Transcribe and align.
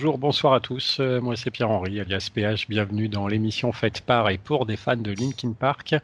Bonjour, 0.00 0.16
bonsoir 0.16 0.54
à 0.54 0.60
tous. 0.60 0.96
Euh, 0.98 1.20
moi 1.20 1.36
c'est 1.36 1.50
Pierre-Henri, 1.50 2.00
alias 2.00 2.30
PH. 2.32 2.70
Bienvenue 2.70 3.10
dans 3.10 3.28
l'émission 3.28 3.70
faite 3.70 4.00
par 4.00 4.30
et 4.30 4.38
pour 4.38 4.64
des 4.64 4.78
fans 4.78 4.96
de 4.96 5.10
Linkin 5.10 5.52
Park. 5.52 5.94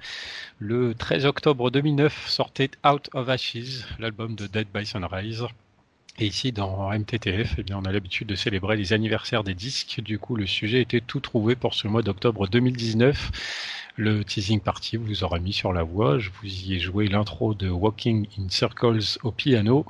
Le 0.59 0.95
13 0.95 1.25
octobre 1.25 1.71
2009 1.71 2.29
sortait 2.29 2.73
Out 2.87 3.09
of 3.15 3.31
Ashes, 3.31 3.87
l'album 3.99 4.35
de 4.35 4.49
Dead 4.49 4.69
by 4.71 4.85
Sunrise. 4.85 5.47
Et 6.19 6.27
ici, 6.27 6.51
dans 6.51 6.91
MTTF, 6.91 7.57
eh 7.59 7.63
bien, 7.63 7.77
on 7.77 7.85
a 7.85 7.93
l'habitude 7.93 8.27
de 8.27 8.35
célébrer 8.35 8.77
les 8.77 8.95
anniversaires 8.95 9.45
des 9.45 9.55
disques. 9.55 10.01
Du 10.01 10.19
coup, 10.19 10.35
le 10.35 10.47
sujet 10.47 10.81
était 10.81 11.03
tout 11.03 11.21
trouvé 11.21 11.57
pour 11.57 11.75
ce 11.75 11.89
mois 11.89 12.01
d'octobre 12.01 12.49
2019. 12.49 13.83
Le 13.97 14.25
teasing 14.25 14.61
party 14.61 14.97
vous 14.97 15.25
aura 15.25 15.39
mis 15.39 15.53
sur 15.53 15.75
la 15.75 15.83
voie. 15.83 16.19
Je 16.19 16.31
vous 16.31 16.49
y 16.49 16.75
ai 16.75 16.79
joué 16.79 17.09
l'intro 17.09 17.53
de 17.53 17.69
Walking 17.69 18.27
in 18.39 18.49
Circles 18.49 19.19
au 19.25 19.31
piano. 19.31 19.85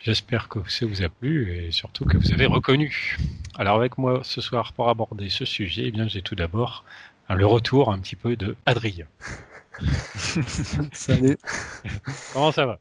J'espère 0.00 0.48
que 0.48 0.58
ça 0.68 0.86
vous 0.86 1.02
a 1.02 1.08
plu 1.08 1.52
et 1.52 1.72
surtout 1.72 2.04
que 2.04 2.16
vous 2.16 2.32
avez 2.32 2.46
reconnu. 2.46 3.18
Alors 3.56 3.76
avec 3.76 3.98
moi 3.98 4.20
ce 4.24 4.40
soir 4.40 4.72
pour 4.72 4.88
aborder 4.88 5.30
ce 5.30 5.44
sujet, 5.44 5.84
eh 5.86 5.90
bien 5.92 6.08
j'ai 6.08 6.22
tout 6.22 6.34
d'abord 6.34 6.84
le 7.30 7.46
retour 7.46 7.92
un 7.92 8.00
petit 8.00 8.16
peu 8.16 8.34
de 8.34 8.56
Adrien. 8.66 9.06
Salut. 10.92 11.38
Comment 12.32 12.50
ça 12.50 12.66
va? 12.66 12.80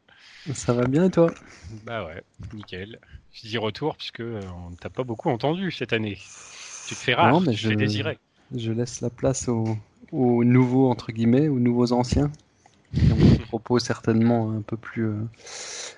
Ça 0.53 0.73
va 0.73 0.85
bien 0.85 1.05
et 1.05 1.09
toi 1.09 1.31
Bah 1.85 2.05
ouais, 2.05 2.23
nickel. 2.53 2.99
Je 3.33 3.47
dis 3.47 3.57
retour 3.57 3.95
puisque 3.97 4.19
euh, 4.19 4.41
on 4.65 4.71
ne 4.71 4.75
t'a 4.75 4.89
pas 4.89 5.03
beaucoup 5.03 5.29
entendu 5.29 5.71
cette 5.71 5.93
année. 5.93 6.17
Tu 6.87 6.95
te 6.95 6.99
fais 6.99 7.13
rare, 7.13 7.33
Non, 7.33 7.39
mais 7.41 7.53
tu 7.53 7.57
je- 7.57 7.69
fais 7.69 7.75
désirer. 7.75 8.17
Je 8.53 8.71
laisse 8.73 8.99
la 9.01 9.09
place 9.09 9.47
aux, 9.47 9.77
aux 10.11 10.43
nouveaux, 10.43 10.89
entre 10.89 11.11
guillemets, 11.13 11.47
aux 11.47 11.59
nouveaux 11.59 11.93
anciens. 11.93 12.31
qui 12.93 13.13
ont 13.13 13.17
des 13.17 13.37
propos 13.39 13.79
certainement 13.79 14.51
un 14.51 14.61
peu 14.61 14.77
plus 14.77 15.05
euh, 15.07 15.15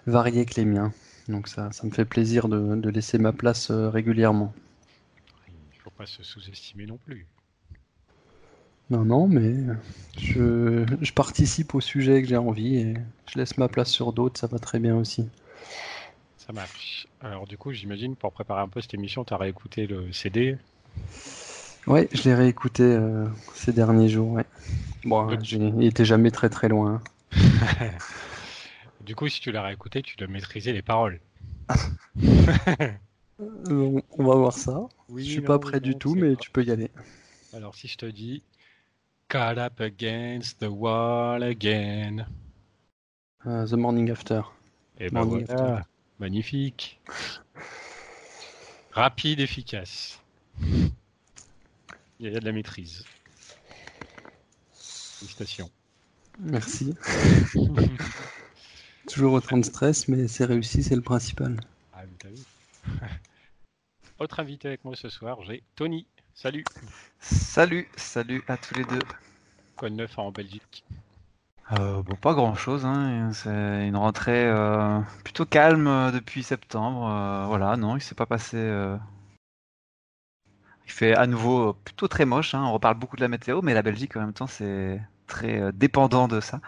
variés 0.08 0.46
que 0.46 0.56
les 0.56 0.66
miens. 0.66 0.94
Donc 1.30 1.48
ça, 1.48 1.72
ça 1.72 1.86
me 1.88 1.92
fait 1.92 2.06
plaisir 2.06 2.48
de, 2.50 2.76
de 2.76 2.90
laisser 2.90 3.18
ma 3.20 3.34
place 3.34 3.72
euh, 3.72 3.90
régulièrement. 3.90 4.54
Il 5.74 5.80
faut 5.80 5.90
pas 5.92 6.06
se 6.06 6.24
sous-estimer 6.24 6.86
non 6.86 6.98
plus. 6.98 7.28
Non, 8.90 9.06
non, 9.06 9.28
mais 9.28 9.54
je, 10.18 10.86
je 11.02 11.14
participe 11.14 11.74
au 11.74 11.82
sujet 11.82 12.22
que 12.22 12.28
j'ai 12.28 12.38
envie 12.38 12.76
et 12.78 12.94
je 13.32 13.40
laisse 13.40 13.58
ma 13.58 13.68
place 13.68 13.90
sur 13.90 14.14
d'autres, 14.14 14.40
ça 14.40 14.48
va 14.48 14.60
très 14.60 14.80
bien 14.80 14.96
aussi. 14.96 15.28
Ça 16.38 16.54
marche. 16.54 17.08
Alors 17.22 17.48
du 17.48 17.58
coup, 17.58 17.72
j'imagine 17.72 18.16
pour 18.16 18.32
préparer 18.34 18.62
un 18.62 18.68
peu 18.68 18.82
cette 18.82 18.94
émission, 18.94 19.24
tu 19.24 19.34
as 19.34 19.38
réécouté 19.38 19.88
le 19.88 20.12
CD. 20.12 20.58
Ouais, 21.88 22.08
je 22.14 22.24
l'ai 22.24 22.36
réécouté 22.36 22.84
euh, 22.84 23.26
ces 23.56 23.74
derniers 23.74 24.10
jours, 24.10 24.32
ouais. 24.32 24.46
Bon, 25.06 25.26
Donc- 25.28 25.52
il 25.52 25.84
était 25.86 26.06
jamais 26.06 26.32
très 26.32 26.50
très 26.50 26.68
loin. 26.70 27.02
Du 29.02 29.16
coup, 29.16 29.28
si 29.28 29.42
tu 29.42 29.52
l'as 29.52 29.64
réécouté, 29.64 30.02
tu 30.02 30.16
dois 30.16 30.28
maîtriser 30.28 30.72
les 30.72 30.82
paroles. 30.82 31.20
Euh, 33.40 34.00
on, 34.18 34.24
va 34.26 34.36
voir 34.36 34.54
ça. 34.54 34.80
Oui, 35.10 35.26
je 35.26 35.32
suis 35.32 35.42
non, 35.42 35.48
pas 35.48 35.60
prêt 35.60 35.80
du 35.80 35.96
tout, 35.96 36.14
mais 36.16 36.36
pas- 36.36 36.42
tu 36.42 36.52
peux 36.52 36.64
y 36.64 36.72
aller. 36.72 36.90
Alors 37.52 37.76
si 37.76 37.88
je 37.88 37.98
te 37.98 38.06
dis 38.06 38.44
Caught 39.34 39.58
up 39.58 39.80
against 39.80 40.60
the 40.60 40.70
wall 40.70 41.42
again. 41.42 42.28
Euh, 43.48 43.66
The 43.66 43.74
Morning 43.74 44.12
After. 44.12 44.44
Et 45.00 45.10
ben 45.10 45.26
Morning 45.26 45.48
voilà, 45.48 45.88
magnifique. 46.20 47.02
Rapide, 48.92 49.40
efficace. 49.40 50.20
Il 50.62 50.92
y 52.20 52.28
a 52.28 52.40
de 52.40 52.46
la 52.46 52.52
maîtrise. 52.52 53.06
Félicitations. 54.72 55.72
Merci. 56.40 56.94
Toujours 59.08 59.34
autant 59.34 59.58
de 59.58 59.66
stress, 59.66 60.08
mais 60.08 60.28
c'est 60.28 60.46
réussi, 60.46 60.84
c'est 60.84 60.96
le 60.96 61.02
principal. 61.02 61.60
Ah, 61.92 62.04
mais 62.04 62.18
t'as 62.20 62.30
vu. 62.30 62.44
Autre 64.20 64.40
invité 64.40 64.68
avec 64.68 64.86
moi 64.86 64.96
ce 64.96 65.10
soir, 65.10 65.42
j'ai 65.42 65.64
Tony. 65.76 66.06
Salut. 66.36 66.68
Salut, 67.20 67.88
salut 67.96 68.44
à 68.48 68.58
tous 68.58 68.76
les 68.76 68.86
deux. 68.86 69.00
Quoi 69.76 69.92
de 69.92 69.96
neuf 69.96 70.18
en 70.18 70.32
Belgique? 70.32 70.84
Euh, 71.72 72.02
bon, 72.04 72.16
pas 72.16 72.34
grand-chose, 72.34 72.86
hein. 72.86 73.32
C'est 73.34 73.88
une 73.88 73.96
rentrée 73.96 74.46
euh, 74.48 75.00
plutôt 75.24 75.46
calme 75.46 75.88
euh, 75.88 76.12
depuis 76.12 76.44
septembre. 76.44 77.08
euh, 77.10 77.46
voilà, 77.48 77.78
non, 77.78 77.96
il 77.98 78.02
s'est 78.02 78.16
pas 78.16 78.26
passé. 78.26 78.58
Il 80.86 80.92
fait 80.92 81.16
à 81.16 81.28
nouveau 81.28 81.74
plutôt 81.74 82.08
très 82.08 82.26
moche. 82.26 82.54
hein. 82.56 82.64
On 82.64 82.74
reparle 82.74 82.96
beaucoup 82.98 83.16
de 83.16 83.22
la 83.22 83.28
météo, 83.28 83.62
mais 83.62 83.74
la 83.74 83.82
Belgique 83.82 84.16
en 84.18 84.22
même 84.22 84.34
temps 84.34 84.48
c'est 84.48 85.00
très 85.28 85.72
dépendant 85.74 86.28
de 86.28 86.40
ça. 86.42 86.60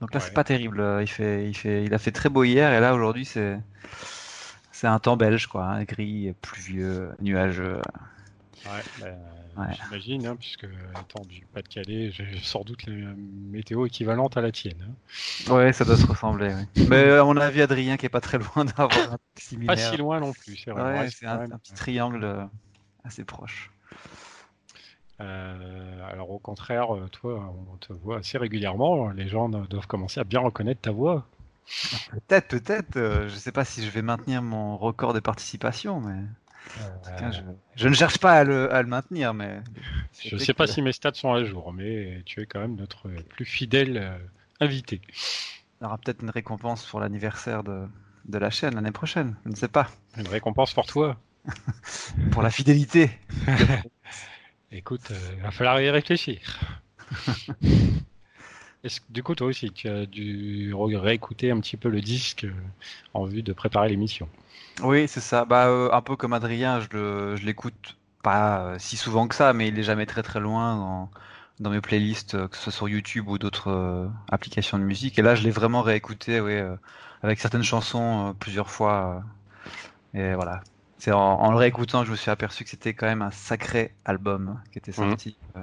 Donc 0.00 0.12
là, 0.14 0.20
Ouais. 0.20 0.26
c'est 0.26 0.34
pas 0.34 0.44
terrible. 0.44 0.98
Il 1.02 1.06
fait, 1.08 1.48
il 1.48 1.54
fait, 1.56 1.84
il 1.84 1.94
a 1.94 1.98
fait 1.98 2.12
très 2.12 2.28
beau 2.28 2.44
hier, 2.44 2.72
et 2.72 2.80
là 2.80 2.94
aujourd'hui 2.94 3.24
c'est 3.24 3.58
c'est 4.72 4.86
un 4.86 4.98
temps 4.98 5.16
belge, 5.16 5.46
quoi. 5.46 5.64
hein, 5.66 5.84
Gris, 5.84 6.32
pluvieux, 6.42 7.10
nuageux. 7.20 7.80
Ouais, 8.64 8.82
bah, 8.96 9.06
Ouais. 9.56 9.66
j'imagine, 9.70 10.26
hein, 10.26 10.36
puisque 10.36 10.66
étant 11.00 11.24
du 11.24 11.46
Pas-de-Calais, 11.52 12.10
j'ai 12.12 12.38
sans 12.42 12.62
doute 12.62 12.86
la 12.86 13.12
météo 13.50 13.86
équivalente 13.86 14.36
à 14.36 14.40
la 14.40 14.50
tienne. 14.52 14.76
hein. 14.88 15.52
Ouais, 15.52 15.72
ça 15.72 15.84
doit 15.84 15.96
se 15.96 16.06
ressembler. 16.06 16.54
oui. 16.76 16.84
Mais 16.88 16.96
euh, 16.96 17.20
à 17.22 17.24
mon 17.24 17.36
avis, 17.36 17.60
Adrien 17.62 17.96
qui 17.96 18.06
est 18.06 18.10
pas 18.10 18.20
très 18.20 18.38
loin 18.38 18.64
d'avoir 18.64 18.96
un 18.96 19.18
truc 19.18 19.20
Pas 19.36 19.42
similaire. 19.42 19.90
si 19.90 19.96
loin 19.96 20.20
non 20.20 20.32
plus, 20.32 20.56
c'est 20.56 20.70
vrai. 20.70 21.00
Ouais, 21.00 21.08
c'est 21.10 21.26
un, 21.26 21.48
petit 21.48 21.74
triangle 21.74 22.24
euh, 22.24 22.44
assez 23.04 23.24
proche. 23.24 23.70
euh, 25.20 26.08
alors 26.10 26.30
au 26.30 26.38
contraire, 26.38 26.88
toi, 27.10 27.52
on 27.72 27.76
te 27.76 27.92
voit 27.92 28.18
assez 28.18 28.38
régulièrement. 28.38 29.10
Les 29.10 29.28
gens 29.28 29.48
do- 29.48 29.66
doivent 29.66 29.86
commencer 29.86 30.20
à 30.20 30.24
bien 30.24 30.40
reconnaître 30.40 30.80
ta 30.80 30.90
voix. 30.92 31.26
Peut-être, 32.10 32.48
peut-être. 32.48 32.94
je 33.28 33.34
sais 33.36 33.52
pas 33.52 33.64
si 33.64 33.84
je 33.84 33.90
vais 33.90 34.02
maintenir 34.02 34.42
mon 34.42 34.76
record 34.76 35.12
de 35.14 35.20
participation, 35.20 36.00
mais 36.00 36.20
cas, 37.18 37.30
je, 37.30 37.40
je 37.76 37.88
ne 37.88 37.94
cherche 37.94 38.18
pas 38.18 38.32
à 38.32 38.44
le, 38.44 38.72
à 38.72 38.82
le 38.82 38.88
maintenir, 38.88 39.34
mais 39.34 39.60
Je 40.20 40.34
ne 40.34 40.40
sais 40.40 40.54
pas 40.54 40.66
si 40.66 40.82
mes 40.82 40.92
stats 40.92 41.14
sont 41.14 41.32
à 41.32 41.44
jour, 41.44 41.72
mais 41.72 42.22
tu 42.24 42.40
es 42.40 42.46
quand 42.46 42.60
même 42.60 42.76
notre 42.76 43.08
plus 43.08 43.44
fidèle 43.44 43.98
euh, 43.98 44.18
invité. 44.60 45.00
il 45.08 45.84
y 45.84 45.86
aura 45.86 45.98
peut-être 45.98 46.22
une 46.22 46.30
récompense 46.30 46.86
pour 46.86 47.00
l'anniversaire 47.00 47.62
de, 47.64 47.86
de 48.26 48.38
la 48.38 48.50
chaîne 48.50 48.74
l'année 48.74 48.92
prochaine. 48.92 49.36
Je 49.44 49.50
ne 49.50 49.56
sais 49.56 49.68
pas. 49.68 49.88
Une 50.16 50.28
récompense 50.28 50.72
pour 50.74 50.86
toi. 50.86 51.18
Pour 52.30 52.40
la 52.42 52.50
fidélité. 52.50 53.10
Écoute, 54.70 55.10
euh, 55.10 55.18
il 55.36 55.42
va 55.42 55.50
falloir 55.50 55.80
y 55.80 55.90
réfléchir. 55.90 56.40
Est-ce 58.84 59.00
que 59.00 59.06
du 59.12 59.22
coup, 59.22 59.34
toi 59.34 59.46
aussi, 59.46 59.72
tu 59.72 59.88
as 59.88 60.06
dû 60.06 60.72
réécouter 60.74 61.50
un 61.50 61.60
petit 61.60 61.76
peu 61.76 61.88
le 61.88 62.00
disque 62.00 62.44
euh, 62.44 62.52
en 63.14 63.24
vue 63.26 63.42
de 63.42 63.52
préparer 63.52 63.88
l'émission? 63.88 64.28
Oui, 64.82 65.06
c'est 65.08 65.20
ça. 65.20 65.44
Bah, 65.44 65.68
euh, 65.68 65.90
un 65.92 66.02
peu 66.02 66.16
comme 66.16 66.32
Adrien, 66.32 66.80
je 66.80 66.88
le, 66.92 67.36
je 67.36 67.44
l'écoute 67.46 67.96
pas 68.22 68.64
euh, 68.64 68.76
si 68.78 68.96
souvent 68.96 69.28
que 69.28 69.34
ça, 69.34 69.52
mais 69.52 69.68
il 69.68 69.78
est 69.78 69.82
jamais 69.82 70.06
très 70.06 70.22
très 70.22 70.40
loin 70.40 70.76
dans, 70.76 71.10
dans 71.60 71.70
mes 71.70 71.80
playlists, 71.80 72.48
que 72.48 72.56
ce 72.56 72.64
soit 72.64 72.72
sur 72.72 72.88
YouTube 72.88 73.28
ou 73.28 73.38
d'autres 73.38 73.70
euh, 73.70 74.08
applications 74.30 74.78
de 74.78 74.84
musique. 74.84 75.18
Et 75.18 75.22
là, 75.22 75.34
je 75.34 75.42
l'ai 75.44 75.50
vraiment 75.50 75.82
réécouté, 75.82 76.40
oui, 76.40 76.54
euh, 76.54 76.76
avec 77.22 77.40
certaines 77.40 77.62
chansons 77.62 78.34
plusieurs 78.40 78.70
fois. 78.70 79.22
et 80.14 80.34
voilà. 80.34 80.62
C'est 80.98 81.12
en, 81.12 81.18
en 81.18 81.50
le 81.50 81.56
réécoutant 81.56 82.04
je 82.04 82.12
me 82.12 82.16
suis 82.16 82.30
aperçu 82.30 82.62
que 82.64 82.70
c'était 82.70 82.94
quand 82.94 83.06
même 83.06 83.22
un 83.22 83.32
sacré 83.32 83.92
album 84.04 84.60
qui 84.70 84.78
était 84.78 84.92
sorti. 84.92 85.36
Euh, 85.56 85.60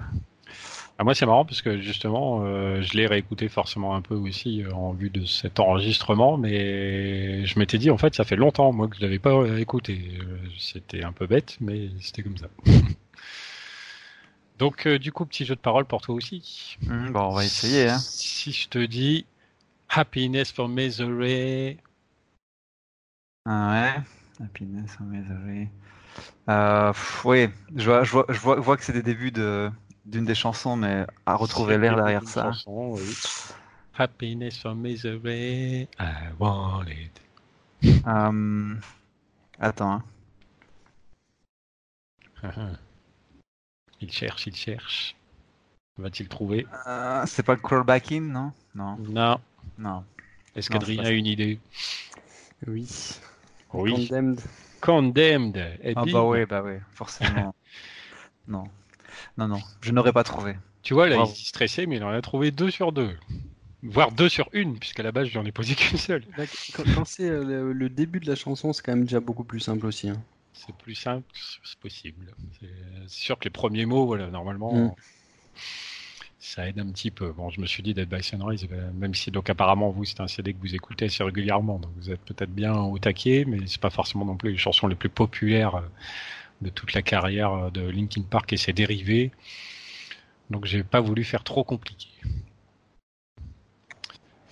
Ah, 1.02 1.06
moi, 1.06 1.16
c'est 1.16 1.26
marrant 1.26 1.46
parce 1.46 1.62
que 1.62 1.80
justement, 1.80 2.42
euh, 2.44 2.82
je 2.82 2.98
l'ai 2.98 3.08
réécouté 3.08 3.48
forcément 3.48 3.96
un 3.96 4.02
peu 4.02 4.16
aussi 4.16 4.64
euh, 4.64 4.74
en 4.74 4.92
vue 4.92 5.10
de 5.10 5.24
cet 5.26 5.62
enregistrement, 5.62 6.36
mais 6.36 7.46
je 7.46 7.58
m'étais 7.58 7.78
dit 7.78 7.90
en 7.90 7.98
fait, 7.98 8.14
ça 8.14 8.26
fait 8.26 8.36
longtemps 8.36 8.74
moi 8.74 8.90
que 8.90 8.98
je 8.98 9.02
l'avais 9.02 9.18
pas 9.18 9.32
euh, 9.32 9.60
écouté. 9.60 10.20
C'était 10.58 11.06
un 11.06 11.14
peu 11.14 11.26
bête, 11.26 11.56
mais 11.62 11.90
c'était 12.02 12.22
comme 12.22 12.36
ça. 12.36 12.48
Donc, 14.60 14.88
euh, 14.88 15.00
du 15.00 15.14
coup, 15.14 15.26
petit 15.26 15.46
jeu 15.46 15.56
de 15.56 15.62
parole 15.62 15.86
pour 15.86 16.02
toi 16.02 16.16
aussi. 16.16 16.78
hum, 16.90 17.14
bon, 17.14 17.22
on 17.22 17.34
va 17.34 17.46
essayer. 17.46 17.88
Hein. 17.88 17.98
Si 17.98 18.52
je 18.52 18.68
te 18.68 18.80
dis 18.86 19.26
Happiness 19.88 20.52
for 20.52 20.68
Misery, 20.68 21.78
Ah 23.46 23.72
ouais. 23.72 24.46
Happiness 24.46 24.98
on 25.00 25.06
Misery. 25.06 25.70
Euh, 26.50 26.92
oui, 27.24 27.48
je 27.78 27.86
vois, 27.86 28.04
je 28.04 28.12
vois, 28.12 28.26
je 28.28 28.40
vois, 28.40 28.56
je 28.58 28.62
vois 28.62 28.76
que 28.76 28.84
c'est 28.84 28.92
des 28.92 29.02
débuts 29.02 29.32
de 29.32 29.72
d'une 30.10 30.26
des 30.26 30.36
chansons, 30.36 30.76
mais 30.76 31.06
à 31.26 31.36
retrouver 31.36 31.78
l'air 31.78 31.96
derrière 31.96 32.24
ça. 32.28 32.52
Chanson, 32.52 32.96
oui. 32.98 33.16
Happiness 33.98 34.66
or 34.66 34.76
misery, 34.76 35.88
I 36.00 36.14
want 36.40 36.86
it. 36.88 37.22
Euh, 38.08 38.76
Attends. 39.60 40.02
hein. 42.44 42.52
il 44.02 44.12
cherche, 44.12 44.48
il 44.48 44.56
cherche. 44.56 45.16
Va-t-il 45.98 46.30
trouver? 46.30 46.66
Euh, 46.88 47.24
c'est 47.26 47.44
pas 47.44 47.58
Crawl 47.58 47.84
Back 47.84 48.12
In, 48.14 48.22
non? 48.22 48.54
Non, 48.74 48.96
Non. 49.10 49.40
non. 49.78 50.06
Est-ce 50.56 50.70
qu'Adrien 50.70 51.04
a 51.04 51.10
une 51.12 51.26
idée? 51.26 51.60
Oui. 52.68 52.88
Oui. 53.74 54.08
Condemned. 54.08 54.40
Condemned. 54.82 55.80
Ah 55.96 56.06
bah 56.06 56.24
oui, 56.24 56.46
bah 56.46 56.62
oui, 56.64 56.76
forcément. 56.94 57.54
non, 58.48 58.64
non, 59.38 59.48
non, 59.48 59.60
je 59.82 59.92
n'aurais 59.92 60.14
pas 60.14 60.24
trouvé. 60.24 60.56
Tu 60.84 60.94
vois, 60.94 61.08
là, 61.10 61.18
Bravo. 61.18 61.32
il 61.34 61.36
s'est 61.38 61.46
stressé, 61.50 61.86
mais 61.88 61.98
il 61.98 62.04
en 62.04 62.10
a 62.10 62.22
trouvé 62.22 62.52
deux 62.52 62.72
sur 62.72 62.92
deux. 62.92 63.16
Voire 63.84 64.12
deux 64.12 64.30
sur 64.30 64.50
une, 64.54 64.78
puisqu'à 64.78 65.04
la 65.04 65.12
base, 65.12 65.28
je 65.28 65.38
n'en 65.40 65.46
ai 65.46 65.52
posé 65.52 65.76
qu'une 65.76 65.98
seule. 65.98 66.24
Là, 66.38 66.46
quand 66.76 66.84
quand 66.96 67.06
c'est 67.06 67.30
euh, 67.30 67.44
le, 67.44 67.74
le 67.74 67.90
début 67.90 68.20
de 68.20 68.28
la 68.28 68.36
chanson, 68.36 68.74
c'est 68.74 68.82
quand 68.84 68.94
même 68.94 69.06
déjà 69.06 69.20
beaucoup 69.20 69.44
plus 69.44 69.60
simple 69.62 69.86
aussi. 69.86 70.10
hein. 70.10 70.22
C'est 70.54 70.76
plus 70.76 70.96
simple, 70.96 71.26
c'est 71.64 71.80
possible. 71.80 72.34
C'est 73.08 73.20
sûr 73.24 73.40
que 73.40 73.46
les 73.46 73.50
premiers 73.50 73.86
mots, 73.86 74.06
voilà, 74.06 74.28
normalement, 74.30 74.74
Mm. 74.74 74.92
ça 76.40 76.68
aide 76.68 76.80
un 76.80 76.88
petit 76.92 77.12
peu. 77.12 77.32
Bon, 77.32 77.50
je 77.50 77.60
me 77.62 77.66
suis 77.66 77.84
dit 77.84 77.94
Dead 77.94 78.10
by 78.10 78.24
Sunrise, 78.24 78.68
euh, 78.72 78.92
même 78.94 79.14
si 79.14 79.32
donc 79.32 79.50
apparemment 79.50 79.90
vous, 79.90 80.06
c'est 80.06 80.20
un 80.22 80.28
CD 80.28 80.54
que 80.54 80.60
vous 80.60 80.76
écoutez 80.76 81.06
assez 81.06 81.24
régulièrement, 81.24 81.80
donc 81.80 81.92
vous 81.98 82.12
êtes 82.12 82.22
peut-être 82.22 82.52
bien 82.52 82.76
au 82.76 82.98
taquet, 82.98 83.46
mais 83.48 83.60
c'est 83.68 83.80
pas 83.82 83.90
forcément 83.90 84.26
non 84.26 84.36
plus 84.38 84.52
les 84.52 84.58
chansons 84.58 84.88
les 84.88 84.96
plus 84.96 85.10
populaires 85.10 85.76
euh, 85.76 85.82
de 86.62 86.70
toute 86.70 86.94
la 86.94 87.02
carrière 87.02 87.54
euh, 87.54 87.70
de 87.70 87.82
Linkin 87.82 88.24
Park 88.30 88.54
et 88.54 88.58
ses 88.58 88.74
dérivés. 88.74 89.32
Donc 90.50 90.66
j'ai 90.66 90.84
pas 90.84 91.00
voulu 91.00 91.24
faire 91.24 91.44
trop 91.44 91.64
compliqué. 91.64 92.10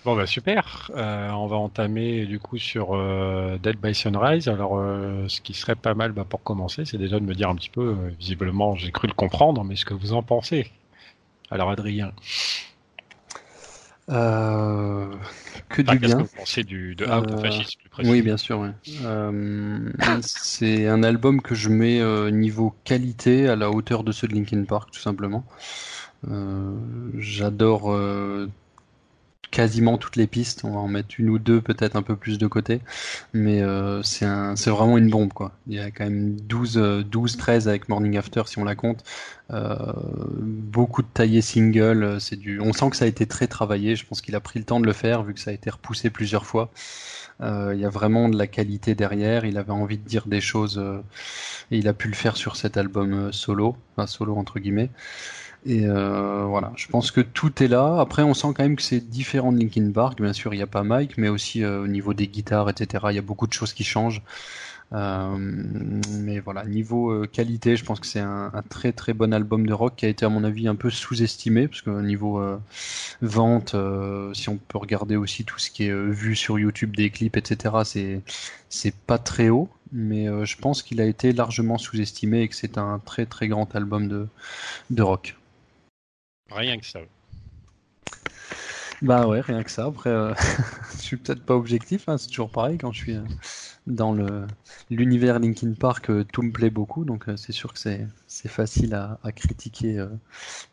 Bon 0.06 0.16
bah 0.16 0.26
super, 0.26 0.90
Euh, 0.96 1.30
on 1.32 1.48
va 1.48 1.58
entamer 1.58 2.26
du 2.26 2.40
coup 2.40 2.58
sur 2.58 2.96
euh, 2.96 3.58
Dead 3.58 3.78
by 3.78 3.94
Sunrise. 3.94 4.48
Alors 4.48 4.78
euh, 4.78 5.28
ce 5.28 5.42
qui 5.42 5.54
serait 5.54 5.76
pas 5.76 5.96
mal 5.96 6.14
bah, 6.14 6.24
pour 6.24 6.42
commencer, 6.44 6.86
c'est 6.86 6.98
déjà 6.98 7.20
de 7.20 7.26
me 7.26 7.36
dire 7.36 7.50
un 7.50 7.56
petit 7.56 7.70
peu, 7.70 7.96
visiblement 8.18 8.76
j'ai 8.76 8.92
cru 8.92 9.08
le 9.08 9.14
comprendre, 9.14 9.64
mais 9.66 9.76
ce 9.76 9.84
que 9.86 9.94
vous 9.94 10.14
en 10.14 10.24
pensez. 10.24 10.72
Alors 11.52 11.70
Adrien, 11.70 12.14
Euh, 14.10 15.12
que 15.70 15.82
du 15.82 16.00
qu'est-ce 16.00 16.16
que 16.16 16.18
bien. 16.18 16.18
vous 16.24 16.30
pensez 16.38 16.64
du, 16.64 16.96
de 16.96 17.06
Out 17.06 17.30
Euh, 17.30 17.44
Ashes 17.44 17.78
plus 17.92 18.10
Oui, 18.10 18.22
bien 18.22 18.38
sûr. 18.38 18.60
ouais. 18.60 18.72
Euh, 19.04 19.92
c'est 20.22 20.88
un 20.88 21.04
album 21.04 21.42
que 21.42 21.56
je 21.56 21.70
mets 21.70 22.02
niveau 22.32 22.74
qualité 22.84 23.50
à 23.50 23.56
la 23.56 23.70
hauteur 23.72 24.04
de 24.04 24.12
ceux 24.12 24.28
de 24.28 24.34
Linkin 24.34 24.64
Park, 24.64 24.92
tout 24.92 25.00
simplement. 25.00 25.46
J'adore 27.18 27.92
quasiment 29.52 29.98
toutes 29.98 30.16
les 30.16 30.28
pistes. 30.28 30.64
On 30.66 30.72
va 30.72 30.80
en 30.80 30.88
mettre 30.88 31.16
une 31.20 31.30
ou 31.30 31.40
deux, 31.40 31.62
peut-être 31.62 31.96
un 31.96 32.02
peu 32.02 32.16
plus 32.16 32.38
de 32.38 32.48
côté. 32.48 32.82
Mais 33.34 33.62
euh, 33.62 34.02
c'est 34.04 34.26
un, 34.26 34.54
vraiment 34.56 34.98
une 34.98 35.10
bombe, 35.10 35.34
quoi. 35.34 35.54
Il 35.68 35.76
y 35.76 35.80
a 35.80 35.92
quand 35.92 36.06
même 36.06 36.40
12, 36.42 36.78
euh, 36.78 37.04
12 37.04 37.38
13 37.38 37.68
avec 37.68 37.90
Morning 37.90 38.18
After, 38.18 38.44
si 38.48 38.60
on 38.60 38.64
la 38.66 38.76
compte. 38.76 39.04
Euh, 39.52 39.78
beaucoup 40.42 41.02
de 41.02 41.08
taillés 41.14 41.42
singles. 41.42 42.04
euh, 42.04 42.20
C'est 42.20 42.36
du, 42.36 42.60
on 42.60 42.74
sent 42.74 42.90
que 42.90 42.96
ça 42.98 43.06
a 43.06 43.08
été 43.08 43.26
très 43.26 43.48
travaillé. 43.48 43.96
Je 43.96 44.06
pense 44.06 44.22
qu'il 44.22 44.36
a 44.36 44.40
pris 44.40 44.60
le 44.60 44.66
temps 44.66 44.80
de 44.80 44.86
le 44.86 44.94
faire, 44.94 45.24
vu 45.24 45.34
que 45.34 45.40
ça 45.40 45.52
a 45.52 45.54
été 45.54 45.70
repoussé 45.70 46.10
plusieurs 46.10 46.46
fois. 46.46 46.72
Il 47.40 47.80
y 47.80 47.86
a 47.86 47.90
vraiment 47.90 48.30
de 48.30 48.38
la 48.38 48.48
qualité 48.48 48.96
derrière. 48.96 49.46
Il 49.46 49.58
avait 49.60 49.72
envie 49.72 49.98
de 50.00 50.04
dire 50.08 50.28
des 50.28 50.42
choses 50.42 50.82
et 51.72 51.78
il 51.78 51.88
a 51.88 51.94
pu 51.94 52.08
le 52.08 52.16
faire 52.16 52.38
sur 52.38 52.56
cet 52.56 52.78
album 52.78 53.32
solo, 53.32 53.78
enfin 53.96 54.08
solo 54.08 54.36
entre 54.36 54.60
guillemets. 54.60 54.90
Et 55.68 55.86
euh, 55.86 56.46
voilà, 56.46 56.72
je 56.78 56.88
pense 56.88 57.12
que 57.12 57.20
tout 57.20 57.62
est 57.62 57.68
là. 57.68 58.00
Après, 58.00 58.24
on 58.24 58.34
sent 58.34 58.48
quand 58.56 58.64
même 58.64 58.78
que 58.78 58.82
c'est 58.82 59.02
différent 59.02 59.52
de 59.52 59.60
Linkin 59.60 59.92
Park. 59.92 60.22
Bien 60.22 60.32
sûr, 60.32 60.54
il 60.54 60.58
n'y 60.58 60.64
a 60.64 60.68
pas 60.68 60.84
Mike, 60.84 61.18
mais 61.18 61.28
aussi 61.28 61.62
euh, 61.64 61.84
au 61.84 61.88
niveau 61.88 62.14
des 62.14 62.28
guitares, 62.28 62.70
etc. 62.70 63.08
Il 63.10 63.16
y 63.16 63.20
a 63.20 63.22
beaucoup 63.22 63.48
de 63.48 63.54
choses 63.54 63.74
qui 63.74 63.84
changent. 63.84 64.22
Euh, 64.94 65.36
mais 65.38 66.40
voilà, 66.40 66.64
niveau 66.64 67.12
euh, 67.12 67.28
qualité, 67.28 67.76
je 67.76 67.84
pense 67.84 68.00
que 68.00 68.08
c'est 68.08 68.22
un, 68.22 68.50
un 68.54 68.62
très 68.62 68.94
très 68.94 69.14
bon 69.14 69.34
album 69.34 69.66
de 69.68 69.74
rock 69.74 69.96
qui 69.98 70.06
a 70.06 70.10
été 70.10 70.26
à 70.26 70.30
mon 70.30 70.46
avis 70.46 70.70
un 70.70 70.76
peu 70.76 70.90
sous-estimé 70.90 71.68
parce 71.68 71.82
que 71.82 71.90
niveau 72.02 72.40
euh, 72.40 72.58
vente, 73.22 73.76
euh, 73.76 74.34
si 74.34 74.48
on 74.50 74.58
peut 74.58 74.78
regarder 74.78 75.18
aussi 75.18 75.44
tout 75.44 75.60
ce 75.60 75.70
qui 75.72 75.88
est 75.88 75.94
vu 75.94 76.36
sur 76.38 76.58
YouTube, 76.60 76.96
des 76.96 77.10
clips, 77.10 77.36
etc. 77.38 77.76
C'est 77.84 78.22
c'est 78.70 78.96
pas 78.96 79.18
très 79.18 79.50
haut, 79.50 79.70
mais 79.92 80.30
euh, 80.30 80.46
je 80.46 80.58
pense 80.58 80.84
qu'il 80.84 81.02
a 81.02 81.06
été 81.06 81.34
largement 81.34 81.78
sous-estimé 81.78 82.42
et 82.44 82.48
que 82.48 82.56
c'est 82.56 82.78
un 82.78 83.00
très 83.06 83.26
très 83.26 83.48
grand 83.50 83.76
album 83.76 84.08
de 84.08 84.28
de 84.92 85.04
rock. 85.04 85.37
Rien 86.52 86.78
que 86.80 86.86
ça. 86.86 87.00
Bah 89.02 89.28
ouais, 89.28 89.42
rien 89.42 89.64
que 89.64 89.70
ça. 89.70 89.86
Après, 89.86 90.10
euh, 90.10 90.34
je 90.98 91.02
suis 91.02 91.18
peut-être 91.18 91.44
pas 91.44 91.56
objectif, 91.56 92.10
hein, 92.10 92.18
c'est 92.18 92.30
toujours 92.30 92.50
pareil 92.50 92.78
quand 92.78 92.92
je 92.92 92.98
suis 92.98 93.16
euh, 93.16 93.22
dans 93.86 94.12
le 94.12 94.48
l'univers 94.90 95.40
Linkin 95.40 95.74
Park, 95.74 96.10
euh, 96.10 96.26
tout 96.32 96.42
me 96.42 96.52
plaît 96.52 96.70
beaucoup, 96.70 97.06
donc 97.06 97.30
euh, 97.30 97.38
c'est 97.38 97.52
sûr 97.52 97.74
que 97.74 97.80
c'est 97.80 98.08
c'est 98.28 98.50
facile 98.50 98.96
à, 98.96 99.20
à 99.24 99.32
critiquer 99.32 100.00
euh, 100.00 100.08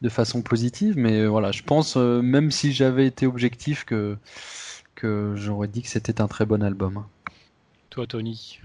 de 0.02 0.08
façon 0.08 0.42
positive, 0.42 0.94
mais 0.96 1.26
voilà, 1.26 1.52
je 1.52 1.62
pense 1.62 1.96
euh, 1.96 2.22
même 2.22 2.50
si 2.50 2.72
j'avais 2.72 3.06
été 3.06 3.26
objectif 3.26 3.84
que 3.84 4.16
que 4.94 5.34
j'aurais 5.36 5.68
dit 5.68 5.82
que 5.82 5.88
c'était 5.88 6.20
un 6.20 6.28
très 6.28 6.46
bon 6.46 6.62
album. 6.62 7.04
Toi, 7.90 8.06
Tony, 8.06 8.58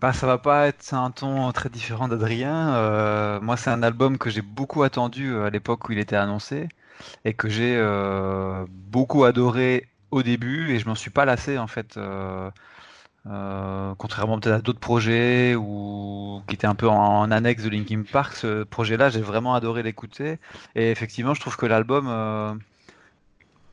Bah, 0.00 0.14
ça 0.14 0.26
va 0.26 0.38
pas 0.38 0.66
être 0.66 0.94
un 0.94 1.10
ton 1.10 1.52
très 1.52 1.68
différent 1.68 2.08
d'Adrien. 2.08 2.74
Euh, 2.74 3.38
moi, 3.42 3.58
c'est 3.58 3.68
un 3.68 3.82
album 3.82 4.16
que 4.16 4.30
j'ai 4.30 4.40
beaucoup 4.40 4.82
attendu 4.82 5.30
euh, 5.30 5.44
à 5.44 5.50
l'époque 5.50 5.88
où 5.88 5.92
il 5.92 5.98
était 5.98 6.16
annoncé 6.16 6.68
et 7.26 7.34
que 7.34 7.48
j'ai 7.50 7.76
euh, 7.76 8.64
beaucoup 8.70 9.24
adoré 9.24 9.88
au 10.10 10.22
début 10.22 10.72
et 10.72 10.78
je 10.78 10.88
m'en 10.88 10.94
suis 10.94 11.10
pas 11.10 11.24
lassé 11.26 11.58
en 11.58 11.66
fait. 11.66 11.98
Contrairement 13.98 14.40
peut-être 14.40 14.54
à 14.54 14.60
d'autres 14.62 14.80
projets 14.80 15.54
ou 15.54 16.42
qui 16.48 16.54
étaient 16.54 16.66
un 16.66 16.74
peu 16.74 16.88
en, 16.88 17.30
annexe 17.30 17.62
de 17.64 17.68
Linkin 17.68 18.02
Park, 18.10 18.34
ce 18.34 18.64
projet-là, 18.64 19.10
j'ai 19.10 19.20
vraiment 19.20 19.54
adoré 19.54 19.82
l'écouter 19.82 20.38
et 20.74 20.90
effectivement, 20.90 21.34
je 21.34 21.40
trouve 21.40 21.56
que 21.56 21.66
l'album 21.66 22.08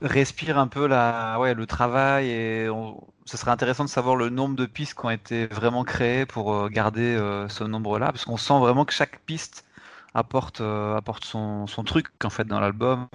respire 0.02 0.58
un 0.58 0.68
peu 0.68 0.88
la, 0.88 1.40
ouais, 1.40 1.54
le 1.54 1.66
travail 1.66 2.30
et 2.30 2.70
on- 2.70 3.02
ce 3.26 3.38
serait 3.38 3.52
intéressant 3.52 3.84
de 3.84 3.90
savoir 3.90 4.16
le 4.16 4.30
nombre 4.30 4.56
de 4.56 4.66
pistes 4.66 4.94
qui 5.00 5.06
ont 5.06 5.10
été 5.10 5.48
vraiment 5.48 5.84
créées 5.84 6.26
pour 6.26 6.54
euh, 6.54 6.70
garder 6.70 7.16
euh, 7.16 7.50
ce 7.50 7.64
nombre-là, 7.64 8.08
parce 8.08 8.26
qu'on 8.26 8.38
sent 8.38 8.58
vraiment 8.60 8.86
que 8.86 8.94
chaque 8.94 9.20
piste 9.22 9.66
apporte, 10.14 10.62
euh, 10.62 11.00
son, 11.22 11.66
truc 11.86 12.08
en 12.24 12.30
fait 12.30 12.46
dans 12.46 12.60
l'album. 12.60 13.08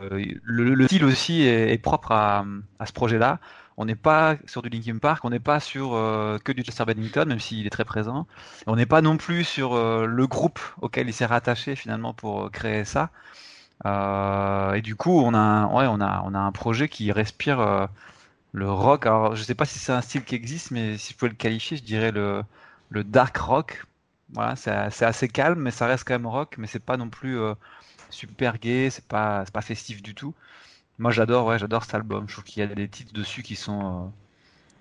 Le, 0.00 0.74
le 0.74 0.86
style 0.86 1.04
aussi 1.04 1.42
est, 1.42 1.78
propre 1.78 2.12
à, 2.12 2.44
ce 2.84 2.92
projet-là. 2.92 3.38
On 3.76 3.84
n'est 3.84 3.94
pas 3.94 4.36
sur 4.46 4.60
du 4.62 4.68
Linkin 4.68 4.98
Park, 4.98 5.24
on 5.24 5.30
n'est 5.30 5.40
pas 5.40 5.60
sur 5.60 5.90
que 6.44 6.52
du 6.52 6.62
Chester 6.62 6.84
Bennington, 6.84 7.24
même 7.26 7.40
s'il 7.40 7.66
est 7.66 7.70
très 7.70 7.84
présent. 7.84 8.26
On 8.66 8.76
n'est 8.76 8.86
pas 8.86 9.02
non 9.02 9.16
plus 9.16 9.44
sur 9.44 9.76
le 9.76 10.26
groupe 10.26 10.60
auquel 10.80 11.08
il 11.08 11.12
s'est 11.12 11.26
rattaché 11.26 11.76
finalement 11.76 12.12
pour 12.12 12.50
créer 12.50 12.84
ça. 12.84 13.10
Euh, 13.86 14.72
et 14.74 14.82
du 14.82 14.96
coup, 14.96 15.20
on 15.20 15.34
a, 15.34 15.38
un, 15.38 15.66
ouais, 15.66 15.86
on 15.88 16.00
a, 16.00 16.22
on 16.24 16.34
a 16.34 16.38
un 16.38 16.52
projet 16.52 16.88
qui 16.88 17.12
respire 17.12 17.60
euh, 17.60 17.86
le 18.52 18.70
rock. 18.70 19.06
Alors, 19.06 19.36
je 19.36 19.42
sais 19.42 19.54
pas 19.54 19.66
si 19.66 19.78
c'est 19.78 19.92
un 19.92 20.00
style 20.00 20.24
qui 20.24 20.34
existe, 20.34 20.70
mais 20.70 20.98
si 20.98 21.12
je 21.12 21.18
pouvais 21.18 21.30
le 21.30 21.36
qualifier, 21.36 21.76
je 21.76 21.82
dirais 21.82 22.12
le, 22.12 22.42
le 22.90 23.04
dark 23.04 23.36
rock. 23.36 23.86
Voilà, 24.32 24.56
c'est 24.56 25.04
assez 25.04 25.28
calme, 25.28 25.60
mais 25.60 25.70
ça 25.70 25.86
reste 25.86 26.04
quand 26.06 26.14
même 26.14 26.26
rock, 26.26 26.56
mais 26.58 26.66
c'est 26.66 26.80
pas 26.80 26.96
non 26.96 27.08
plus 27.08 27.38
euh, 27.38 27.54
super 28.10 28.58
gay, 28.58 28.90
c'est 28.90 29.04
pas, 29.06 29.44
pas 29.52 29.60
festif 29.62 30.02
du 30.02 30.14
tout. 30.14 30.34
Moi, 30.98 31.10
j'adore, 31.12 31.46
ouais, 31.46 31.58
cet 31.58 31.94
album. 31.94 32.26
Je 32.28 32.34
trouve 32.34 32.44
qu'il 32.44 32.60
y 32.60 32.62
a 32.62 32.74
des 32.74 32.88
titres 32.88 33.12
dessus 33.12 33.42
qui 33.42 33.56
sont, 33.56 34.12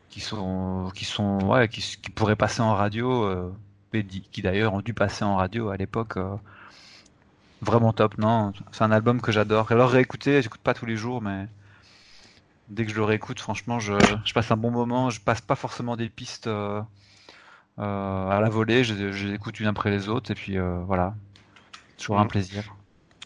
qui 0.09 0.21
sont, 0.21 0.91
qui 0.95 1.05
sont, 1.05 1.39
ouais, 1.45 1.67
qui, 1.69 1.97
pourraient 2.15 2.35
passer 2.35 2.61
en 2.61 2.75
radio, 2.75 3.23
euh, 3.25 3.51
qui 4.31 4.41
d'ailleurs 4.41 4.73
ont 4.73 4.81
dû 4.81 4.93
passer 4.93 5.23
en 5.25 5.35
radio 5.37 5.69
à 5.69 5.77
l'époque. 5.77 6.17
Vraiment 7.63 7.93
top, 7.93 8.17
non. 8.19 8.53
C'est 8.71 8.83
un 8.83 8.91
album 8.91 9.19
que 9.21 9.31
j'adore. 9.31 9.71
Alors 9.71 9.89
réécouter, 9.89 10.41
j'écoute 10.43 10.61
pas 10.61 10.75
tous 10.75 10.85
les 10.85 10.95
jours, 10.97 11.21
mais 11.21 11.47
dès 12.67 12.85
que 12.85 12.91
je 12.91 12.95
le 12.97 13.03
réécoute, 13.03 13.39
franchement, 13.39 13.79
je, 13.79 13.93
je 14.23 14.33
passe 14.33 14.51
un 14.51 14.57
bon 14.57 14.71
moment. 14.71 15.09
Je 15.09 15.21
passe 15.21 15.41
pas 15.41 15.55
forcément 15.55 15.95
des 15.95 16.09
pistes 16.09 16.47
euh, 16.47 16.81
euh, 17.79 18.29
à 18.29 18.41
la 18.41 18.49
volée. 18.49 18.83
Je, 18.83 19.11
je 19.13 19.27
les 19.27 19.35
écoute 19.35 19.59
une 19.61 19.67
après 19.67 19.91
les 19.91 20.09
autres, 20.09 20.31
et 20.31 20.35
puis 20.35 20.57
euh, 20.59 20.79
voilà. 20.85 21.15
Toujours 21.97 22.19
un 22.19 22.25
Mhm. 22.25 22.27
plaisir. 22.27 22.75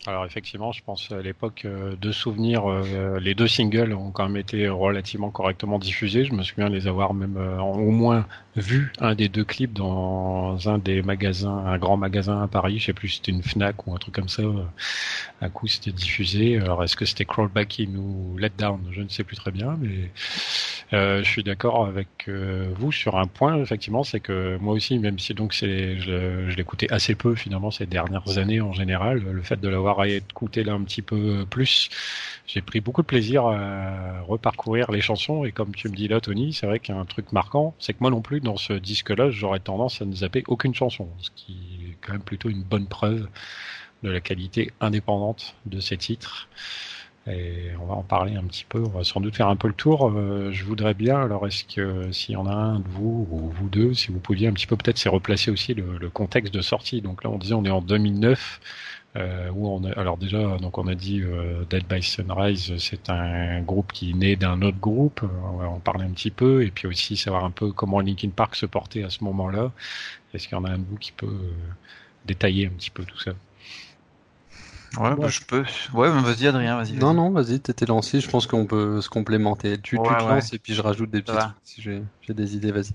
Alors 0.07 0.25
effectivement, 0.25 0.71
je 0.71 0.81
pense 0.81 1.11
à 1.11 1.21
l'époque 1.21 1.63
euh, 1.65 1.97
de 1.97 2.13
souvenirs, 2.13 2.65
euh, 2.65 3.19
les 3.19 3.35
deux 3.35 3.49
singles 3.49 3.91
ont 3.91 4.11
quand 4.11 4.23
même 4.29 4.37
été 4.37 4.69
relativement 4.69 5.31
correctement 5.31 5.79
diffusés. 5.79 6.23
Je 6.23 6.31
me 6.31 6.43
souviens 6.43 6.69
les 6.69 6.87
avoir 6.87 7.13
même 7.13 7.35
euh, 7.35 7.59
au 7.59 7.91
moins 7.91 8.25
vu 8.55 8.93
un 9.01 9.15
des 9.15 9.27
deux 9.27 9.43
clips 9.43 9.73
dans 9.73 10.69
un 10.69 10.77
des 10.77 11.01
magasins, 11.01 11.57
un 11.57 11.77
grand 11.77 11.97
magasin 11.97 12.41
à 12.41 12.47
Paris. 12.47 12.79
Je 12.79 12.85
sais 12.85 12.93
plus 12.93 13.09
si 13.09 13.15
c'était 13.17 13.33
une 13.33 13.43
Fnac 13.43 13.85
ou 13.85 13.93
un 13.93 13.97
truc 13.97 14.15
comme 14.15 14.29
ça. 14.29 14.43
Un 15.41 15.49
coup, 15.49 15.67
c'était 15.67 15.91
diffusé. 15.91 16.57
Alors 16.57 16.85
est-ce 16.85 16.95
que 16.95 17.03
c'était 17.03 17.25
Crawl 17.25 17.51
In 17.57 17.95
ou 17.97 18.37
Let 18.37 18.51
Down? 18.57 18.79
Je 18.91 19.01
ne 19.01 19.09
sais 19.09 19.25
plus 19.25 19.35
très 19.35 19.51
bien, 19.51 19.75
mais 19.77 20.09
je 20.91 21.23
suis 21.23 21.43
d'accord 21.43 21.85
avec 21.85 22.29
vous 22.29 22.91
sur 22.91 23.17
un 23.17 23.27
point. 23.27 23.57
Effectivement, 23.61 24.03
c'est 24.03 24.19
que 24.19 24.57
moi 24.57 24.73
aussi, 24.73 24.99
même 24.99 25.19
si 25.19 25.33
donc 25.33 25.53
c'est, 25.53 25.97
je, 25.99 26.49
je 26.49 26.55
l'écoutais 26.55 26.91
assez 26.91 27.15
peu 27.15 27.35
finalement 27.35 27.71
ces 27.71 27.85
dernières 27.85 28.37
années 28.37 28.61
en 28.61 28.73
général, 28.73 29.19
le 29.19 29.41
fait 29.41 29.59
de 29.59 29.67
l'avoir 29.67 30.03
écouté 30.05 30.63
là 30.63 30.73
un 30.73 30.83
petit 30.83 31.01
peu 31.01 31.45
plus, 31.49 31.89
j'ai 32.45 32.61
pris 32.61 32.79
beaucoup 32.79 33.01
de 33.01 33.07
plaisir 33.07 33.45
à 33.47 34.21
reparcourir 34.21 34.91
les 34.91 35.01
chansons. 35.01 35.43
Et 35.43 35.51
comme 35.51 35.75
tu 35.75 35.89
me 35.89 35.95
dis 35.95 36.07
là, 36.07 36.21
Tony, 36.21 36.53
c'est 36.53 36.65
vrai 36.65 36.79
qu'il 36.79 36.95
y 36.95 36.97
a 36.97 37.01
un 37.01 37.05
truc 37.05 37.31
marquant, 37.31 37.75
c'est 37.79 37.93
que 37.93 37.99
moi 38.01 38.09
non 38.09 38.21
plus, 38.21 38.39
dans 38.39 38.57
ce 38.57 38.73
disque-là, 38.73 39.29
j'aurais 39.29 39.59
tendance 39.59 40.01
à 40.01 40.05
ne 40.05 40.13
zapper 40.13 40.43
aucune 40.47 40.73
chanson, 40.73 41.09
ce 41.19 41.29
qui 41.35 41.53
est 41.89 41.97
quand 42.01 42.13
même 42.13 42.21
plutôt 42.21 42.49
une 42.49 42.63
bonne 42.63 42.87
preuve 42.87 43.27
de 44.03 44.09
la 44.09 44.21
qualité 44.21 44.71
indépendante 44.79 45.55
de 45.65 45.79
ces 45.79 45.97
titres. 45.97 46.47
Et 47.29 47.71
on 47.81 47.85
va 47.85 47.95
en 47.95 48.03
parler 48.03 48.35
un 48.35 48.43
petit 48.43 48.65
peu. 48.67 48.79
On 48.79 48.89
va 48.89 49.03
sans 49.03 49.19
doute 49.19 49.35
faire 49.35 49.49
un 49.49 49.55
peu 49.55 49.67
le 49.67 49.73
tour. 49.73 50.09
Euh, 50.09 50.51
je 50.51 50.63
voudrais 50.63 50.93
bien, 50.93 51.19
alors 51.21 51.45
est-ce 51.45 51.65
que 51.65 52.11
s'il 52.11 52.33
y 52.33 52.37
en 52.37 52.45
a 52.47 52.53
un 52.53 52.79
de 52.79 52.87
vous 52.87 53.27
ou 53.29 53.49
vous 53.49 53.69
deux, 53.69 53.93
si 53.93 54.11
vous 54.11 54.19
pouviez 54.19 54.47
un 54.47 54.53
petit 54.53 54.67
peu 54.67 54.77
peut-être 54.77 54.97
c'est 54.97 55.09
replacer 55.09 55.51
aussi 55.51 55.73
le, 55.73 55.97
le, 55.97 56.09
contexte 56.09 56.53
de 56.53 56.61
sortie. 56.61 57.01
Donc 57.01 57.23
là, 57.23 57.29
on 57.29 57.37
disait 57.37 57.53
on 57.53 57.65
est 57.65 57.69
en 57.69 57.81
2009. 57.81 58.59
Euh, 59.15 59.49
où 59.51 59.67
on 59.67 59.83
a, 59.85 59.91
alors 59.93 60.17
déjà, 60.17 60.57
donc 60.57 60.77
on 60.77 60.85
a 60.87 60.93
dit 60.93 61.21
euh, 61.21 61.63
Dead 61.69 61.85
by 61.87 62.03
Sunrise, 62.03 62.77
c'est 62.77 63.09
un 63.09 63.61
groupe 63.61 63.91
qui 63.91 64.11
est 64.11 64.13
né 64.13 64.35
d'un 64.35 64.61
autre 64.61 64.77
groupe. 64.77 65.21
On 65.53 65.57
va 65.57 65.69
en 65.69 65.79
parler 65.79 66.05
un 66.05 66.11
petit 66.11 66.29
peu 66.29 66.63
et 66.63 66.69
puis 66.71 66.87
aussi 66.87 67.17
savoir 67.17 67.43
un 67.43 67.51
peu 67.51 67.71
comment 67.71 67.99
Linkin 67.99 68.29
Park 68.29 68.55
se 68.55 68.65
portait 68.67 69.03
à 69.03 69.09
ce 69.09 69.23
moment-là. 69.23 69.71
Est-ce 70.33 70.47
qu'il 70.47 70.57
y 70.57 70.59
en 70.59 70.65
a 70.65 70.69
un 70.71 70.77
de 70.77 70.85
vous 70.85 70.97
qui 70.97 71.13
peut 71.13 71.25
euh, 71.25 71.51
détailler 72.25 72.67
un 72.67 72.71
petit 72.71 72.91
peu 72.91 73.03
tout 73.05 73.17
ça? 73.17 73.31
Ouais, 74.97 75.15
bah, 75.15 75.27
je 75.27 75.41
peux. 75.41 75.63
Ouais, 75.93 76.09
vas-y 76.09 76.47
Adrien, 76.47 76.77
vas-y. 76.77 76.93
non, 76.93 77.13
non, 77.13 77.31
vas-y, 77.31 77.59
t'étais 77.59 77.85
lancé. 77.85 78.19
Je 78.19 78.29
pense 78.29 78.47
qu'on 78.47 78.65
peut 78.65 79.01
se 79.01 79.09
complémenter. 79.09 79.77
Tu, 79.77 79.97
tu 79.97 80.03
te 80.03 80.23
lances 80.23 80.53
et 80.53 80.59
puis 80.59 80.73
je 80.73 80.81
rajoute 80.81 81.09
des 81.11 81.21
petits 81.21 81.35
trucs 81.35 81.51
si 81.63 81.81
j'ai 81.81 82.33
des 82.33 82.55
idées, 82.55 82.71
vas-y. 82.71 82.91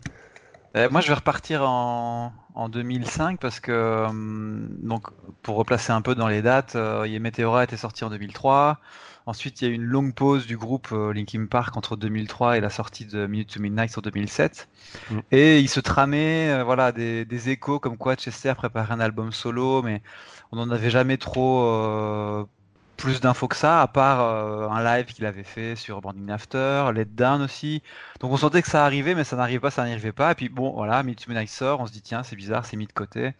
Euh, 0.75 0.88
moi, 0.90 1.02
je 1.02 1.08
vais 1.08 1.14
repartir 1.14 1.68
en, 1.68 2.32
en 2.54 2.68
2005 2.70 3.38
parce 3.38 3.61
que, 3.61 3.72
euh, 3.72 4.08
donc, 4.11 5.08
pour 5.42 5.56
replacer 5.56 5.92
un 5.92 6.00
peu 6.00 6.14
dans 6.14 6.28
les 6.28 6.40
dates, 6.40 6.76
euh, 6.76 7.06
Meteora 7.20 7.64
était 7.64 7.76
sorti 7.76 8.04
en 8.04 8.11
2003. 8.11 8.80
Ensuite, 9.25 9.61
il 9.61 9.64
y 9.64 9.68
a 9.68 9.70
eu 9.70 9.75
une 9.75 9.84
longue 9.84 10.14
pause 10.14 10.46
du 10.46 10.56
groupe 10.56 10.88
euh, 10.92 11.12
Linkin 11.12 11.46
Park 11.46 11.76
entre 11.76 11.96
2003 11.96 12.58
et 12.58 12.61
la 12.61 12.70
sortie 12.70 13.04
de 13.04 13.26
Minute 13.26 13.54
to 13.54 13.61
Midnight 13.61 13.96
en 13.96 14.00
2007. 14.00 14.68
Mm. 15.11 15.18
Et 15.30 15.61
il 15.61 15.68
se 15.68 15.78
tramait, 15.78 16.50
euh, 16.50 16.64
voilà, 16.64 16.90
des, 16.90 17.25
des, 17.25 17.50
échos 17.50 17.78
comme 17.78 17.96
quoi 17.96 18.16
Chester 18.16 18.54
préparait 18.56 18.92
un 18.92 19.00
album 19.00 19.30
solo, 19.30 19.82
mais 19.82 20.02
on 20.52 20.56
n'en 20.56 20.71
avait 20.71 20.90
jamais 20.90 21.16
trop 21.16 22.47
plus 23.02 23.21
d'infos 23.21 23.49
que 23.49 23.56
ça, 23.56 23.82
à 23.82 23.88
part 23.88 24.21
euh, 24.21 24.68
un 24.68 24.82
live 24.85 25.06
qu'il 25.06 25.26
avait 25.26 25.42
fait 25.42 25.75
sur 25.75 26.00
Burning 26.00 26.30
After, 26.30 26.88
Let 26.94 27.06
Down 27.06 27.42
aussi. 27.42 27.82
Donc 28.21 28.30
on 28.30 28.37
sentait 28.37 28.62
que 28.62 28.68
ça 28.68 28.85
arrivait, 28.85 29.16
mais 29.16 29.25
ça 29.25 29.35
n'arrivait 29.35 29.59
pas, 29.59 29.73
ça 29.73 29.82
n'arrivait 29.82 30.12
pas. 30.12 30.30
Et 30.30 30.35
puis 30.37 30.49
bon, 30.49 30.71
voilà, 30.71 31.02
Meet 31.02 31.26
Night 31.28 31.49
sort, 31.49 31.80
on 31.80 31.87
se 31.87 31.92
dit 31.92 32.00
tiens, 32.00 32.23
c'est 32.23 32.37
bizarre, 32.37 32.64
c'est 32.64 32.76
mis 32.76 32.87
de 32.87 32.92
côté. 32.92 33.32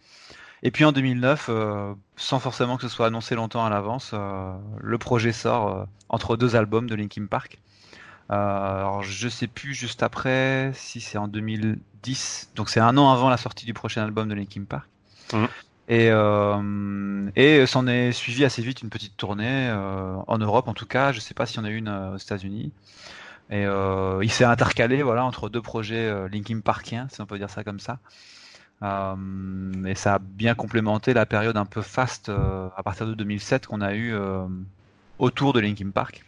Et 0.63 0.71
puis 0.71 0.83
en 0.83 0.91
2009, 0.91 1.47
euh, 1.47 1.93
sans 2.17 2.39
forcément 2.39 2.75
que 2.75 2.83
ce 2.83 2.89
soit 2.89 3.07
annoncé 3.07 3.35
longtemps 3.35 3.65
à 3.65 3.69
l'avance, 3.69 4.11
euh, 4.13 4.53
le 4.81 4.97
projet 4.97 5.31
sort 5.31 5.87
entre 6.09 6.35
deux 6.35 6.57
albums 6.57 6.89
de 6.89 6.95
Linkin 6.95 7.27
Park. 7.27 7.57
alors 8.27 9.01
je 9.01 9.29
sais 9.29 9.47
plus 9.47 9.73
juste 9.73 10.03
après 10.03 10.71
si 10.73 10.99
c'est 10.99 11.17
en 11.17 11.29
2010, 11.29 12.51
donc 12.55 12.69
c'est 12.69 12.81
un 12.81 12.97
an 12.97 13.13
avant 13.13 13.29
la 13.29 13.37
sortie 13.37 13.65
du 13.65 13.73
prochain 13.73 14.03
album 14.03 14.27
de 14.27 14.33
Linkin 14.33 14.65
Park. 14.65 14.89
Mmh. 15.31 15.45
Et, 15.89 16.09
euh, 16.09 17.29
et 17.35 17.65
s'en 17.65 17.87
est 17.87 18.13
suivi 18.13 18.45
assez 18.45 18.61
vite 18.61 18.81
une 18.81 18.89
petite 18.89 19.17
tournée 19.17 19.67
euh, 19.69 20.15
en 20.27 20.37
Europe 20.37 20.67
en 20.67 20.73
tout 20.73 20.85
cas. 20.85 21.11
Je 21.11 21.19
sais 21.19 21.33
pas 21.33 21.45
s'il 21.45 21.57
y 21.57 21.59
en 21.59 21.65
a 21.65 21.69
une 21.69 21.87
euh, 21.89 22.13
aux 22.13 22.17
États-Unis. 22.17 22.71
Et 23.49 23.65
euh, 23.65 24.19
il 24.23 24.31
s'est 24.31 24.45
intercalé 24.45 25.03
voilà 25.03 25.25
entre 25.25 25.49
deux 25.49 25.61
projets 25.61 26.07
euh, 26.07 26.29
Linkin 26.29 26.61
Parkiens, 26.61 27.07
si 27.11 27.21
on 27.21 27.25
peut 27.25 27.37
dire 27.37 27.49
ça 27.49 27.63
comme 27.63 27.79
ça. 27.79 27.99
Euh, 28.81 29.15
et 29.85 29.95
ça 29.95 30.15
a 30.15 30.19
bien 30.19 30.55
complémenté 30.55 31.13
la 31.13 31.25
période 31.25 31.57
un 31.57 31.65
peu 31.65 31.81
fast 31.81 32.29
à 32.29 32.83
partir 32.83 33.05
de 33.07 33.13
2007 33.13 33.67
qu'on 33.67 33.81
a 33.81 33.93
eu 33.95 34.15
autour 35.19 35.53
de 35.53 35.59
Linkin 35.59 35.91
Park. 35.91 36.25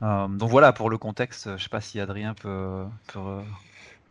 donc 0.00 0.50
voilà 0.50 0.72
pour 0.72 0.90
le 0.90 0.98
contexte. 0.98 1.56
Je 1.56 1.62
sais 1.62 1.68
pas 1.68 1.80
si 1.80 2.00
Adrien 2.00 2.34
peut, 2.34 2.84
peut 3.12 3.40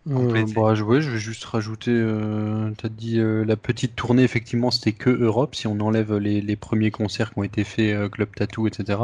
euh, 0.07 0.45
bah, 0.55 0.75
je, 0.75 0.83
je 0.83 1.09
vais 1.09 1.17
juste 1.17 1.43
rajouter, 1.45 1.91
euh, 1.91 2.71
tu 2.77 2.85
as 2.85 2.89
dit 2.89 3.19
euh, 3.19 3.43
la 3.43 3.55
petite 3.55 3.95
tournée, 3.95 4.23
effectivement, 4.23 4.69
c'était 4.69 4.91
que 4.91 5.09
Europe, 5.09 5.55
si 5.55 5.65
on 5.65 5.79
enlève 5.79 6.15
les, 6.17 6.41
les 6.41 6.55
premiers 6.55 6.91
concerts 6.91 7.33
qui 7.33 7.39
ont 7.39 7.43
été 7.43 7.63
faits, 7.63 7.95
euh, 7.95 8.09
Club 8.09 8.29
Tattoo, 8.35 8.67
etc. 8.67 8.99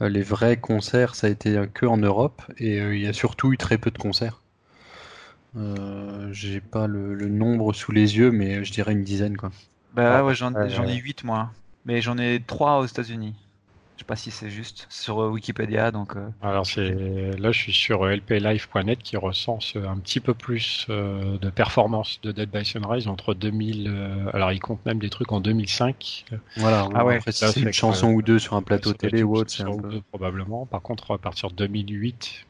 Euh, 0.00 0.08
les 0.08 0.22
vrais 0.22 0.56
concerts, 0.56 1.16
ça 1.16 1.26
a 1.26 1.30
été 1.30 1.64
que 1.74 1.84
en 1.84 1.96
Europe, 1.96 2.42
et 2.58 2.78
il 2.78 3.00
y 3.00 3.08
a 3.08 3.12
surtout 3.12 3.52
eu 3.52 3.56
très 3.56 3.78
peu 3.78 3.90
de 3.90 3.98
concerts. 3.98 4.40
J'ai 6.30 6.60
pas 6.60 6.86
le, 6.86 7.14
le, 7.14 7.28
nombre 7.28 7.72
sous 7.72 7.90
les 7.90 8.16
yeux, 8.16 8.30
mais 8.30 8.64
je 8.64 8.70
dirais 8.70 8.92
une 8.92 9.02
dizaine, 9.02 9.36
quoi. 9.36 9.50
Bah 9.94 10.22
ouais, 10.24 10.34
j'en 10.36 10.54
ai 10.54 10.96
8 10.96 11.24
moi, 11.24 11.50
mais 11.84 12.00
j'en 12.00 12.18
ai 12.18 12.40
3 12.46 12.78
aux 12.78 12.86
États-Unis. 12.86 13.34
Je 14.00 14.04
sais 14.04 14.08
pas 14.08 14.16
si 14.16 14.30
c'est 14.30 14.48
juste 14.48 14.86
sur 14.88 15.20
euh, 15.20 15.28
Wikipédia. 15.28 15.90
Donc, 15.90 16.16
euh. 16.16 16.26
Alors 16.40 16.64
c'est 16.64 16.88
là, 17.38 17.52
je 17.52 17.58
suis 17.58 17.74
sur 17.74 18.06
euh, 18.06 18.16
lplife.net 18.16 18.98
qui 19.02 19.18
recense 19.18 19.76
un 19.76 19.98
petit 19.98 20.20
peu 20.20 20.32
plus 20.32 20.86
de 20.88 21.50
performances 21.50 22.18
de 22.22 22.32
Dead 22.32 22.50
by 22.50 22.64
Sunrise 22.64 23.08
entre 23.08 23.34
2000. 23.34 24.30
alors 24.32 24.52
il 24.52 24.58
compte 24.58 24.82
même 24.86 25.00
des 25.00 25.10
trucs 25.10 25.30
en 25.32 25.40
2005. 25.40 26.24
Voilà. 26.56 26.88
Ah 26.94 27.04
ouais. 27.04 27.20
c'est 27.28 27.60
une 27.60 27.74
chanson 27.74 28.12
ou 28.12 28.22
deux 28.22 28.38
sur 28.38 28.54
un 28.54 28.62
plateau 28.62 28.94
télé 28.94 29.22
ou 29.22 29.36
autre, 29.36 29.54
probablement. 30.08 30.64
Par 30.64 30.80
contre, 30.80 31.16
à 31.16 31.18
partir 31.18 31.50
de 31.50 31.56
2008, 31.56 32.46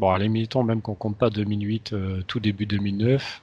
bon, 0.00 0.12
les 0.16 0.28
militants 0.28 0.64
même 0.64 0.82
qu'on 0.82 0.96
compte 0.96 1.16
pas 1.16 1.30
2008, 1.30 1.94
tout 2.26 2.40
début 2.40 2.66
2009, 2.66 3.40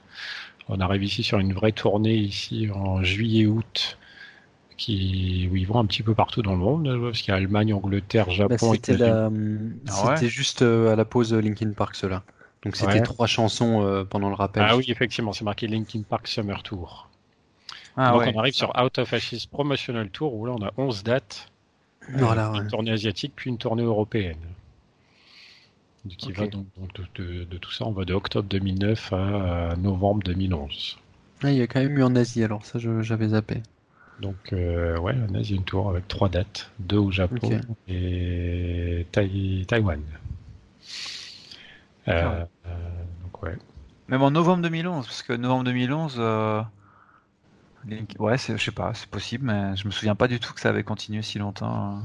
on 0.68 0.78
arrive 0.80 1.04
ici 1.04 1.22
sur 1.22 1.38
une 1.38 1.54
vraie 1.54 1.72
tournée 1.72 2.16
ici 2.16 2.68
en 2.70 3.02
juillet-août 3.02 3.96
qui, 4.76 5.48
où 5.50 5.56
ils 5.56 5.66
vont 5.66 5.78
un 5.78 5.86
petit 5.86 6.02
peu 6.02 6.14
partout 6.14 6.42
dans 6.42 6.52
le 6.52 6.58
monde, 6.58 7.00
parce 7.02 7.20
qu'il 7.20 7.30
y 7.30 7.34
a 7.34 7.36
Allemagne, 7.36 7.72
Angleterre, 7.72 8.30
Japon, 8.30 8.56
bah, 8.60 8.74
C'était 8.74 8.96
la... 8.96 9.30
ah 9.88 10.16
juste 10.24 10.62
euh, 10.62 10.92
à 10.92 10.96
la 10.96 11.04
pause 11.04 11.32
Linkin 11.32 11.72
Park, 11.72 11.94
cela. 11.94 12.22
Donc 12.62 12.76
c'était 12.76 13.00
trois 13.02 13.26
chansons 13.26 13.82
euh, 13.82 14.04
pendant 14.04 14.28
le 14.28 14.34
rappel. 14.34 14.64
Ah 14.66 14.76
oui, 14.76 14.86
effectivement, 14.88 15.32
c'est 15.32 15.44
marqué 15.44 15.66
Linkin 15.66 16.02
Park 16.02 16.26
Summer 16.26 16.62
Tour. 16.62 17.08
Ah, 17.96 18.12
Donc 18.12 18.34
on 18.34 18.38
arrive 18.38 18.54
sur 18.54 18.72
Out 18.78 18.98
of 18.98 19.12
Ashes 19.12 19.46
Promotional 19.50 20.10
Tour, 20.10 20.34
où 20.34 20.46
là 20.46 20.52
on 20.52 20.62
a 20.64 20.72
11 20.76 21.02
dates. 21.02 21.48
Voilà, 22.08 22.52
une 22.54 22.68
tournée 22.68 22.92
asiatique, 22.92 23.32
puis 23.34 23.50
une 23.50 23.58
tournée 23.58 23.82
européenne. 23.82 24.36
Qui 26.18 26.30
va 26.30 26.46
donc, 26.46 26.66
de, 27.16 27.44
de, 27.44 27.58
tout 27.58 27.72
ça, 27.72 27.84
on 27.84 27.90
va 27.90 28.04
de 28.04 28.14
octobre 28.14 28.48
2009 28.48 29.12
à 29.12 29.74
novembre 29.76 30.22
2011. 30.22 30.98
Ah, 31.42 31.50
il 31.50 31.56
y 31.56 31.62
a 31.62 31.66
quand 31.66 31.80
même 31.80 31.98
eu 31.98 32.04
en 32.04 32.14
Asie, 32.14 32.44
alors 32.44 32.64
ça 32.64 32.78
j'avais 32.78 33.28
zappé. 33.28 33.62
Donc, 34.20 34.52
euh, 34.52 34.98
ouais, 34.98 35.14
en 35.30 35.34
Asie, 35.34 35.56
une 35.56 35.64
tour 35.64 35.90
avec 35.90 36.08
trois 36.08 36.28
dates, 36.28 36.70
deux 36.78 36.96
au 36.96 37.10
Japon 37.10 37.60
et 37.86 39.06
Taïwan. 39.12 40.00
Euh, 42.08 42.44
euh, 42.66 42.78
donc, 43.22 43.42
ouais. 43.42 43.56
Même 44.08 44.22
en 44.22 44.30
novembre 44.30 44.62
2011, 44.62 45.04
parce 45.04 45.22
que 45.22 45.32
novembre 45.32 45.64
2011, 45.64 46.16
euh, 46.18 46.62
ouais, 48.18 48.38
je 48.38 48.56
sais 48.56 48.70
pas, 48.70 48.94
c'est 48.94 49.08
possible, 49.08 49.44
mais 49.46 49.76
je 49.76 49.86
me 49.86 49.90
souviens 49.92 50.14
pas 50.14 50.28
du 50.28 50.40
tout 50.40 50.52
que 50.54 50.60
ça 50.60 50.70
avait 50.70 50.84
continué 50.84 51.22
si 51.22 51.38
longtemps. 51.38 52.00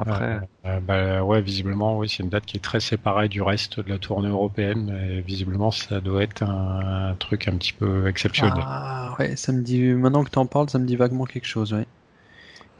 Après. 0.00 0.40
Euh, 0.64 0.80
bah, 0.80 1.22
ouais, 1.22 1.40
visiblement, 1.40 1.98
oui, 1.98 2.08
c'est 2.08 2.22
une 2.22 2.28
date 2.28 2.46
qui 2.46 2.56
est 2.56 2.60
très 2.60 2.80
séparée 2.80 3.28
du 3.28 3.42
reste 3.42 3.80
de 3.80 3.88
la 3.88 3.98
tournée 3.98 4.28
européenne. 4.28 4.96
Et 5.10 5.20
visiblement, 5.20 5.70
ça 5.70 6.00
doit 6.00 6.22
être 6.22 6.42
un, 6.42 7.14
truc 7.18 7.48
un 7.48 7.56
petit 7.56 7.72
peu 7.72 8.06
exceptionnel. 8.08 8.62
Ah, 8.64 9.14
ouais, 9.18 9.36
ça 9.36 9.52
me 9.52 9.62
dit, 9.62 9.82
maintenant 9.82 10.24
que 10.24 10.30
tu 10.30 10.38
en 10.38 10.46
parles, 10.46 10.70
ça 10.70 10.78
me 10.78 10.86
dit 10.86 10.96
vaguement 10.96 11.24
quelque 11.24 11.46
chose, 11.46 11.72
ouais. 11.72 11.86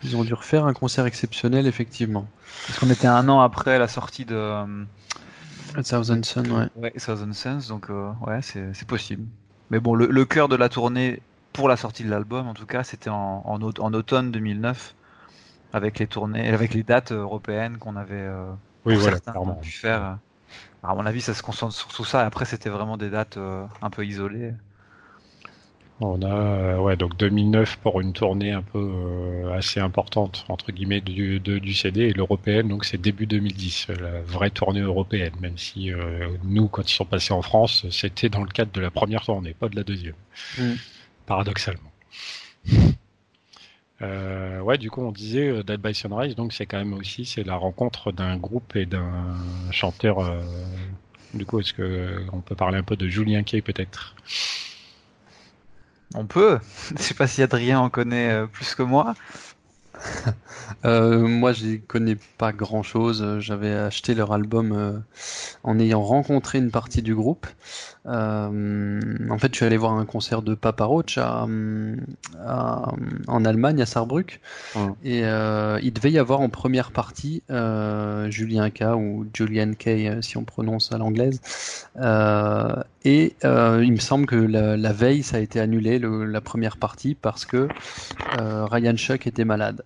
Ils 0.04 0.16
ont 0.16 0.22
dû 0.22 0.32
refaire 0.32 0.64
un 0.64 0.75
concert 0.75 1.06
exceptionnel, 1.06 1.66
effectivement. 1.66 2.28
Parce 2.66 2.78
qu'on 2.78 2.90
était 2.90 3.08
un 3.08 3.28
an 3.28 3.40
après 3.40 3.78
la 3.78 3.88
sortie 3.88 4.25
de. 4.25 4.37
Euh, 4.37 4.84
Thousand 5.82 6.22
Suns, 6.22 6.50
ouais. 6.50 6.68
Ouais, 6.76 6.92
Thousand 6.92 7.32
Suns, 7.32 7.68
donc 7.68 7.90
euh, 7.90 8.10
ouais, 8.26 8.40
c'est 8.42 8.87
possible. 8.87 9.25
Mais 9.70 9.80
bon, 9.80 9.94
le, 9.94 10.06
le 10.06 10.25
cœur 10.25 10.48
de 10.48 10.56
la 10.56 10.68
tournée 10.68 11.20
pour 11.52 11.68
la 11.68 11.76
sortie 11.76 12.04
de 12.04 12.10
l'album, 12.10 12.46
en 12.46 12.54
tout 12.54 12.66
cas, 12.66 12.84
c'était 12.84 13.10
en, 13.10 13.42
en, 13.44 13.60
en, 13.60 13.94
automne 13.94 14.30
2009 14.30 14.94
avec 15.72 15.98
les 15.98 16.06
tournées, 16.06 16.48
avec 16.48 16.75
les 16.75 16.82
dates 16.82 17.12
européennes 17.12 17.78
qu'on 17.78 17.96
avait 17.96 18.14
euh, 18.16 18.50
oui, 18.84 18.96
voilà, 18.96 19.18
pu 19.60 19.70
faire. 19.70 20.18
À 20.82 20.94
mon 20.94 21.04
avis, 21.06 21.20
ça 21.20 21.34
se 21.34 21.42
concentre 21.42 21.75
sur 21.75 21.88
tout 21.88 22.04
ça. 22.04 22.25
Après, 22.25 22.44
c'était 22.44 22.70
vraiment 22.70 22.96
des 22.96 23.10
dates 23.10 23.37
euh, 23.37 23.64
un 23.82 23.90
peu 23.90 24.06
isolées. 24.06 24.54
On 26.00 26.22
a 26.22 26.26
euh, 26.26 26.78
ouais 26.78 26.96
donc 26.96 27.16
2009 27.16 27.78
pour 27.78 28.00
une 28.00 28.12
tournée 28.12 28.52
un 28.52 28.62
peu 28.62 28.78
euh, 28.78 29.52
assez 29.52 29.80
importante 29.80 30.44
entre 30.48 30.70
guillemets 30.70 31.00
du, 31.00 31.40
du 31.40 31.75
CD 31.75 32.02
et 32.02 32.12
l'européenne 32.12 32.68
donc 32.68 32.84
c'est 32.84 32.98
début 32.98 33.26
2010 33.26 33.88
la 34.00 34.20
vraie 34.20 34.50
tournée 34.50 34.80
européenne 34.80 35.32
même 35.40 35.58
si 35.58 35.92
euh, 35.92 36.28
nous 36.44 36.68
quand 36.68 36.88
ils 36.88 36.94
sont 36.94 37.04
passés 37.04 37.32
en 37.32 37.42
France 37.42 37.84
c'était 37.90 38.28
dans 38.28 38.44
le 38.44 38.48
cadre 38.48 38.70
de 38.70 38.80
la 38.80 38.92
première 38.92 39.25
tournée 39.25 39.54
pas 39.54 39.68
de 39.68 39.75
la 39.75 39.82
deuxième 39.82 40.14
mm. 40.58 40.75
paradoxalement. 41.26 41.90
Ouais 44.00 44.78
du 44.78 44.90
coup 44.90 45.02
on 45.02 45.12
disait 45.12 45.62
Dead 45.64 45.81
by 45.81 45.95
Sunrise 45.95 46.37
donc 46.37 46.52
c'est 46.52 46.67
quand 46.67 46.78
même 46.78 46.95
aussi 46.95 47.25
c'est 47.25 47.45
la 47.45 47.57
rencontre 47.57 48.12
d'un 48.12 48.37
groupe 48.37 48.76
et 48.76 48.87
d'un 48.87 49.37
chanteur 49.71 50.19
du 51.35 51.45
coup 51.45 51.61
est-ce 51.61 51.73
que 51.73 52.25
on 52.33 52.40
peut 52.40 52.55
parler 52.55 52.78
un 52.78 52.83
peu 52.83 52.97
de 52.97 53.09
Julien 53.09 53.43
Kay 53.43 53.61
peut-être? 53.61 54.14
On 56.14 56.26
peut. 56.26 56.59
Je 56.97 57.02
sais 57.02 57.14
pas 57.14 57.26
si 57.26 57.43
Adrien 57.43 57.81
en 57.81 57.90
connaît 57.90 58.31
euh, 58.31 58.47
plus 58.47 58.75
que 58.75 58.83
moi. 58.83 59.14
Euh, 60.85 61.26
moi, 61.26 61.52
je 61.52 61.76
connais 61.76 62.17
pas 62.37 62.52
grand 62.52 62.83
chose. 62.83 63.40
J'avais 63.40 63.73
acheté 63.73 64.14
leur 64.14 64.33
album 64.33 64.73
euh, 64.73 64.99
en 65.64 65.78
ayant 65.81 66.02
rencontré 66.02 66.59
une 66.59 66.71
partie 66.71 67.02
du 67.02 67.14
groupe. 67.14 67.47
Euh, 68.07 69.28
en 69.31 69.38
fait, 69.38 69.52
je 69.52 69.57
suis 69.57 69.67
allé 69.67 69.76
voir 69.76 69.93
un 69.93 70.05
concert 70.05 70.43
de 70.43 70.55
Papa 70.55 70.85
Roach 70.85 71.19
en 71.19 71.97
Allemagne, 73.45 73.83
à 73.83 73.87
Saarbrück. 73.87 74.40
Et 75.05 75.21
il 75.21 75.93
devait 75.93 76.12
y 76.12 76.19
avoir 76.19 76.40
en 76.40 76.49
première 76.49 76.90
partie 76.90 77.43
Julien 77.49 78.71
K 78.71 78.85
ou 78.97 79.26
Julian 79.35 79.73
K, 79.78 80.23
si 80.23 80.37
on 80.37 80.45
prononce 80.45 80.93
à 80.93 80.99
l'anglaise. 80.99 81.40
et 83.05 83.35
il 83.43 83.93
me 83.93 84.00
semble 84.00 84.26
que 84.26 84.37
la, 84.37 84.93
veille, 84.93 85.23
ça 85.23 85.37
a 85.37 85.40
été 85.40 85.61
annulé, 85.61 85.99
la 85.99 86.40
première 86.40 86.76
partie, 86.76 87.14
parce 87.14 87.45
que 87.45 87.69
Ryan 88.38 88.97
Shuck 88.97 89.26
était 89.26 89.45
malade. 89.45 89.83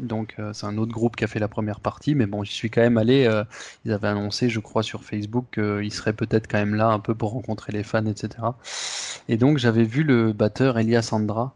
Donc 0.00 0.34
euh, 0.38 0.52
c'est 0.52 0.66
un 0.66 0.78
autre 0.78 0.92
groupe 0.92 1.16
qui 1.16 1.24
a 1.24 1.26
fait 1.26 1.38
la 1.38 1.48
première 1.48 1.80
partie, 1.80 2.14
mais 2.14 2.26
bon, 2.26 2.42
j'y 2.42 2.52
suis 2.52 2.70
quand 2.70 2.80
même 2.80 2.98
allé. 2.98 3.26
Euh, 3.26 3.44
ils 3.84 3.92
avaient 3.92 4.08
annoncé, 4.08 4.48
je 4.48 4.60
crois, 4.60 4.82
sur 4.82 5.04
Facebook 5.04 5.46
qu'ils 5.54 5.92
seraient 5.92 6.12
peut-être 6.12 6.48
quand 6.48 6.58
même 6.58 6.74
là 6.74 6.88
un 6.88 6.98
peu 6.98 7.14
pour 7.14 7.32
rencontrer 7.32 7.72
les 7.72 7.82
fans, 7.82 8.06
etc. 8.06 8.30
Et 9.28 9.36
donc 9.36 9.58
j'avais 9.58 9.84
vu 9.84 10.02
le 10.02 10.32
batteur 10.32 10.78
Elias 10.78 11.02
Sandra 11.02 11.54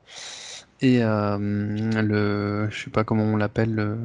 et 0.81 1.03
euh, 1.03 1.39
le, 1.39 2.69
je 2.71 2.85
sais 2.85 2.91
pas 2.91 3.05
comment 3.05 3.25
on 3.25 3.37
l'appelle, 3.37 3.97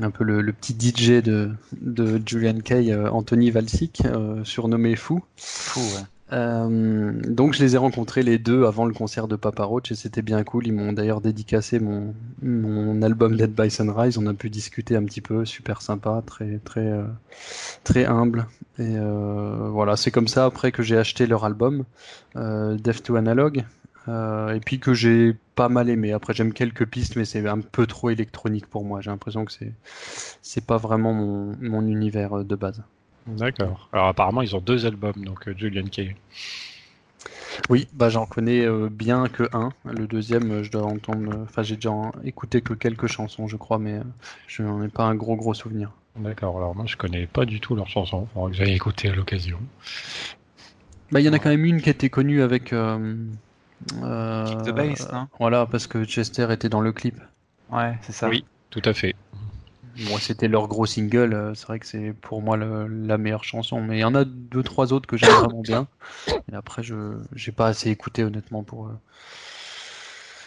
un 0.00 0.10
peu 0.10 0.24
le, 0.24 0.52
petit 0.52 0.72
DJ 0.72 1.22
de, 1.22 1.50
de 1.80 2.20
Julian 2.24 2.60
Kay, 2.60 2.94
Anthony 2.94 3.50
Valsic, 3.50 4.02
surnommé 4.44 4.96
Fou. 4.96 5.22
Fou, 5.36 5.80
ouais. 5.80 6.04
Euh, 6.32 7.12
donc 7.28 7.52
je 7.52 7.62
les 7.62 7.74
ai 7.74 7.78
rencontrés 7.78 8.22
les 8.22 8.38
deux 8.38 8.64
avant 8.64 8.86
le 8.86 8.94
concert 8.94 9.28
de 9.28 9.36
Papa 9.36 9.64
Roach 9.64 9.92
et 9.92 9.94
c'était 9.94 10.22
bien 10.22 10.42
cool. 10.44 10.66
Ils 10.66 10.72
m'ont 10.72 10.92
d'ailleurs 10.92 11.20
dédicacé 11.20 11.78
mon, 11.78 12.14
mon 12.42 13.02
album 13.02 13.36
Dead 13.36 13.52
by 13.52 13.70
Sunrise. 13.70 14.16
On 14.18 14.26
a 14.26 14.34
pu 14.34 14.48
discuter 14.48 14.96
un 14.96 15.04
petit 15.04 15.20
peu, 15.20 15.44
super 15.44 15.82
sympa, 15.82 16.22
très 16.26 16.58
très 16.64 16.86
euh, 16.86 17.04
très 17.84 18.06
humble. 18.06 18.46
Et 18.78 18.96
euh, 18.96 19.68
voilà, 19.70 19.96
c'est 19.96 20.10
comme 20.10 20.28
ça 20.28 20.46
après 20.46 20.72
que 20.72 20.82
j'ai 20.82 20.96
acheté 20.96 21.26
leur 21.26 21.44
album 21.44 21.84
Death 22.34 23.02
to 23.02 23.16
Analog 23.16 23.64
et 24.08 24.60
puis 24.64 24.80
que 24.80 24.94
j'ai 24.94 25.36
pas 25.54 25.68
mal 25.68 25.90
aimé. 25.90 26.12
Après 26.12 26.32
j'aime 26.32 26.52
quelques 26.52 26.86
pistes, 26.86 27.16
mais 27.16 27.24
c'est 27.24 27.46
un 27.46 27.60
peu 27.60 27.86
trop 27.86 28.10
électronique 28.10 28.66
pour 28.66 28.84
moi. 28.84 29.00
J'ai 29.00 29.10
l'impression 29.10 29.44
que 29.44 29.52
c'est 29.52 29.72
c'est 30.40 30.64
pas 30.64 30.78
vraiment 30.78 31.12
mon, 31.12 31.56
mon 31.60 31.86
univers 31.86 32.44
de 32.44 32.56
base. 32.56 32.82
D'accord. 33.26 33.88
Alors 33.92 34.08
apparemment, 34.08 34.42
ils 34.42 34.56
ont 34.56 34.60
deux 34.60 34.86
albums, 34.86 35.24
donc 35.24 35.48
euh, 35.48 35.54
Julian 35.56 35.86
Kay. 35.86 36.16
Oui, 37.68 37.86
bah 37.92 38.08
j'en 38.08 38.26
connais 38.26 38.64
euh, 38.64 38.88
bien 38.90 39.28
que 39.28 39.48
un. 39.52 39.72
Le 39.84 40.06
deuxième, 40.06 40.50
euh, 40.50 40.62
je 40.62 40.70
dois 40.70 40.84
entendre. 40.84 41.38
Enfin, 41.42 41.62
j'ai 41.62 41.76
déjà 41.76 41.92
écouté 42.24 42.62
que 42.62 42.74
quelques 42.74 43.06
chansons, 43.06 43.46
je 43.46 43.56
crois, 43.56 43.78
mais 43.78 44.00
je 44.46 44.62
n'en 44.62 44.82
ai 44.82 44.88
pas 44.88 45.04
un 45.04 45.14
gros 45.14 45.36
gros 45.36 45.54
souvenir. 45.54 45.90
D'accord. 46.16 46.56
Alors 46.56 46.74
moi, 46.74 46.86
je 46.86 46.96
connais 46.96 47.26
pas 47.26 47.44
du 47.44 47.60
tout 47.60 47.76
leurs 47.76 47.88
chansons. 47.88 48.26
Faudra 48.34 48.50
que 48.50 48.56
j'aille 48.56 48.74
écouter 48.74 49.08
à 49.10 49.14
l'occasion. 49.14 49.58
Bah, 51.10 51.20
il 51.20 51.26
y 51.26 51.28
en 51.28 51.32
a 51.32 51.38
quand 51.38 51.50
même 51.50 51.64
une 51.64 51.80
qui 51.80 51.90
était 51.90 52.10
connue 52.10 52.42
avec. 52.42 52.72
Euh, 52.72 53.14
The 54.00 54.70
Bass, 54.70 55.10
non? 55.12 55.28
Voilà, 55.38 55.66
parce 55.66 55.86
que 55.86 56.04
Chester 56.04 56.46
était 56.50 56.68
dans 56.68 56.80
le 56.80 56.92
clip. 56.92 57.20
Ouais, 57.70 57.98
c'est 58.02 58.12
ça. 58.12 58.28
Oui, 58.28 58.44
tout 58.70 58.82
à 58.84 58.94
fait. 58.94 59.14
C'était 60.20 60.48
leur 60.48 60.68
gros 60.68 60.86
single. 60.86 61.34
Euh, 61.34 61.54
c'est 61.54 61.66
vrai 61.66 61.78
que 61.78 61.86
c'est 61.86 62.12
pour 62.12 62.42
moi 62.42 62.56
la 62.56 63.18
meilleure 63.18 63.44
chanson. 63.44 63.82
Mais 63.82 63.98
il 63.98 64.00
y 64.00 64.04
en 64.04 64.14
a 64.14 64.24
deux, 64.24 64.62
trois 64.62 64.92
autres 64.92 65.06
que 65.06 65.16
j'aime 65.16 65.34
vraiment 65.34 65.62
bien. 65.62 65.86
Et 66.52 66.54
après, 66.54 66.82
je 66.82 67.18
j'ai 67.34 67.52
pas 67.52 67.66
assez 67.68 67.90
écouté 67.90 68.24
honnêtement 68.24 68.64
pour. 68.64 68.86
Euh, 68.86 68.92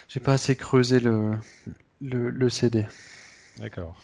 j'ai 0.08 0.20
pas 0.20 0.34
assez 0.34 0.56
creusé 0.56 1.00
le, 1.00 1.38
le 2.02 2.50
CD. 2.50 2.86
D'accord. 3.58 3.96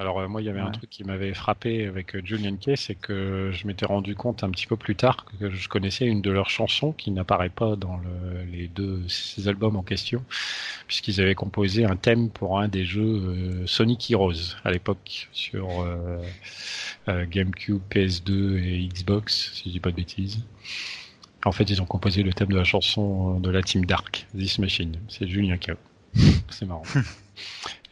Alors 0.00 0.20
euh, 0.20 0.28
moi, 0.28 0.40
il 0.40 0.44
y 0.44 0.48
avait 0.48 0.60
un 0.60 0.70
truc 0.70 0.88
qui 0.90 1.02
m'avait 1.02 1.34
frappé 1.34 1.86
avec 1.86 2.14
euh, 2.14 2.22
Julian 2.24 2.56
Kay, 2.56 2.76
c'est 2.76 2.94
que 2.94 3.50
je 3.52 3.66
m'étais 3.66 3.84
rendu 3.84 4.14
compte 4.14 4.44
un 4.44 4.50
petit 4.50 4.66
peu 4.66 4.76
plus 4.76 4.94
tard 4.94 5.24
que 5.40 5.50
je 5.50 5.68
connaissais 5.68 6.06
une 6.06 6.22
de 6.22 6.30
leurs 6.30 6.50
chansons 6.50 6.92
qui 6.92 7.10
n'apparaît 7.10 7.48
pas 7.48 7.74
dans 7.74 8.00
les 8.52 8.68
deux 8.68 9.04
albums 9.46 9.76
en 9.76 9.82
question, 9.82 10.24
puisqu'ils 10.86 11.20
avaient 11.20 11.34
composé 11.34 11.84
un 11.84 11.96
thème 11.96 12.30
pour 12.30 12.60
un 12.60 12.68
des 12.68 12.84
jeux 12.84 13.02
euh, 13.02 13.66
Sonic 13.66 14.10
Heroes 14.10 14.54
à 14.64 14.70
l'époque 14.70 15.28
sur 15.32 15.68
GameCube, 17.06 17.80
PS2 17.90 18.62
et 18.62 18.86
Xbox, 18.86 19.52
si 19.54 19.64
je 19.66 19.70
dis 19.70 19.80
pas 19.80 19.90
de 19.90 19.96
bêtises. 19.96 20.44
En 21.44 21.52
fait, 21.52 21.70
ils 21.70 21.80
ont 21.82 21.86
composé 21.86 22.22
le 22.22 22.32
thème 22.32 22.48
de 22.48 22.56
la 22.56 22.64
chanson 22.64 23.40
de 23.40 23.50
la 23.50 23.62
Team 23.62 23.84
Dark, 23.84 24.26
This 24.36 24.58
Machine. 24.58 24.96
C'est 25.08 25.26
Julien 25.26 25.56
Kay. 25.56 25.74
C'est 26.50 26.66
marrant. 26.66 26.82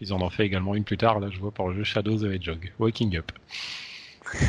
Ils 0.01 0.13
en 0.13 0.21
ont 0.21 0.31
fait 0.31 0.45
également 0.45 0.75
une 0.75 0.85
plus 0.85 0.99
tard, 0.99 1.21
là 1.21 1.29
je 1.31 1.39
vois 1.39 1.51
pour 1.51 1.69
le 1.69 1.77
jeu 1.77 1.85
Shadows 1.85 2.25
of 2.25 2.33
Hedgehog, 2.33 2.73
Waking 2.79 3.17
Up. 3.17 3.33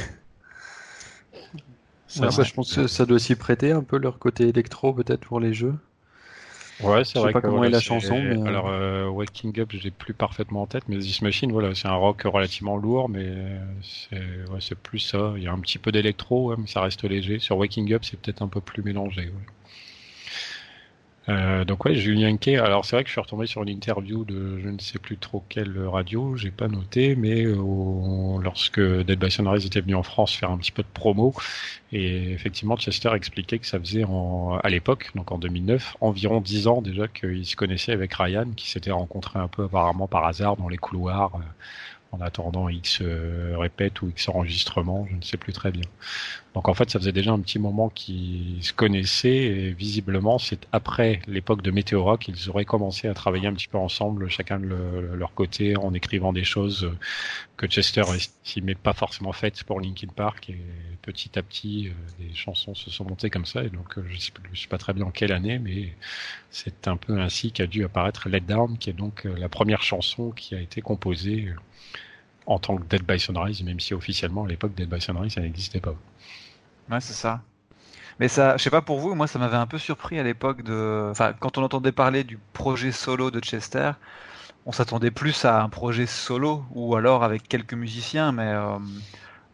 Bah, 2.19 2.29
je 2.31 2.53
pense 2.53 2.73
que 2.73 2.87
ça 2.87 3.05
doit 3.05 3.19
s'y 3.19 3.35
prêter 3.35 3.71
un 3.71 3.83
peu 3.83 3.97
leur 3.97 4.17
côté 4.17 4.47
électro 4.47 4.93
peut-être 4.93 5.21
pour 5.21 5.39
les 5.39 5.53
jeux. 5.53 5.75
Ouais, 6.81 7.03
c'est 7.03 7.19
vrai. 7.19 7.29
Je 7.29 7.33
sais 7.33 7.33
pas 7.33 7.41
comment 7.41 7.63
est 7.63 7.69
la 7.69 7.79
chanson. 7.79 8.19
Mais... 8.21 8.37
Euh, 8.37 8.45
Alors, 8.45 8.69
euh, 8.69 9.07
Waking 9.09 9.59
Up, 9.59 9.69
je 9.73 9.79
l'ai 9.79 9.91
plus 9.91 10.13
parfaitement 10.13 10.61
en 10.61 10.67
tête, 10.67 10.83
mais 10.87 10.97
This 10.99 11.21
Machine, 11.21 11.51
voilà, 11.51 11.73
c'est 11.73 11.87
un 11.87 11.95
rock 11.95 12.21
relativement 12.23 12.77
lourd, 12.77 13.09
mais 13.09 13.29
c'est 13.81 14.19
ouais, 14.51 14.77
plus 14.83 14.99
ça. 14.99 15.33
Il 15.37 15.43
y 15.43 15.47
a 15.47 15.51
un 15.51 15.59
petit 15.59 15.79
peu 15.79 15.91
d'électro, 15.91 16.55
mais 16.55 16.67
ça 16.67 16.81
reste 16.81 17.03
léger. 17.03 17.39
Sur 17.39 17.57
Waking 17.57 17.91
Up, 17.93 18.03
c'est 18.05 18.19
peut-être 18.19 18.41
un 18.41 18.47
peu 18.47 18.61
plus 18.61 18.83
mélangé. 18.83 19.25
Ouais. 19.25 19.31
Euh, 21.29 21.65
donc 21.65 21.83
ouais, 21.83 21.93
Julien 21.95 22.37
Kay. 22.37 22.57
Alors 22.57 22.85
c'est 22.85 22.95
vrai 22.95 23.03
que 23.03 23.09
je 23.09 23.13
suis 23.13 23.19
retombé 23.21 23.47
sur 23.47 23.61
une 23.61 23.69
interview 23.69 24.23
de 24.23 24.59
je 24.59 24.69
ne 24.69 24.79
sais 24.79 24.97
plus 24.97 25.17
trop 25.17 25.43
quelle 25.49 25.77
radio, 25.85 26.37
j'ai 26.37 26.51
pas 26.51 26.69
noté, 26.69 27.15
mais 27.17 27.43
euh, 27.45 28.41
lorsque 28.41 28.79
Dead 28.79 29.19
by 29.19 29.27
était 29.65 29.81
venu 29.81 29.95
en 29.95 30.03
France 30.03 30.33
faire 30.33 30.51
un 30.51 30.57
petit 30.57 30.71
peu 30.71 30.83
de 30.83 30.87
promo, 30.93 31.33
et 31.91 32.31
effectivement 32.31 32.77
Chester 32.77 33.11
expliquait 33.13 33.59
que 33.59 33.67
ça 33.67 33.77
faisait 33.77 34.05
en, 34.05 34.57
à 34.63 34.69
l'époque, 34.69 35.11
donc 35.15 35.31
en 35.33 35.37
2009, 35.37 35.97
environ 35.99 36.39
10 36.39 36.67
ans 36.67 36.81
déjà 36.81 37.09
qu'il 37.09 37.45
se 37.45 37.57
connaissait 37.57 37.91
avec 37.91 38.13
Ryan, 38.13 38.47
qui 38.55 38.69
s'était 38.69 38.91
rencontré 38.91 39.37
un 39.39 39.49
peu 39.49 39.65
apparemment 39.65 40.07
par 40.07 40.25
hasard 40.25 40.55
dans 40.55 40.69
les 40.69 40.77
couloirs. 40.77 41.35
Euh, 41.35 41.39
en 42.17 42.21
attendant 42.21 42.69
X 42.69 42.99
euh, 43.01 43.55
répète 43.57 44.01
ou 44.01 44.09
X 44.09 44.29
enregistrement, 44.29 45.05
je 45.09 45.15
ne 45.15 45.21
sais 45.21 45.37
plus 45.37 45.53
très 45.53 45.71
bien. 45.71 45.83
Donc 46.53 46.69
en 46.69 46.73
fait, 46.73 46.89
ça 46.89 46.97
faisait 46.97 47.11
déjà 47.11 47.31
un 47.31 47.39
petit 47.39 47.59
moment 47.59 47.89
qu'ils 47.89 48.63
se 48.63 48.73
connaissaient 48.73 49.29
et 49.29 49.71
visiblement, 49.73 50.39
c'est 50.39 50.67
après 50.71 51.21
l'époque 51.27 51.61
de 51.61 51.69
Meteora 51.69 52.17
qu'ils 52.17 52.49
auraient 52.49 52.65
commencé 52.65 53.07
à 53.07 53.13
travailler 53.13 53.47
un 53.47 53.53
petit 53.53 53.67
peu 53.67 53.77
ensemble, 53.77 54.27
chacun 54.29 54.59
de 54.59 54.65
leur 54.65 55.33
côté, 55.35 55.77
en 55.77 55.93
écrivant 55.93 56.33
des 56.33 56.43
choses 56.43 56.91
que 57.57 57.67
Chester 57.67 58.03
estimait 58.15 58.75
pas 58.75 58.93
forcément 58.93 59.33
faites 59.33 59.63
pour 59.65 59.79
Linkin 59.79 60.07
Park 60.15 60.49
et 60.49 60.57
petit 61.03 61.37
à 61.37 61.43
petit, 61.43 61.89
euh, 61.89 62.23
des 62.23 62.33
chansons 62.33 62.73
se 62.73 62.89
sont 62.89 63.05
montées 63.05 63.29
comme 63.29 63.45
ça 63.45 63.63
et 63.63 63.69
donc 63.69 63.97
euh, 63.97 64.03
je 64.09 64.17
sais, 64.17 64.31
je 64.51 64.61
sais 64.61 64.67
pas 64.67 64.77
très 64.77 64.93
bien 64.93 65.05
en 65.05 65.11
quelle 65.11 65.31
année, 65.31 65.59
mais 65.59 65.93
c'est 66.49 66.87
un 66.87 66.97
peu 66.97 67.19
ainsi 67.19 67.51
qu'a 67.51 67.67
dû 67.67 67.83
apparaître 67.83 68.29
Let 68.29 68.41
Down, 68.41 68.77
qui 68.77 68.89
est 68.89 68.93
donc 68.93 69.25
la 69.25 69.47
première 69.47 69.83
chanson 69.83 70.31
qui 70.31 70.55
a 70.55 70.59
été 70.59 70.81
composée 70.81 71.53
en 72.47 72.59
tant 72.59 72.77
que 72.77 72.83
Dead 72.83 73.03
by 73.03 73.19
Sunrise, 73.19 73.61
même 73.63 73.79
si 73.79 73.93
officiellement 73.93 74.45
à 74.45 74.47
l'époque 74.47 74.73
Dead 74.73 74.89
by 74.89 74.99
Sunrise 74.99 75.33
ça 75.33 75.41
n'existait 75.41 75.79
pas. 75.79 75.93
Ouais, 76.89 77.01
c'est 77.01 77.13
ça. 77.13 77.41
Mais 78.19 78.27
ça, 78.27 78.57
je 78.57 78.63
sais 78.63 78.71
pas 78.71 78.81
pour 78.81 78.99
vous, 78.99 79.13
moi 79.13 79.27
ça 79.27 79.37
m'avait 79.37 79.57
un 79.57 79.67
peu 79.67 79.77
surpris 79.77 80.17
à 80.17 80.23
l'époque 80.23 80.63
de, 80.63 81.09
enfin 81.11 81.33
quand 81.39 81.59
on 81.59 81.63
entendait 81.63 81.91
parler 81.91 82.23
du 82.23 82.39
projet 82.53 82.91
solo 82.91 83.29
de 83.29 83.39
Chester, 83.39 83.91
on 84.65 84.71
s'attendait 84.71 85.11
plus 85.11 85.45
à 85.45 85.61
un 85.61 85.69
projet 85.69 86.07
solo 86.07 86.65
ou 86.71 86.95
alors 86.95 87.23
avec 87.23 87.47
quelques 87.47 87.75
musiciens, 87.75 88.31
mais 88.31 88.47
euh, 88.47 88.79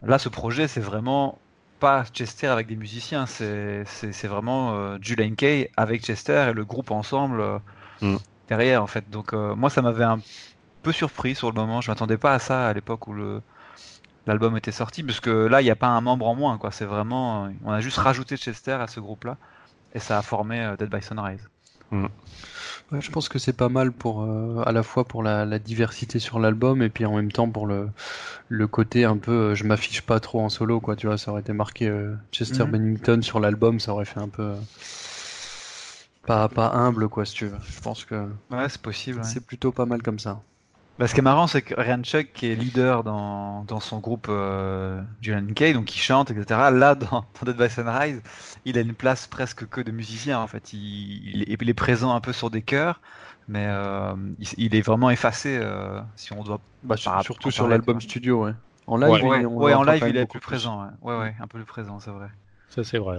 là 0.02 0.18
ce 0.18 0.30
projet 0.30 0.70
c'est 0.70 0.80
vraiment 0.80 1.40
pas 1.84 2.06
Chester 2.14 2.48
avec 2.48 2.68
des 2.68 2.78
musiciens, 2.78 3.26
c'est 3.26 3.84
c'est 3.86 4.28
vraiment 4.28 4.74
euh, 4.74 4.98
Julian 5.02 5.36
Kay 5.36 5.70
avec 5.76 6.06
Chester 6.06 6.48
et 6.50 6.54
le 6.54 6.64
groupe 6.64 6.92
ensemble 6.92 7.42
euh, 7.42 7.60
mm. 8.02 8.18
derrière 8.48 8.82
en 8.82 8.88
fait. 8.88 9.10
Donc 9.10 9.34
euh, 9.34 9.54
moi 9.54 9.70
ça 9.70 9.82
m'avait 9.82 10.06
un 10.06 10.22
peu 10.84 10.91
surpris 10.91 11.36
sur 11.36 11.50
le 11.50 11.56
moment. 11.56 11.82
Je 11.82 11.89
m'attendais 11.89 12.17
pas 12.17 12.34
à 12.34 12.39
ça 12.39 12.67
à 12.67 12.74
l'époque 12.74 13.08
où 13.08 13.13
le 13.13 13.41
l'album 14.26 14.56
était 14.56 14.72
sorti, 14.72 15.04
parce 15.04 15.19
que 15.19 15.30
là, 15.30 15.62
il 15.62 15.65
n'y 15.65 15.69
a 15.69 15.76
pas 15.76 15.88
un 15.88 16.00
membre 16.00 16.28
en 16.28 16.36
moins, 16.36 16.58
quoi. 16.58 16.72
C'est 16.72 16.86
vraiment, 16.86 17.50
on 17.65 17.72
a 17.72 17.82
juste 17.82 17.98
rajouté 17.98 18.38
Chester 18.38 18.72
à 18.72 18.88
ce 18.88 19.02
groupe-là, 19.02 19.36
et 19.93 20.00
ça 20.00 20.17
a 20.17 20.22
formé 20.22 20.62
euh, 20.62 20.78
Dead 20.78 20.89
by 20.89 21.04
Sunrise. 21.04 21.50
Mm. 21.91 22.08
je 23.00 23.12
pense 23.12 23.28
que 23.28 23.38
c'est 23.38 23.54
pas 23.54 23.69
mal 23.69 23.91
pour 23.91 24.24
à 24.65 24.72
la 24.72 24.82
fois 24.82 25.04
pour 25.04 25.22
la, 25.22 25.60
diversité 25.60 26.17
sur 26.17 26.39
l'album 26.39 26.82
et 26.82 26.89
puis 26.89 27.06
en 27.06 27.15
même 27.15 27.32
temps 27.32 27.48
pour 27.48 27.67
le, 27.67 27.89
le 28.48 28.67
côté 28.67 29.06
un 29.06 29.17
peu 29.17 29.54
je 29.54 29.63
m'affiche 29.63 30.02
pas 30.02 30.19
trop 30.19 30.41
en 30.41 30.50
solo 30.50 30.80
quoi 30.80 30.96
tu 30.96 31.06
vois 31.06 31.19
ça 31.19 31.30
aurait 31.30 31.41
été 31.41 31.54
marqué 31.54 31.93
Chester 32.32 32.63
mm. 32.63 32.72
Bennington 32.72 33.22
sur 33.22 33.39
l'album 33.39 33.80
ça 33.80 33.93
aurait 33.93 34.06
fait 34.06 34.22
un 34.22 34.30
peu 34.30 34.56
pas, 36.26 36.48
pas 36.48 36.72
humble, 36.72 37.10
quoi, 37.10 37.26
si 37.26 37.34
tu 37.34 37.48
veux. 37.48 37.58
Je 37.67 37.82
pense 37.82 38.06
que 38.06 38.28
ouais, 38.52 38.69
c'est 38.69 38.82
possible. 38.82 39.24
C'est 39.24 39.46
plutôt 39.46 39.72
pas 39.72 39.86
mal 39.86 40.02
comme 40.02 40.19
ça. 40.19 40.41
Bah, 41.00 41.08
ce 41.08 41.16
qui 41.16 41.22
est 41.22 41.24
marrant, 41.24 41.48
c'est 41.48 41.64
que 41.64 41.74
Ryan 41.74 42.04
Chuck, 42.04 42.34
qui 42.34 42.48
est 42.48 42.56
leader 42.56 43.04
dans, 43.04 43.64
dans 43.64 43.80
son 43.80 43.98
groupe 43.98 44.28
euh, 44.30 45.02
Julian 45.22 45.48
Kay, 45.56 45.74
donc 45.74 45.86
qui 45.86 45.98
chante, 45.98 46.30
etc., 46.30 46.46
là, 46.72 46.94
dans, 46.96 47.22
dans 47.22 47.52
Dead 47.52 47.58
by 47.58 47.70
Sunrise, 47.70 48.22
il 48.66 48.78
a 48.78 48.82
une 48.82 48.94
place 48.94 49.26
presque 49.26 49.68
que 49.68 49.82
de 49.82 49.92
musicien, 49.92 50.40
en 50.40 50.48
fait. 50.48 50.72
Il, 50.74 51.46
il, 51.48 51.70
est 51.70 51.74
présent 51.74 52.14
un 52.14 52.22
peu 52.22 52.32
sur 52.32 52.52
des 52.52 52.62
chœurs, 52.62 53.02
mais 53.48 53.66
euh, 53.68 54.14
il, 54.58 54.76
est 54.76 54.82
vraiment 54.82 55.10
effacé, 55.10 55.58
euh, 55.60 56.00
si 56.16 56.32
on 56.32 56.44
doit... 56.44 56.60
Bah, 56.84 56.96
surtout 56.98 57.50
sur 57.50 57.68
l'album 57.68 58.00
studio, 58.00 58.46
ouais. 58.46 58.54
En 58.86 58.98
live, 58.98 59.24
ouais, 59.24 59.42
il, 59.42 59.48
ouais, 59.48 59.74
en 59.74 59.84
live, 59.84 60.06
il 60.08 60.18
est 60.18 60.26
plus 60.26 60.42
présent, 60.42 60.90
ouais. 61.02 61.18
ouais, 61.18 61.36
un 61.40 61.48
peu 61.48 61.58
plus 61.58 61.66
présent, 61.66 62.00
c'est 62.00 62.12
vrai. 62.12 62.28
Ça, 62.70 62.84
c'est 62.84 63.00
vrai, 63.00 63.18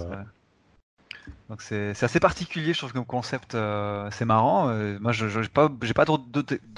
donc 1.49 1.63
c'est 1.63 1.91
assez 2.03 2.21
particulier, 2.21 2.73
je 2.73 2.79
trouve, 2.79 2.93
comme 2.93 3.05
concept. 3.05 3.55
Euh, 3.55 4.09
c'est 4.11 4.25
marrant. 4.25 4.69
Euh, 4.69 4.99
moi, 5.01 5.13
je 5.13 5.27
n'ai 5.27 5.49
pas, 5.49 5.69
pas 5.69 6.05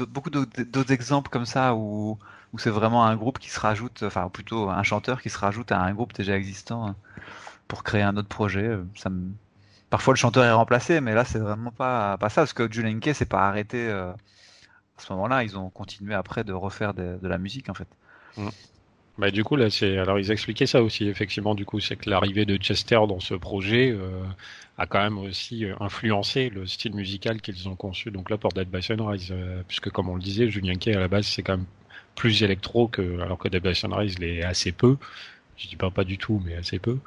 beaucoup 0.08 0.30
d'autres 0.30 0.92
exemples 0.92 1.30
comme 1.30 1.46
ça 1.46 1.74
où, 1.74 2.18
où 2.52 2.58
c'est 2.58 2.70
vraiment 2.70 3.04
un 3.06 3.16
groupe 3.16 3.38
qui 3.38 3.50
se 3.50 3.60
rajoute, 3.60 4.02
enfin 4.02 4.28
plutôt 4.28 4.68
un 4.68 4.82
chanteur 4.82 5.22
qui 5.22 5.30
se 5.30 5.38
rajoute 5.38 5.72
à 5.72 5.80
un 5.80 5.92
groupe 5.94 6.12
déjà 6.12 6.36
existant 6.36 6.88
hein, 6.88 6.96
pour 7.68 7.84
créer 7.84 8.02
un 8.02 8.16
autre 8.16 8.28
projet. 8.28 8.76
Parfois, 9.90 10.14
le 10.14 10.18
chanteur 10.18 10.44
est 10.44 10.52
remplacé, 10.52 11.00
mais 11.00 11.14
là, 11.14 11.24
c'est 11.24 11.38
vraiment 11.38 11.70
pas, 11.70 12.18
pas 12.18 12.28
ça, 12.28 12.42
parce 12.42 12.52
que 12.52 12.70
Julian 12.70 12.98
Kay 12.98 13.14
s'est 13.14 13.24
pas 13.24 13.46
arrêté 13.46 13.88
euh, 13.88 14.10
à 14.10 15.00
ce 15.00 15.12
moment-là. 15.12 15.44
Ils 15.44 15.56
ont 15.56 15.70
continué 15.70 16.14
après 16.14 16.42
de 16.42 16.52
refaire 16.52 16.92
de, 16.92 17.18
la 17.22 17.38
musique, 17.38 17.68
en 17.68 17.74
fait. 17.74 17.88
Mmh. 18.36 18.48
Bah, 19.18 19.30
du 19.30 19.44
coup, 19.44 19.56
là, 19.56 19.70
c'est 19.70 19.96
alors 19.98 20.18
ils 20.18 20.30
expliquaient 20.30 20.66
ça 20.66 20.82
aussi. 20.82 21.08
Effectivement, 21.08 21.54
du 21.54 21.64
coup, 21.64 21.80
c'est 21.80 21.96
que 21.96 22.10
l'arrivée 22.10 22.44
de 22.44 22.56
Chester 22.58 23.00
dans 23.08 23.20
ce 23.20 23.34
projet 23.34 23.90
euh, 23.90 24.22
a 24.76 24.86
quand 24.86 25.00
même 25.02 25.18
aussi 25.18 25.64
euh, 25.64 25.74
influencé 25.80 26.50
le 26.50 26.66
style 26.66 26.94
musical 26.94 27.40
qu'ils 27.40 27.66
ont 27.68 27.76
conçu. 27.76 28.10
Donc 28.10 28.28
là, 28.28 28.36
pour 28.36 28.52
Dead 28.52 28.68
by 28.68 28.82
Sunrise, 28.82 29.28
euh, 29.30 29.62
puisque 29.66 29.88
comme 29.90 30.10
on 30.10 30.16
le 30.16 30.22
disait, 30.22 30.50
Julien 30.50 30.74
Kay 30.76 30.94
à 30.94 31.00
la 31.00 31.08
base, 31.08 31.26
c'est 31.26 31.42
quand 31.42 31.56
même 31.56 31.66
plus 32.14 32.42
électro 32.42 32.88
que 32.88 33.20
alors 33.20 33.38
que 33.38 33.48
Dead 33.48 33.62
by 33.62 33.74
Sunrise 33.74 34.18
l'est 34.18 34.42
assez 34.42 34.72
peu. 34.72 34.98
Je 35.56 35.68
dis 35.68 35.76
pas 35.76 35.90
pas 35.90 36.04
du 36.04 36.18
tout, 36.18 36.42
mais 36.44 36.54
assez 36.54 36.78
peu. 36.78 36.98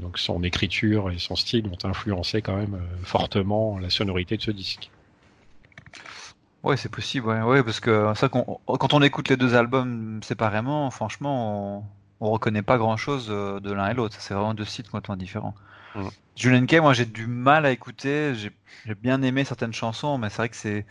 Donc 0.00 0.18
son 0.18 0.42
écriture 0.42 1.10
et 1.10 1.18
son 1.18 1.36
style 1.36 1.66
ont 1.66 1.86
influencé 1.88 2.42
quand 2.42 2.56
même 2.56 2.80
fortement 3.02 3.78
la 3.78 3.90
sonorité 3.90 4.36
de 4.36 4.42
ce 4.42 4.50
disque. 4.50 4.90
Ouais, 6.62 6.76
c'est 6.76 6.90
possible, 6.90 7.26
ouais, 7.26 7.42
ouais, 7.42 7.62
parce 7.62 7.80
que 7.80 8.12
ça, 8.14 8.28
quand 8.28 8.94
on 8.94 9.02
écoute 9.02 9.28
les 9.30 9.36
deux 9.38 9.54
albums 9.54 10.22
séparément, 10.22 10.90
franchement, 10.90 11.78
on, 11.78 11.84
on 12.20 12.30
reconnaît 12.30 12.62
pas 12.62 12.78
grand 12.78 12.96
chose 12.96 13.28
euh, 13.30 13.60
de 13.60 13.72
l'un 13.72 13.88
et 13.88 13.94
l'autre. 13.94 14.16
C'est 14.20 14.34
vraiment 14.34 14.54
deux 14.54 14.64
styles 14.64 14.84
complètement 14.84 15.16
différents. 15.16 15.54
Mm. 15.94 16.08
Julian 16.36 16.66
Kay, 16.66 16.80
moi, 16.80 16.92
j'ai 16.92 17.06
du 17.06 17.26
mal 17.26 17.66
à 17.66 17.70
écouter. 17.70 18.34
J'ai 18.34 18.52
bien 18.94 19.22
aimé 19.22 19.44
certaines 19.44 19.72
chansons, 19.72 20.18
mais 20.18 20.28
c'est 20.28 20.36
vrai 20.36 20.48
que 20.50 20.56
c'est 20.56 20.86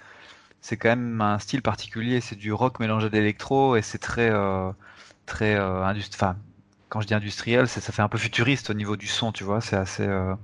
c'est 0.62 0.77
quand 0.77 0.89
même 0.89 1.21
un 1.21 1.39
style 1.39 1.62
particulier. 1.62 2.21
C'est 2.21 2.36
du 2.36 2.51
rock 2.51 2.79
mélangé 2.79 3.10
d'électro 3.10 3.75
et 3.75 3.82
c'est 3.82 3.99
très 3.99 4.29
euh, 4.32 4.71
très 5.25 5.55
euh, 5.55 5.84
Enfin, 6.13 6.38
quand 6.89 7.01
je 7.01 7.08
dis 7.08 7.13
industriel, 7.13 7.67
ça 7.67 7.82
fait 7.82 8.01
un 8.01 8.10
peu 8.10 8.17
futuriste 8.17 8.69
au 8.71 8.73
niveau 8.73 8.97
du 8.97 9.08
son, 9.08 9.32
tu 9.32 9.43
vois. 9.43 9.62
C'est 9.62 9.77
assez. 9.77 10.05
Euh... 10.05 10.36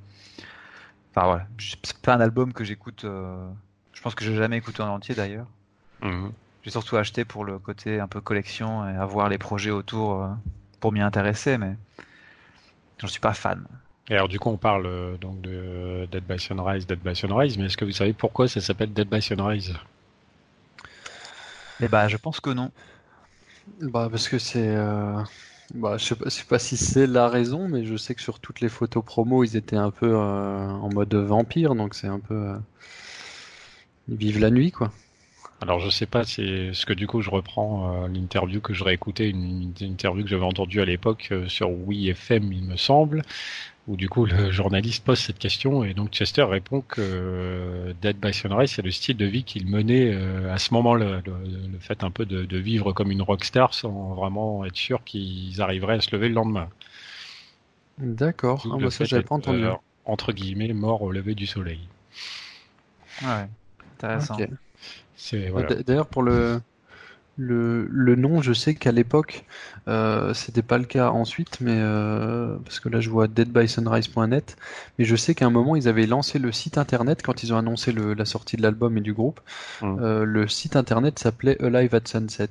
Enfin 1.12 1.28
voilà, 1.28 1.48
c'est 1.84 1.98
pas 2.02 2.16
un 2.16 2.22
album 2.22 2.54
que 2.54 2.64
j'écoute. 2.64 3.06
Je 3.96 4.02
pense 4.02 4.14
que 4.14 4.24
j'ai 4.24 4.36
jamais 4.36 4.58
écouté 4.58 4.84
en 4.84 4.90
entier 4.90 5.16
d'ailleurs. 5.16 5.48
Mhm. 6.02 6.32
J'ai 6.64 6.72
surtout 6.72 6.98
acheté 6.98 7.26
pour 7.26 7.46
le 7.46 7.60
côté 7.60 8.00
un 8.00 8.08
peu 8.08 8.22
collection 8.22 8.88
et 8.88 8.96
avoir 8.96 9.30
les 9.30 9.38
projets 9.38 9.72
autour 9.72 10.22
euh, 10.22 10.28
pour 10.80 10.92
m'y 10.92 11.02
intéresser, 11.02 11.58
mais 11.58 11.76
j'en 13.00 13.08
suis 13.08 13.20
pas 13.20 13.34
fan. 13.34 13.66
Et 14.10 14.14
alors 14.14 14.28
du 14.28 14.40
coup 14.40 14.50
on 14.50 14.58
parle 14.58 14.86
euh, 14.86 15.18
donc 15.18 15.42
de 15.42 16.08
Dead 16.12 16.24
by 16.24 16.40
Sunrise, 16.40 16.86
Dead 16.86 17.00
by 17.00 17.16
Sunrise, 17.16 17.58
mais 17.58 17.66
est-ce 17.66 17.78
que 17.78 17.86
vous 17.86 17.92
savez 17.92 18.14
pourquoi 18.14 18.48
ça 18.48 18.62
s'appelle 18.62 18.94
Dead 18.94 19.08
by 19.10 19.22
Sunrise? 19.22 19.74
Eh 21.82 21.88
bah 21.88 22.08
je 22.08 22.18
pense 22.18 22.40
que 22.40 22.50
non. 22.52 22.72
Bah 23.82 24.08
parce 24.12 24.28
que 24.30 24.38
c'est 24.40 24.68
euh... 24.76 25.22
Bah, 25.74 25.98
je 25.98 26.06
sais 26.06 26.16
pas, 26.16 26.30
sais 26.30 26.44
pas 26.46 26.60
si 26.60 26.78
c'est 26.78 27.08
la 27.08 27.28
raison, 27.28 27.68
mais 27.68 27.86
je 27.86 27.98
sais 27.98 28.14
que 28.14 28.22
sur 28.22 28.40
toutes 28.40 28.62
les 28.62 28.70
photos 28.70 29.04
promo, 29.04 29.44
ils 29.44 29.56
étaient 29.58 29.76
un 29.76 29.90
peu 29.92 30.14
euh, 30.14 30.70
en 30.70 30.90
mode 30.90 31.14
vampire, 31.16 31.74
donc 31.76 31.96
c'est 31.96 32.08
un 32.08 32.20
peu. 32.20 32.54
Ils 34.08 34.18
vivent 34.18 34.39
la 34.39 34.52
nuit, 34.52 34.72
quoi. 34.72 34.91
Alors 35.62 35.80
je 35.80 35.89
sais 35.89 36.06
pas, 36.06 36.26
c'est 36.26 36.74
ce 36.74 36.86
que 36.86 36.94
du 36.94 37.08
coup 37.08 37.22
je 37.22 37.30
reprends 37.30 38.04
euh, 38.04 38.08
l'interview 38.10 38.60
que 38.60 38.74
j'aurais 38.74 38.94
écouté, 38.94 39.30
une, 39.30 39.74
interview 39.80 40.24
que 40.24 40.30
j'avais 40.30 40.44
entendue 40.44 40.82
à 40.82 40.86
l'époque 40.86 41.30
euh, 41.32 41.48
sur 41.48 41.72
Oui 41.72 42.10
FM, 42.10 42.52
il 42.52 42.65
me 42.65 42.76
semble, 42.76 43.22
où 43.88 43.96
du 43.96 44.10
coup 44.10 44.26
le 44.26 44.52
journaliste 44.52 45.06
pose 45.06 45.18
cette 45.18 45.39
question 45.39 45.86
et 45.86 45.94
donc 45.94 46.12
Chester 46.12 46.44
répond 46.44 46.82
que 46.82 47.00
euh, 47.00 47.94
Dead 48.02 48.18
by 48.18 48.34
Sunrise 48.34 48.72
c'est 48.72 48.82
le 48.82 48.91
style 48.91 49.15
de 49.15 49.26
vie 49.26 49.46
qu'il 49.46 49.65
menait 49.68 50.13
à 50.52 50.58
ce 50.58 50.74
moment-là, 50.74 51.22
le, 51.26 51.80
fait 51.80 52.04
un 52.04 52.12
peu 52.12 52.26
de, 52.26 52.58
vivre 52.58 52.91
comme 52.91 53.12
une 53.12 53.22
rockstar 53.22 53.74
sans 53.74 54.13
vraiment 54.13 54.65
être 54.65 54.76
sûr 54.76 55.06
qu'ils 55.06 55.62
arriveraient 55.62 55.96
à 55.96 56.02
se 56.02 56.13
lever 56.13 56.28
le 56.28 56.36
lendemain. 56.36 56.68
D'accord, 57.98 58.68
ah, 58.70 58.78
bah, 58.78 58.91
ça 58.91 59.06
j'avais 59.06 59.24
pas 59.24 59.36
entendu. 59.36 59.63
entre 60.04 60.34
guillemets, 60.34 60.74
mort 60.74 61.02
au 61.02 61.12
lever 61.12 61.34
du 61.34 61.48
soleil. 61.48 61.80
Ouais. 63.22 63.48
Intéressant. 63.96 64.38
D'ailleurs, 65.86 66.08
pour 66.08 66.24
le, 66.24 66.62
le, 67.38 67.88
le, 67.90 68.16
nom, 68.16 68.42
je 68.42 68.54
sais 68.54 68.76
qu'à 68.76 68.92
l'époque, 68.92 69.46
euh, 69.88 70.34
c'était 70.34 70.62
pas 70.62 70.78
le 70.78 70.86
cas 70.86 71.10
ensuite, 71.10 71.60
mais 71.62 71.78
euh, 71.78 72.56
parce 72.64 72.80
que 72.80 72.90
là 72.90 73.02
je 73.02 73.10
vois 73.10 73.28
deadbysunrise.net, 73.28 74.58
mais 74.98 75.06
je 75.06 75.16
sais 75.16 75.36
qu'à 75.36 75.46
un 75.46 75.50
moment 75.50 75.76
ils 75.76 75.88
avaient 75.88 76.08
lancé 76.08 76.40
le 76.40 76.52
site 76.52 76.78
internet 76.78 77.22
quand 77.24 77.44
ils 77.44 77.54
ont 77.54 77.58
annoncé 77.58 77.92
le, 77.92 78.14
la 78.14 78.26
sortie 78.26 78.58
de 78.58 78.62
l'album 78.62 78.98
et 78.98 79.02
du 79.02 79.14
groupe. 79.14 79.42
Hum. 79.82 80.00
Euh, 80.02 80.24
le 80.24 80.48
site 80.48 80.76
internet 80.76 81.20
s'appelait 81.20 81.62
Alive 81.62 81.94
at 81.96 82.02
Sunset 82.06 82.50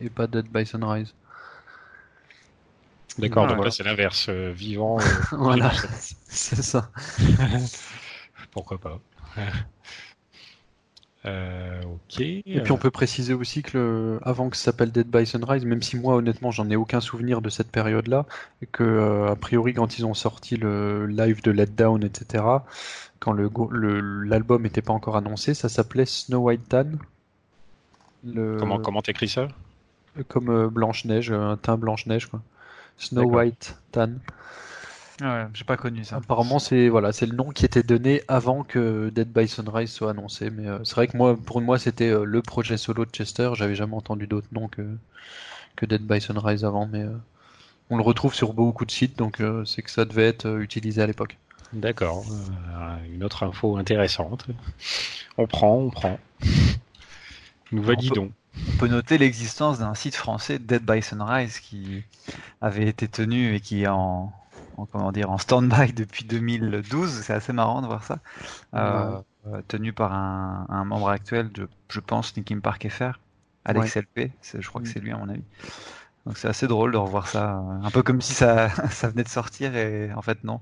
et 0.00 0.10
pas 0.10 0.26
Dead 0.26 0.46
by 0.46 0.66
Sunrise. 0.66 1.14
D'accord, 3.18 3.46
donc 3.46 3.64
là 3.64 3.70
c'est 3.70 3.84
l'inverse, 3.84 4.26
euh, 4.28 4.52
vivant. 4.52 4.98
voilà, 5.32 5.72
c'est 6.28 6.62
ça. 6.62 6.90
Pourquoi 8.50 8.78
pas. 8.78 8.98
Euh, 11.26 11.82
ok. 11.82 12.20
Et 12.20 12.60
puis 12.62 12.72
on 12.72 12.76
peut 12.76 12.90
préciser 12.90 13.34
aussi 13.34 13.62
que 13.62 13.76
le... 13.76 14.20
avant 14.22 14.48
que 14.48 14.56
ça 14.56 14.64
s'appelle 14.64 14.92
Dead 14.92 15.08
by 15.08 15.26
Sunrise, 15.26 15.64
même 15.64 15.82
si 15.82 15.96
moi 15.96 16.14
honnêtement 16.14 16.50
j'en 16.50 16.70
ai 16.70 16.76
aucun 16.76 17.00
souvenir 17.00 17.40
de 17.40 17.50
cette 17.50 17.70
période-là, 17.70 18.26
et 18.62 18.66
que 18.66 18.84
euh, 18.84 19.32
a 19.32 19.36
priori 19.36 19.74
quand 19.74 19.98
ils 19.98 20.06
ont 20.06 20.14
sorti 20.14 20.56
le 20.56 21.06
live 21.06 21.42
de 21.42 21.50
Let 21.50 21.66
Down, 21.66 22.04
etc., 22.04 22.44
quand 23.18 23.32
le 23.32 23.50
l'album 24.24 24.62
n'était 24.62 24.82
pas 24.82 24.92
encore 24.92 25.16
annoncé, 25.16 25.54
ça 25.54 25.68
s'appelait 25.68 26.06
Snow 26.06 26.38
White 26.38 26.68
Tan. 26.68 26.86
Le... 28.24 28.56
Comment 28.58 28.78
comment 28.78 29.02
t'écris 29.02 29.28
ça? 29.28 29.48
Comme 30.28 30.48
euh, 30.48 30.68
Blanche 30.68 31.04
Neige, 31.06 31.32
un 31.32 31.56
teint 31.56 31.76
Blanche 31.76 32.06
Neige 32.06 32.26
quoi. 32.26 32.40
Snow 32.98 33.24
White 33.24 33.76
Tan. 33.90 34.12
Ouais, 35.20 35.46
j'ai 35.54 35.64
pas 35.64 35.76
connu 35.78 36.04
ça. 36.04 36.16
Apparemment, 36.16 36.58
c'est 36.58 36.88
voilà, 36.88 37.12
c'est 37.12 37.26
le 37.26 37.34
nom 37.34 37.50
qui 37.50 37.64
était 37.64 37.82
donné 37.82 38.22
avant 38.28 38.64
que 38.64 39.10
Dead 39.14 39.28
by 39.28 39.48
Sunrise 39.48 39.90
soit 39.90 40.10
annoncé. 40.10 40.50
Mais 40.50 40.66
euh, 40.66 40.78
c'est 40.84 40.94
vrai 40.94 41.08
que 41.08 41.16
moi, 41.16 41.36
pour 41.36 41.60
moi, 41.62 41.78
c'était 41.78 42.10
euh, 42.10 42.24
le 42.24 42.42
projet 42.42 42.76
solo 42.76 43.06
de 43.06 43.10
Chester. 43.10 43.50
J'avais 43.54 43.74
jamais 43.74 43.94
entendu 43.94 44.26
d'autres 44.26 44.48
noms 44.52 44.68
que 44.68 44.86
que 45.74 45.86
Dead 45.86 46.02
by 46.02 46.20
Sunrise 46.20 46.64
avant, 46.64 46.86
mais 46.86 47.02
euh, 47.02 47.16
on 47.88 47.96
le 47.96 48.02
retrouve 48.02 48.34
sur 48.34 48.52
beaucoup 48.52 48.84
de 48.84 48.90
sites, 48.90 49.18
donc 49.18 49.42
c'est 49.66 49.82
que 49.82 49.90
ça 49.90 50.06
devait 50.06 50.26
être 50.26 50.58
utilisé 50.58 51.02
à 51.02 51.06
l'époque. 51.06 51.36
D'accord. 51.72 52.24
une 53.12 53.22
autre 53.22 53.42
info 53.42 53.76
intéressante. 53.76 54.46
On 55.36 55.46
prend, 55.46 55.76
on 55.76 55.90
prend. 55.90 56.18
Nous 57.72 57.82
validons. 57.82 58.32
On 58.72 58.76
peut 58.78 58.88
noter 58.88 59.18
l'existence 59.18 59.78
d'un 59.78 59.94
site 59.94 60.14
français, 60.14 60.58
Dead 60.58 60.82
by 60.82 61.02
Sunrise, 61.02 61.60
qui 61.60 62.02
avait 62.62 62.88
été 62.88 63.06
tenu 63.06 63.54
et 63.54 63.60
qui 63.60 63.82
est 63.82 63.88
en, 63.88 64.32
en, 64.76 64.86
comment 64.86 65.12
dire, 65.12 65.30
en 65.30 65.38
stand-by 65.38 65.92
depuis 65.92 66.24
2012. 66.24 67.10
C'est 67.22 67.32
assez 67.32 67.52
marrant 67.52 67.82
de 67.82 67.86
voir 67.86 68.04
ça. 68.04 68.18
Euh, 68.74 69.18
euh, 69.46 69.62
tenu 69.68 69.92
par 69.92 70.12
un, 70.12 70.84
membre 70.84 71.08
actuel 71.08 71.50
de, 71.52 71.68
je 71.88 72.00
pense, 72.00 72.36
Nikim 72.36 72.60
Park 72.60 72.88
FR, 72.88 73.18
Alex 73.64 73.96
LP. 73.96 74.32
Je 74.42 74.66
crois 74.68 74.80
que 74.80 74.88
c'est 74.88 75.00
lui, 75.00 75.12
à 75.12 75.16
mon 75.16 75.28
avis. 75.28 75.44
Donc 76.26 76.38
c'est 76.38 76.48
assez 76.48 76.66
drôle 76.66 76.90
de 76.90 76.96
revoir 76.96 77.28
ça, 77.28 77.62
un 77.84 77.90
peu 77.92 78.02
comme 78.02 78.20
si 78.20 78.34
ça, 78.34 78.68
ça 78.90 79.08
venait 79.08 79.22
de 79.22 79.28
sortir 79.28 79.76
et 79.76 80.12
en 80.12 80.22
fait 80.22 80.42
non. 80.42 80.60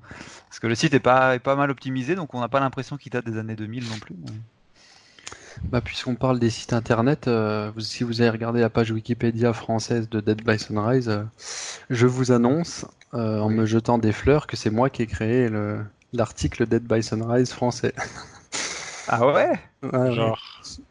Parce 0.49 0.59
que 0.61 0.67
le 0.67 0.75
site 0.75 0.93
est 0.93 1.01
pas, 1.01 1.35
est 1.35 1.39
pas 1.39 1.57
mal 1.57 1.71
optimisé, 1.71 2.15
donc 2.17 2.35
on 2.35 2.41
n'a 2.41 2.49
pas 2.49 2.61
l'impression 2.61 2.99
qu'il 2.99 3.11
date 3.13 3.25
des 3.25 3.39
années 3.39 3.57
2000 3.57 3.89
non 3.89 3.99
plus. 3.99 4.15
Bah, 5.63 5.81
puisqu'on 5.81 6.17
parle 6.17 6.39
des 6.39 6.51
sites 6.51 6.73
internet, 6.73 7.29
euh, 7.29 7.73
si 7.79 8.05
vous 8.05 8.21
avez 8.21 8.31
regardé 8.31 8.61
la 8.61 8.71
page 8.71 8.91
Wikipédia 8.91 9.53
française 9.53 10.09
de 10.09 10.21
Dead 10.21 10.45
by 10.45 10.59
Sunrise, 10.59 11.09
euh, 11.09 11.23
je 11.91 12.07
vous 12.07 12.33
annonce, 12.33 12.85
euh, 13.15 13.41
en 13.41 13.49
me 13.49 13.67
jetant 13.67 13.99
des 13.99 14.13
fleurs, 14.13 14.47
que 14.47 14.57
c'est 14.57 14.71
moi 14.71 14.91
qui 14.91 15.03
ai 15.03 15.07
créé 15.07 15.49
l'article 16.13 16.67
Dead 16.67 16.83
by 16.83 17.03
Sunrise 17.03 17.53
français. 17.53 17.95
Ah 19.09 19.27
ouais, 19.27 19.53
ouais 19.83 20.13
Genre. 20.13 20.39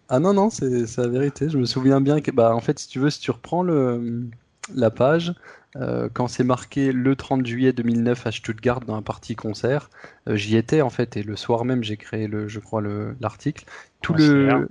Ah 0.09 0.19
non, 0.19 0.33
non, 0.33 0.49
c'est 0.49 0.97
la 0.97 1.07
vérité. 1.07 1.49
Je 1.49 1.57
me 1.57 1.65
souviens 1.65 2.01
bien 2.01 2.21
que, 2.21 2.31
bah, 2.31 2.55
en 2.55 2.59
fait, 2.59 2.77
si 2.79 2.87
tu 2.87 2.99
veux, 2.99 3.09
si 3.09 3.19
tu 3.19 3.31
reprends 3.31 3.63
le, 3.63 4.29
la 4.75 4.91
page, 4.91 5.33
euh, 5.75 6.09
quand 6.13 6.27
c'est 6.27 6.43
marqué 6.43 6.91
le 6.91 7.15
30 7.15 7.45
juillet 7.45 7.73
2009 7.73 8.27
à 8.27 8.31
Stuttgart 8.31 8.81
dans 8.81 8.95
un 8.95 9.01
parti 9.01 9.35
concert, 9.35 9.89
euh, 10.29 10.35
j'y 10.35 10.55
étais 10.55 10.81
en 10.81 10.89
fait, 10.89 11.17
et 11.17 11.23
le 11.23 11.35
soir 11.35 11.65
même, 11.65 11.83
j'ai 11.83 11.97
créé, 11.97 12.27
le, 12.27 12.47
je 12.47 12.59
crois, 12.59 12.83
l'article. 13.19 13.65
Tout, 14.01 14.13
le, 14.13 14.69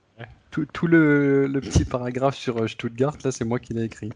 tout, 0.51 0.67
tout 0.73 0.87
le, 0.87 1.47
le, 1.47 1.61
petit 1.61 1.85
paragraphe 1.85 2.37
sur 2.37 2.69
Stuttgart, 2.69 3.17
là, 3.25 3.33
c'est 3.33 3.45
moi 3.45 3.59
qui 3.59 3.75
l'ai 3.75 3.85
écrit. 3.85 4.13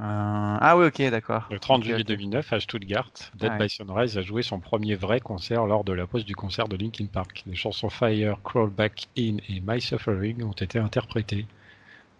Euh, 0.00 0.56
ah 0.60 0.76
oui, 0.76 0.86
ok, 0.86 1.02
d'accord. 1.10 1.46
Le 1.52 1.60
30 1.60 1.84
juillet 1.84 2.02
2009, 2.02 2.52
à 2.52 2.58
Stuttgart, 2.58 3.12
Dead 3.36 3.52
by 3.58 3.68
Sunrise 3.68 4.18
a 4.18 4.22
joué 4.22 4.42
son 4.42 4.58
premier 4.58 4.96
vrai 4.96 5.20
concert 5.20 5.66
lors 5.66 5.84
de 5.84 5.92
la 5.92 6.08
pause 6.08 6.24
du 6.24 6.34
concert 6.34 6.66
de 6.66 6.76
Linkin 6.76 7.06
Park. 7.06 7.44
Les 7.46 7.54
chansons 7.54 7.90
Fire, 7.90 8.38
Crawl 8.42 8.70
Back 8.70 9.06
In 9.16 9.36
et 9.48 9.62
My 9.64 9.80
Suffering 9.80 10.42
ont 10.42 10.52
été 10.52 10.80
interprétées. 10.80 11.46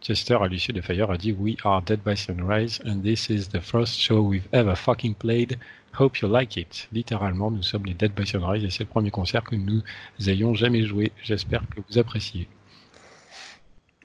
Chester, 0.00 0.38
à 0.40 0.46
l'issue 0.46 0.72
de 0.72 0.80
Fire, 0.80 1.10
a 1.10 1.16
dit 1.16 1.32
We 1.32 1.56
are 1.64 1.82
Dead 1.82 2.00
by 2.04 2.16
Sunrise 2.16 2.80
and 2.86 3.00
this 3.02 3.28
is 3.28 3.48
the 3.48 3.60
first 3.60 3.98
show 3.98 4.20
we've 4.20 4.48
ever 4.52 4.76
fucking 4.76 5.14
played. 5.14 5.58
Hope 5.98 6.18
you 6.20 6.28
like 6.28 6.56
it. 6.56 6.88
Littéralement, 6.92 7.50
nous 7.50 7.62
sommes 7.62 7.86
les 7.86 7.94
Dead 7.94 8.12
by 8.14 8.24
Sunrise 8.24 8.64
et 8.64 8.70
c'est 8.70 8.84
le 8.84 8.88
premier 8.88 9.10
concert 9.10 9.42
que 9.42 9.56
nous 9.56 9.82
ayons 10.26 10.54
jamais 10.54 10.84
joué. 10.84 11.10
J'espère 11.24 11.62
que 11.74 11.80
vous 11.88 11.98
appréciez. 11.98 12.46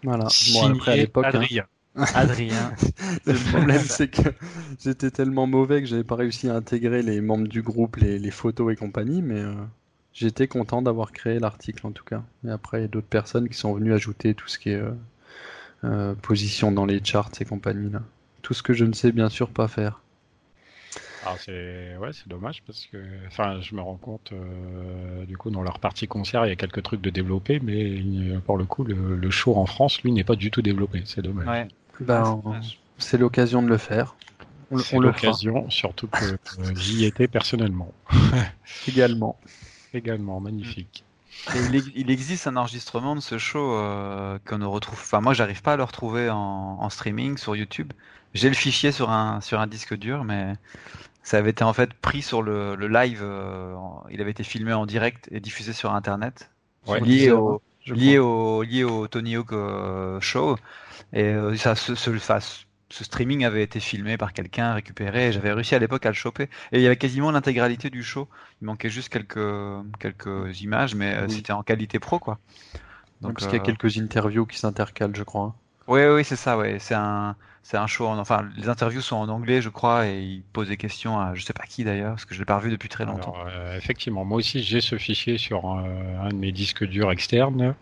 Voilà. 0.01 0.25
Bon, 0.53 0.71
après, 0.71 0.93
à 0.93 0.95
l'époque. 0.95 1.25
Hein. 1.35 1.65
Adrien. 2.15 2.73
le 3.25 3.51
problème, 3.51 3.81
c'est 3.81 4.09
que 4.09 4.33
j'étais 4.79 5.11
tellement 5.11 5.47
mauvais 5.47 5.81
que 5.81 5.87
j'avais 5.87 6.03
pas 6.03 6.15
réussi 6.15 6.49
à 6.49 6.55
intégrer 6.55 7.01
les 7.01 7.21
membres 7.21 7.47
du 7.47 7.61
groupe, 7.61 7.97
les, 7.97 8.31
photos 8.31 8.71
et 8.71 8.75
compagnie, 8.75 9.21
mais 9.21 9.39
euh, 9.39 9.53
j'étais 10.13 10.47
content 10.47 10.81
d'avoir 10.81 11.11
créé 11.11 11.39
l'article 11.39 11.85
en 11.87 11.91
tout 11.91 12.03
cas. 12.03 12.23
Et 12.45 12.49
après, 12.49 12.79
il 12.79 12.81
y 12.81 12.85
a 12.85 12.87
d'autres 12.87 13.07
personnes 13.07 13.49
qui 13.49 13.57
sont 13.57 13.73
venues 13.73 13.93
ajouter 13.93 14.33
tout 14.33 14.47
ce 14.47 14.59
qui 14.59 14.69
est 14.69 14.75
euh, 14.75 14.91
euh, 15.83 16.15
position 16.15 16.71
dans 16.71 16.85
les 16.85 17.03
charts 17.03 17.31
et 17.39 17.45
compagnie 17.45 17.91
là. 17.91 18.01
Tout 18.41 18.53
ce 18.53 18.63
que 18.63 18.73
je 18.73 18.85
ne 18.85 18.93
sais 18.93 19.11
bien 19.11 19.29
sûr 19.29 19.49
pas 19.49 19.67
faire. 19.67 20.01
Alors 21.25 21.37
c'est 21.37 21.97
ouais, 21.97 22.13
c'est 22.13 22.29
dommage 22.29 22.63
parce 22.65 22.85
que 22.85 22.97
enfin 23.27 23.59
je 23.59 23.75
me 23.75 23.81
rends 23.81 23.97
compte 23.97 24.33
du 25.27 25.37
coup 25.37 25.51
dans 25.51 25.61
leur 25.61 25.79
partie 25.79 26.07
concert 26.07 26.45
il 26.45 26.49
y 26.49 26.51
a 26.53 26.55
quelques 26.55 26.81
trucs 26.81 27.01
de 27.01 27.09
développer 27.09 27.59
mais 27.59 28.01
pour 28.45 28.57
le 28.57 28.63
coup 28.63 28.85
le, 28.85 29.29
show 29.29 29.57
en 29.57 29.65
France 29.65 30.01
lui 30.01 30.13
n'est 30.13 30.23
pas 30.23 30.37
du 30.37 30.49
tout 30.49 30.61
développé 30.61 31.03
c'est 31.05 31.21
dommage. 31.21 31.67
Ben, 31.99 32.41
c'est 32.97 33.17
l'occasion 33.17 33.61
de 33.61 33.67
le 33.67 33.77
faire. 33.77 34.15
C'est 34.77 34.97
l'occasion, 34.97 35.69
surtout 35.69 36.07
que 36.07 36.25
euh, 36.25 36.75
j'y 36.75 37.05
étais 37.05 37.27
personnellement. 37.27 37.91
Également. 38.87 39.37
Également, 39.93 40.39
magnifique. 40.39 41.03
il, 41.95 42.11
existe 42.11 42.45
un 42.45 42.55
enregistrement 42.55 43.15
de 43.15 43.21
ce 43.21 43.39
show 43.39 43.73
euh, 43.73 44.37
qu'on 44.45 44.59
ne 44.59 44.65
retrouve. 44.65 44.99
Enfin, 45.01 45.21
moi, 45.21 45.33
j'arrive 45.33 45.63
pas 45.63 45.73
à 45.73 45.77
le 45.77 45.83
retrouver 45.83 46.29
en, 46.29 46.87
streaming 46.89 47.37
sur 47.37 47.55
YouTube. 47.55 47.91
J'ai 48.35 48.49
le 48.49 48.55
fichier 48.55 48.91
sur 48.91 49.09
un 49.09 49.41
sur 49.41 49.59
un 49.59 49.65
disque 49.65 49.95
dur, 49.95 50.23
mais 50.23 50.53
ça 51.23 51.37
avait 51.37 51.49
été 51.49 51.63
en 51.63 51.73
fait 51.73 51.91
pris 51.95 52.21
sur 52.21 52.43
le, 52.43 52.75
live. 52.75 53.21
Euh, 53.23 53.75
il 54.11 54.21
avait 54.21 54.31
été 54.31 54.43
filmé 54.43 54.73
en 54.73 54.85
direct 54.85 55.27
et 55.31 55.39
diffusé 55.39 55.73
sur 55.73 55.95
Internet, 55.95 56.51
lié, 57.01 57.31
au, 57.31 57.59
lié, 57.93 58.17
au, 58.19 58.63
lié 58.63 58.83
au 58.83 59.07
Tony 59.07 59.35
Hawk 59.35 59.53
Show. 60.21 60.57
Et 61.13 61.23
euh, 61.23 61.55
ça, 61.55 61.75
ce, 61.75 61.95
ce, 61.95 62.11
ce, 62.89 63.03
streaming 63.03 63.45
avait 63.45 63.63
été 63.63 63.79
filmé 63.79 64.17
par 64.17 64.33
quelqu'un, 64.33 64.73
récupéré. 64.73 65.31
J'avais 65.31 65.51
réussi 65.51 65.75
à 65.75 65.79
l'époque 65.79 66.05
à 66.05 66.09
le 66.09 66.15
choper. 66.15 66.43
Et 66.71 66.79
il 66.79 66.81
y 66.81 66.85
avait 66.85 66.97
quasiment 66.97 67.31
l'intégralité 67.31 67.89
du 67.89 68.03
show. 68.03 68.27
Il 68.61 68.65
manquait 68.65 68.89
juste 68.89 69.09
quelques, 69.09 69.39
quelques 69.99 70.61
images, 70.61 70.95
mais 70.95 71.15
euh, 71.15 71.27
c'était 71.27 71.53
en 71.53 71.63
qualité 71.63 71.99
pro, 71.99 72.19
quoi. 72.19 72.39
Donc, 73.21 73.33
parce 73.33 73.47
qu'il 73.47 73.57
y 73.57 73.59
a 73.59 73.63
euh, 73.63 73.65
quelques 73.65 73.97
interviews 73.97 74.45
qui 74.45 74.57
s'intercalent, 74.57 75.15
je 75.15 75.23
crois. 75.23 75.55
Oui, 75.87 76.05
oui, 76.05 76.23
c'est 76.23 76.35
ça, 76.35 76.57
ouais. 76.57 76.77
C'est 76.79 76.95
un, 76.95 77.35
c'est 77.63 77.77
un 77.77 77.87
show. 77.87 78.07
enfin, 78.07 78.47
les 78.57 78.69
interviews 78.69 79.01
sont 79.01 79.15
en 79.15 79.29
anglais, 79.29 79.61
je 79.61 79.69
crois, 79.69 80.07
et 80.07 80.21
il 80.21 80.41
pose 80.53 80.69
des 80.69 80.77
questions 80.77 81.19
à 81.19 81.35
je 81.35 81.43
sais 81.43 81.53
pas 81.53 81.65
qui 81.65 81.83
d'ailleurs, 81.83 82.11
parce 82.11 82.25
que 82.25 82.33
je 82.33 82.39
l'ai 82.39 82.45
pas 82.45 82.57
revu 82.57 82.71
depuis 82.71 82.89
très 82.89 83.05
longtemps. 83.05 83.35
effectivement, 83.75 84.25
moi 84.25 84.37
aussi, 84.37 84.63
j'ai 84.63 84.81
ce 84.81 84.97
fichier 84.97 85.37
sur 85.37 85.65
un 85.67 86.29
de 86.29 86.35
mes 86.35 86.51
disques 86.51 86.83
durs 86.85 87.11
externes. 87.11 87.75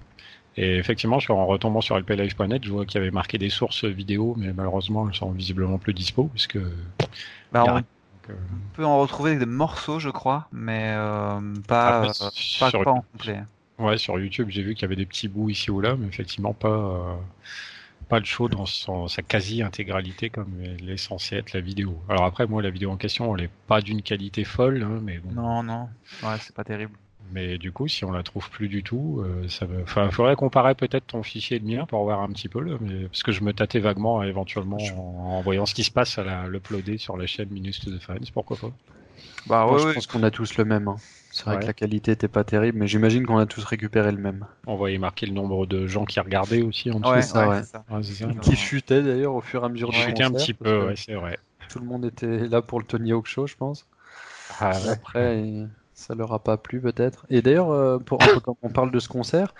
Et 0.57 0.77
effectivement, 0.77 1.19
en 1.29 1.45
retombant 1.45 1.81
sur 1.81 1.97
lplive.net, 1.99 2.65
je 2.65 2.71
vois 2.71 2.85
qu'il 2.85 2.99
y 2.99 3.01
avait 3.01 3.11
marqué 3.11 3.37
des 3.37 3.51
sources 3.51 3.85
vidéo, 3.85 4.33
mais 4.37 4.51
malheureusement, 4.53 5.07
elles 5.07 5.15
sont 5.15 5.29
visiblement 5.29 5.77
plus 5.77 5.93
dispo, 5.93 6.25
puisque. 6.33 6.57
Bah, 7.51 7.63
on, 7.67 7.77
euh, 7.77 8.33
peut 8.73 8.83
en 8.83 8.99
retrouver 8.99 9.35
des 9.37 9.45
morceaux, 9.45 9.99
je 9.99 10.09
crois, 10.09 10.47
mais 10.51 10.93
euh, 10.95 11.39
pas, 11.67 12.11
pas, 12.59 12.71
en 12.85 13.01
complet. 13.01 13.43
Ouais, 13.77 13.99
sur 13.99 14.19
YouTube, 14.19 14.47
j'ai 14.49 14.63
vu 14.63 14.73
qu'il 14.73 14.81
y 14.81 14.85
avait 14.85 14.95
des 14.95 15.05
petits 15.05 15.27
bouts 15.27 15.51
ici 15.51 15.69
ou 15.69 15.79
là, 15.79 15.95
mais 15.95 16.07
effectivement 16.07 16.53
pas, 16.53 16.67
euh, 16.67 17.13
pas 18.07 18.19
le 18.19 18.25
show 18.25 18.49
dans 18.49 18.65
sa 18.65 19.21
quasi-intégralité 19.21 20.29
comme 20.29 20.61
elle 20.63 20.89
est 20.89 20.97
censée 20.97 21.35
être 21.35 21.53
la 21.53 21.61
vidéo. 21.61 21.99
Alors 22.09 22.25
après, 22.25 22.47
moi, 22.47 22.61
la 22.61 22.69
vidéo 22.69 22.91
en 22.91 22.97
question, 22.97 23.35
elle 23.35 23.45
est 23.45 23.51
pas 23.67 23.81
d'une 23.81 24.01
qualité 24.01 24.43
folle, 24.43 24.83
hein, 24.83 24.99
mais 25.03 25.19
bon. 25.19 25.31
Non, 25.31 25.63
non, 25.63 25.89
ouais, 26.23 26.37
c'est 26.39 26.55
pas 26.55 26.63
terrible. 26.63 26.93
Mais 27.31 27.57
du 27.57 27.73
coup, 27.73 27.87
si 27.87 28.05
on 28.05 28.11
la 28.11 28.23
trouve 28.23 28.49
plus 28.49 28.69
du 28.69 28.83
tout, 28.83 29.21
euh, 29.21 29.47
ça 29.49 29.65
va. 29.65 29.81
Enfin, 29.81 30.09
faudrait 30.11 30.37
comparer 30.37 30.75
peut-être 30.75 31.07
ton 31.07 31.23
fichier 31.23 31.59
de 31.59 31.65
mien 31.65 31.85
pour 31.85 32.03
voir 32.03 32.21
un 32.21 32.29
petit 32.29 32.47
peu 32.47 32.61
là, 32.61 32.77
mais 32.79 33.07
parce 33.07 33.23
que 33.23 33.33
je 33.33 33.43
me 33.43 33.51
tâtais 33.51 33.79
vaguement 33.79 34.23
éventuellement 34.23 34.77
en, 34.77 35.41
voyant 35.41 35.65
ce 35.65 35.73
qui 35.73 35.83
se 35.83 35.91
passe 35.91 36.17
à 36.17 36.47
l'uploader 36.47 36.97
sur 36.97 37.17
la 37.17 37.27
chaîne 37.27 37.49
Minus 37.49 37.81
to 37.81 37.91
the 37.91 38.01
Fans, 38.01 38.15
pourquoi 38.33 38.57
pas. 38.57 38.71
Bah 39.47 39.67
je 39.77 39.93
pense 39.93 40.07
qu'on 40.07 40.23
a 40.23 40.31
tous 40.31 40.57
le 40.57 40.65
même. 40.65 40.87
Hein. 40.87 40.97
C'est 41.37 41.45
vrai 41.45 41.59
que 41.59 41.65
la 41.67 41.73
qualité 41.73 42.13
était 42.13 42.27
pas 42.27 42.43
terrible, 42.43 42.79
mais 42.79 42.87
j'imagine 42.87 43.23
qu'on 43.23 43.37
a 43.37 43.45
tous 43.45 43.63
récupéré 43.63 44.11
le 44.11 44.17
même. 44.17 44.45
On 44.65 44.75
voyait 44.75 44.97
marquer 44.97 45.27
le 45.27 45.33
nombre 45.33 45.67
de 45.67 45.85
gens 45.85 46.03
qui 46.05 46.19
regardaient 46.19 46.63
aussi 46.63 46.89
en 46.89 46.99
dessous. 46.99 47.11
Ouais, 47.11 47.21
ça, 47.21 47.47
ouais. 47.47 47.61
qui 48.41 48.55
chutait 48.55 49.03
d'ailleurs 49.03 49.35
au 49.35 49.41
fur 49.41 49.61
et 49.61 49.65
à 49.67 49.69
mesure 49.69 49.91
du 49.91 49.97
concert. 49.97 50.27
un 50.27 50.31
petit 50.31 50.55
peu, 50.55 50.87
ouais, 50.87 50.95
c'est 50.95 51.13
vrai. 51.13 51.37
Tout 51.69 51.77
le 51.77 51.85
monde 51.85 52.05
était 52.05 52.47
là 52.47 52.63
pour 52.63 52.79
le 52.79 52.85
Tony 52.85 53.11
Hawk 53.11 53.27
Show, 53.27 53.45
je 53.45 53.55
pense. 53.55 53.85
Ah, 54.59 54.71
Après, 54.89 55.67
ça 55.93 56.15
leur 56.15 56.33
a 56.33 56.39
pas 56.39 56.57
plu 56.57 56.81
peut-être. 56.81 57.27
Et 57.29 57.43
d'ailleurs, 57.43 57.69
euh, 57.69 57.99
pour 57.99 58.17
quand 58.43 58.57
on 58.63 58.69
parle 58.69 58.89
de 58.89 58.99
ce 58.99 59.07
concert, 59.07 59.53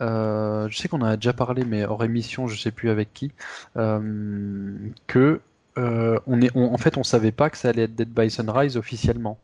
euh, 0.00 0.68
je 0.68 0.78
sais 0.78 0.88
qu'on 0.88 1.00
en 1.02 1.06
a 1.06 1.16
déjà 1.16 1.32
parlé, 1.32 1.64
mais 1.64 1.84
hors 1.84 2.02
émission, 2.02 2.48
je 2.48 2.60
sais 2.60 2.72
plus 2.72 2.90
avec 2.90 3.14
qui, 3.14 3.30
euh, 3.76 4.72
que 5.06 5.40
on 5.76 6.42
est, 6.42 6.54
en 6.54 6.76
fait, 6.76 6.98
on 6.98 7.04
savait 7.04 7.32
pas 7.32 7.48
que 7.48 7.56
ça 7.56 7.70
allait 7.70 7.84
être 7.84 7.94
Dead 7.94 8.08
by 8.08 8.30
Sunrise 8.30 8.76
officiellement. 8.76 9.38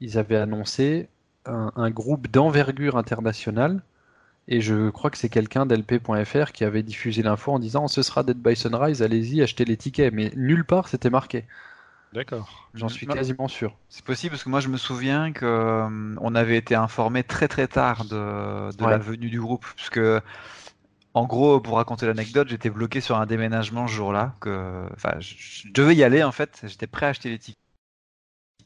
Ils 0.00 0.18
avaient 0.18 0.36
annoncé 0.36 1.08
un, 1.46 1.90
groupe 1.90 2.28
d'envergure 2.28 2.96
internationale. 2.96 3.82
Et 4.48 4.60
je 4.60 4.90
crois 4.90 5.10
que 5.10 5.18
c'est 5.18 5.28
quelqu'un 5.28 5.66
d'LP.fr 5.66 6.52
qui 6.52 6.64
avait 6.64 6.82
diffusé 6.82 7.22
l'info 7.22 7.52
en 7.52 7.58
disant 7.58 7.86
ce 7.86 8.02
sera 8.02 8.22
Dead 8.22 8.38
by 8.38 8.56
Sunrise, 8.56 9.02
allez-y, 9.02 9.42
achetez 9.42 9.64
les 9.64 9.76
tickets. 9.76 10.12
Mais 10.12 10.32
nulle 10.34 10.64
part 10.64 10.88
c'était 10.88 11.10
marqué. 11.10 11.44
D'accord. 12.12 12.68
J'en 12.74 12.88
suis 12.88 13.06
quasiment 13.06 13.46
sûr. 13.46 13.76
C'est 13.88 14.04
possible 14.04 14.32
parce 14.32 14.42
que 14.42 14.48
moi 14.48 14.58
je 14.58 14.68
me 14.68 14.76
souviens 14.76 15.32
que 15.32 15.44
euh, 15.44 16.16
on 16.20 16.34
avait 16.34 16.56
été 16.56 16.74
informé 16.74 17.22
très 17.22 17.46
très 17.46 17.68
tard 17.68 18.04
de, 18.06 18.74
de 18.76 18.84
la 18.84 18.98
venue 18.98 19.30
du 19.30 19.40
groupe, 19.40 19.64
puisque 19.76 20.00
en 21.12 21.26
gros, 21.26 21.60
pour 21.60 21.76
raconter 21.76 22.06
l'anecdote, 22.06 22.48
j'étais 22.48 22.70
bloqué 22.70 23.00
sur 23.00 23.16
un 23.16 23.26
déménagement 23.26 23.88
ce 23.88 23.92
jour-là. 23.92 24.34
Que, 24.40 24.84
enfin, 24.94 25.18
je, 25.18 25.68
devais 25.72 25.96
y 25.96 26.04
aller 26.04 26.22
en 26.22 26.32
fait. 26.32 26.62
J'étais 26.64 26.86
prêt 26.86 27.06
à 27.06 27.08
acheter 27.10 27.30
les 27.30 27.38
tickets. 27.38 27.58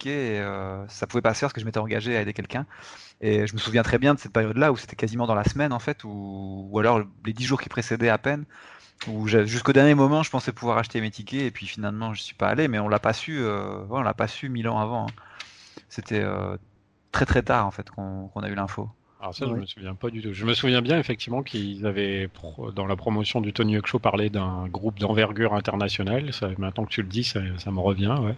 Et, 0.07 0.41
euh, 0.41 0.87
ça 0.89 1.07
pouvait 1.07 1.23
pas 1.23 1.35
se 1.35 1.41
faire 1.41 1.49
parce 1.49 1.55
que 1.55 1.61
je 1.61 1.67
m'étais 1.67 1.79
engagé 1.79 2.17
à 2.17 2.21
aider 2.21 2.33
quelqu'un. 2.33 2.67
Et 3.21 3.47
je 3.47 3.55
me 3.55 3.59
souviens 3.59 3.83
très 3.83 3.99
bien 3.99 4.15
de 4.15 4.19
cette 4.19 4.33
période-là 4.33 4.73
où 4.73 4.77
c'était 4.77 4.97
quasiment 4.97 5.27
dans 5.27 5.35
la 5.35 5.45
semaine 5.45 5.73
en 5.73 5.79
fait, 5.79 6.05
ou, 6.05 6.71
alors 6.79 7.01
les 7.25 7.33
dix 7.33 7.45
jours 7.45 7.61
qui 7.61 7.69
précédaient 7.69 8.09
à 8.09 8.19
peine, 8.19 8.45
jusqu'au 9.27 9.73
dernier 9.73 9.95
moment, 9.95 10.23
je 10.23 10.31
pensais 10.31 10.53
pouvoir 10.53 10.79
acheter 10.79 11.01
mes 11.01 11.11
tickets 11.11 11.43
et 11.43 11.51
puis 11.51 11.67
finalement, 11.67 12.15
je 12.15 12.23
suis 12.23 12.35
pas 12.35 12.49
allé, 12.49 12.69
mais 12.69 12.79
on 12.79 12.89
l'a 12.89 12.99
pas 12.99 13.13
su, 13.13 13.39
euh, 13.39 13.85
on 13.91 14.03
l'a 14.03 14.15
pas 14.15 14.29
su 14.29 14.49
mille 14.49 14.69
ans 14.69 14.79
avant. 14.79 15.07
Hein. 15.07 15.13
C'était 15.89 16.23
euh, 16.23 16.57
très 17.13 17.27
très 17.27 17.43
tard 17.43 17.67
en 17.67 17.71
fait 17.71 17.89
qu'on 17.91 18.31
a 18.43 18.49
eu 18.49 18.55
l'info. 18.55 18.91
Alors 19.21 19.35
ça, 19.35 19.47
je 19.47 19.53
me 19.55 19.65
souviens 19.65 19.95
pas 19.95 20.11
du 20.11 20.21
tout. 20.21 20.35
Je 20.35 20.45
me 20.45 20.53
souviens 20.53 20.83
bien 20.83 20.99
effectivement 20.99 21.43
qu'ils 21.43 21.87
avaient 21.87 22.29
dans 22.75 22.87
la 22.87 22.97
promotion 22.97 23.41
du 23.41 23.53
Tony 23.53 23.77
Hawk 23.77 23.87
Show 23.87 23.99
parlé 23.99 24.29
d'un 24.29 24.67
groupe 24.69 24.99
d'envergure 24.99 25.55
internationale. 25.55 26.33
Ça, 26.33 26.51
maintenant 26.59 26.85
que 26.85 26.91
tu 26.91 27.01
le 27.01 27.09
dis, 27.09 27.25
ça, 27.25 27.41
me 27.41 27.81
revient. 27.81 28.17
Ouais. 28.21 28.35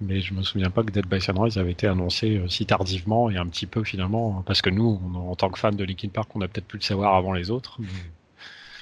Mais 0.00 0.20
je 0.20 0.34
me 0.34 0.42
souviens 0.42 0.70
pas 0.70 0.82
que 0.82 0.90
Dead 0.90 1.06
by 1.06 1.20
Sunrise 1.20 1.58
avait 1.58 1.72
été 1.72 1.86
annoncé 1.86 2.36
euh, 2.36 2.48
si 2.48 2.66
tardivement 2.66 3.30
et 3.30 3.36
un 3.36 3.46
petit 3.46 3.66
peu 3.66 3.84
finalement 3.84 4.42
parce 4.46 4.62
que 4.62 4.70
nous, 4.70 5.00
en 5.14 5.34
tant 5.36 5.50
que 5.50 5.58
fans 5.58 5.72
de 5.72 5.84
Linkin 5.84 6.08
Park, 6.08 6.30
on 6.34 6.40
a 6.40 6.48
peut-être 6.48 6.66
pu 6.66 6.76
le 6.76 6.82
savoir 6.82 7.14
avant 7.14 7.32
les 7.32 7.50
autres. 7.50 7.78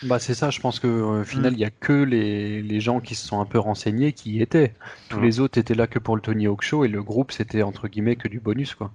Bah 0.02 0.18
c'est 0.18 0.34
ça, 0.34 0.50
je 0.50 0.60
pense 0.60 0.78
que 0.78 0.86
euh, 0.86 1.22
au 1.22 1.24
final, 1.24 1.52
mm. 1.52 1.54
il 1.54 1.60
y 1.60 1.64
a 1.64 1.70
que 1.70 1.92
les, 1.92 2.60
les, 2.60 2.80
gens 2.80 3.00
qui 3.00 3.14
se 3.14 3.26
sont 3.26 3.40
un 3.40 3.46
peu 3.46 3.58
renseignés 3.58 4.12
qui 4.12 4.32
y 4.32 4.42
étaient. 4.42 4.74
Tous 5.08 5.18
mm. 5.18 5.24
les 5.24 5.40
autres 5.40 5.58
étaient 5.58 5.74
là 5.74 5.86
que 5.86 5.98
pour 5.98 6.16
le 6.16 6.22
Tony 6.22 6.46
Hawk 6.46 6.62
Show 6.62 6.84
et 6.84 6.88
le 6.88 7.02
groupe 7.02 7.32
c'était 7.32 7.62
entre 7.62 7.88
guillemets 7.88 8.16
que 8.16 8.28
du 8.28 8.38
bonus 8.38 8.74
quoi. 8.74 8.92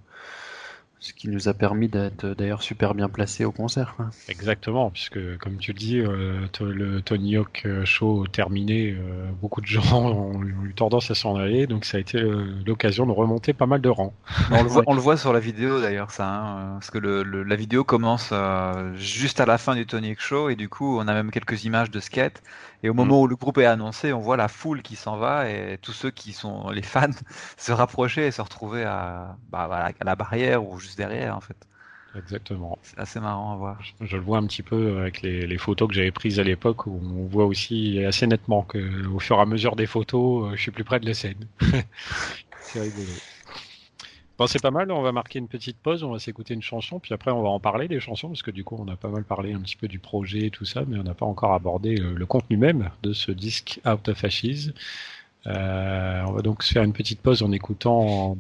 Ce 1.04 1.14
qui 1.14 1.30
nous 1.30 1.50
a 1.50 1.56
permis 1.56 1.88
d'être 1.88 2.28
d'ailleurs 2.28 2.62
super 2.62 2.94
bien 2.94 3.10
placés 3.10 3.44
au 3.44 3.52
concert. 3.52 3.96
Exactement, 4.30 4.92
puisque 4.92 5.36
comme 5.40 5.58
tu 5.58 5.74
le 5.74 5.80
dis, 5.80 5.98
euh, 5.98 6.46
le 6.60 7.02
Tony 7.02 7.38
Hawk 7.38 7.64
euh, 7.66 7.84
Show 7.86 8.28
terminé, 8.28 8.92
euh, 8.92 9.26
beaucoup 9.42 9.62
de 9.62 9.66
gens 9.66 10.06
ont 10.12 10.44
eu 10.44 10.76
tendance 10.76 11.10
à 11.10 11.16
s'en 11.16 11.38
aller, 11.38 11.66
donc 11.66 11.86
ça 11.86 11.98
a 11.98 12.00
été 12.00 12.22
l'occasion 12.68 13.08
de 13.08 13.12
remonter 13.12 13.52
pas 13.52 13.66
mal 13.66 13.82
de 13.82 13.90
rangs. 13.90 14.14
On 14.52 14.62
le 14.62 14.70
voit, 14.70 14.84
on 14.88 14.94
le 14.94 15.02
voit 15.02 15.18
sur 15.18 15.34
la 15.34 15.40
vidéo 15.40 15.82
d'ailleurs, 15.82 16.12
ça, 16.12 16.28
hein, 16.28 16.74
parce 16.74 16.92
que 16.92 17.00
le, 17.00 17.24
la 17.24 17.56
vidéo 17.56 17.84
commence 17.84 18.32
juste 18.94 19.40
à 19.40 19.48
la 19.48 19.58
fin 19.58 19.74
du 19.74 19.88
Tony 19.88 20.12
Hawk 20.12 20.20
Show, 20.20 20.50
et 20.50 20.56
du 20.56 20.70
coup 20.70 21.00
on 21.00 21.08
a 21.08 21.14
même 21.16 21.32
quelques 21.32 21.64
images 21.64 21.90
de 21.90 22.00
skate, 22.00 22.44
et 22.84 22.90
au 22.90 22.94
moment 22.94 23.20
mm. 23.20 23.24
où 23.24 23.28
le 23.28 23.36
groupe 23.36 23.58
est 23.58 23.66
annoncé, 23.66 24.14
on 24.14 24.20
voit 24.20 24.38
la 24.38 24.48
foule 24.48 24.82
qui 24.82 24.96
s'en 24.96 25.18
va, 25.18 25.50
et 25.50 25.78
tous 25.82 25.94
ceux 25.94 26.12
qui 26.12 26.34
sont 26.34 26.70
les 26.72 26.82
fans 26.82 27.10
se 27.58 27.72
rapprocher 27.72 28.28
et 28.28 28.32
se 28.32 28.42
retrouver 28.42 28.84
à, 28.84 29.36
bah, 29.50 29.70
à 30.00 30.04
la 30.04 30.16
barrière 30.16 30.66
ou 30.66 30.80
juste 30.80 30.98
derrière 30.98 31.36
en 31.36 31.42
fait. 31.42 31.58
Exactement. 32.16 32.78
C'est 32.82 33.00
assez 33.00 33.20
marrant 33.20 33.54
à 33.54 33.56
voir. 33.56 33.80
Je, 34.02 34.18
le 34.18 34.22
vois 34.22 34.38
un 34.38 34.46
petit 34.46 34.64
peu 34.64 35.00
avec 35.00 35.22
les, 35.22 35.58
photos 35.58 35.88
que 35.88 35.94
j'avais 35.94 36.12
prises 36.12 36.40
à 36.40 36.44
l'époque 36.44 36.86
où 36.86 37.00
on 37.02 37.26
voit 37.26 37.46
aussi 37.46 38.04
assez 38.04 38.28
nettement 38.28 38.64
que 38.64 39.08
au 39.08 39.20
fur 39.20 39.38
et 39.38 39.42
à 39.42 39.46
mesure 39.46 39.76
des 39.76 39.86
photos, 39.86 40.52
euh, 40.52 40.56
je 40.56 40.62
suis 40.62 40.72
plus 40.72 40.84
près 40.84 41.00
de 41.00 41.06
la 41.06 41.14
scène. 41.14 41.48
c'est 42.60 42.82
rigolo. 42.82 43.08
Bon, 44.38 44.48
c'est 44.48 44.62
pas 44.62 44.72
mal, 44.72 44.92
on 44.92 45.02
va 45.04 45.12
marquer 45.12 45.38
une 45.38 45.48
petite 45.48 45.78
pause, 45.78 46.04
on 46.04 46.12
va 46.12 46.20
s'écouter 46.20 46.56
une 46.56 46.64
chanson, 46.64 47.00
puis 47.00 47.14
après 47.14 47.30
on 47.30 47.44
va 47.44 47.50
en 47.50 47.60
parler 47.60 47.88
des 47.88 48.00
chansons, 48.00 48.30
parce 48.30 48.42
que 48.42 48.50
du 48.50 48.64
coup 48.64 48.76
on 48.80 48.88
a 48.92 48.96
pas 48.96 49.10
mal 49.10 49.24
parlé 49.24 49.54
un 49.54 49.60
petit 49.60 49.76
peu 49.76 49.88
du 49.88 50.00
projet 50.00 50.48
et 50.48 50.50
tout 50.50 50.66
ça, 50.66 50.84
mais 50.88 50.98
on 50.98 51.04
n'a 51.04 51.14
pas 51.14 51.28
encore 51.28 51.54
abordé 51.54 51.96
le, 51.96 52.14
le 52.14 52.26
contenu 52.26 52.58
même 52.58 52.90
de 53.04 53.14
ce 53.14 53.32
disque 53.32 53.80
Out 53.86 54.10
of 54.10 54.24
Ashes. 54.24 54.72
Euh, 55.48 56.24
on 56.28 56.34
va 56.34 56.42
donc 56.42 56.62
se 56.64 56.72
faire 56.72 56.84
une 56.84 56.94
petite 56.94 57.20
pause 57.20 57.42
en 57.42 57.52
écoutant 57.52 58.38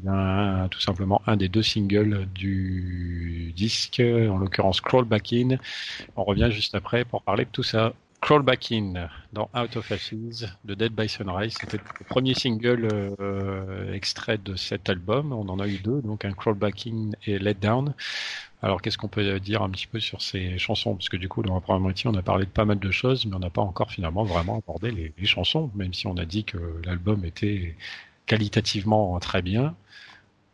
tout 0.69 0.79
simplement 0.79 1.21
un 1.25 1.35
des 1.35 1.49
deux 1.49 1.63
singles 1.63 2.27
du 2.33 3.53
disque, 3.55 3.99
en 4.01 4.37
l'occurrence 4.37 4.81
Crawl 4.81 5.05
Back 5.05 5.33
In. 5.33 5.57
On 6.15 6.23
revient 6.23 6.49
juste 6.51 6.75
après 6.75 7.05
pour 7.05 7.23
parler 7.23 7.45
de 7.45 7.49
tout 7.51 7.63
ça. 7.63 7.93
Crawl 8.21 8.43
Back 8.43 8.71
In 8.71 9.09
dans 9.33 9.49
Out 9.55 9.77
of 9.77 9.91
Ashes 9.91 10.45
de 10.63 10.75
Dead 10.75 10.93
by 10.93 11.09
Sunrise. 11.09 11.55
C'était 11.59 11.77
le 11.77 12.05
premier 12.05 12.35
single 12.35 12.87
euh, 13.19 13.93
extrait 13.93 14.37
de 14.37 14.55
cet 14.55 14.89
album. 14.89 15.33
On 15.33 15.49
en 15.49 15.59
a 15.59 15.67
eu 15.67 15.79
deux, 15.79 16.01
donc 16.03 16.23
un 16.23 16.31
Crawl 16.31 16.55
Back 16.55 16.85
In 16.85 17.09
et 17.25 17.39
Let 17.39 17.55
Down. 17.55 17.95
Alors 18.61 18.79
qu'est-ce 18.81 18.99
qu'on 18.99 19.07
peut 19.07 19.39
dire 19.39 19.63
un 19.63 19.71
petit 19.71 19.87
peu 19.87 19.99
sur 19.99 20.21
ces 20.21 20.59
chansons? 20.59 20.93
Parce 20.95 21.09
que 21.09 21.17
du 21.17 21.27
coup, 21.27 21.41
dans 21.41 21.55
la 21.55 21.61
première 21.61 21.81
moitié, 21.81 22.11
on 22.11 22.13
a 22.13 22.21
parlé 22.21 22.45
de 22.45 22.51
pas 22.51 22.63
mal 22.63 22.77
de 22.77 22.91
choses, 22.91 23.25
mais 23.25 23.35
on 23.35 23.39
n'a 23.39 23.49
pas 23.49 23.63
encore 23.63 23.91
finalement 23.91 24.23
vraiment 24.23 24.59
abordé 24.59 24.91
les, 24.91 25.25
chansons, 25.25 25.71
même 25.73 25.93
si 25.93 26.05
on 26.05 26.15
a 26.17 26.25
dit 26.25 26.43
que 26.43 26.59
l'album 26.85 27.25
était 27.25 27.75
qualitativement 28.27 29.19
très 29.19 29.41
bien. 29.41 29.75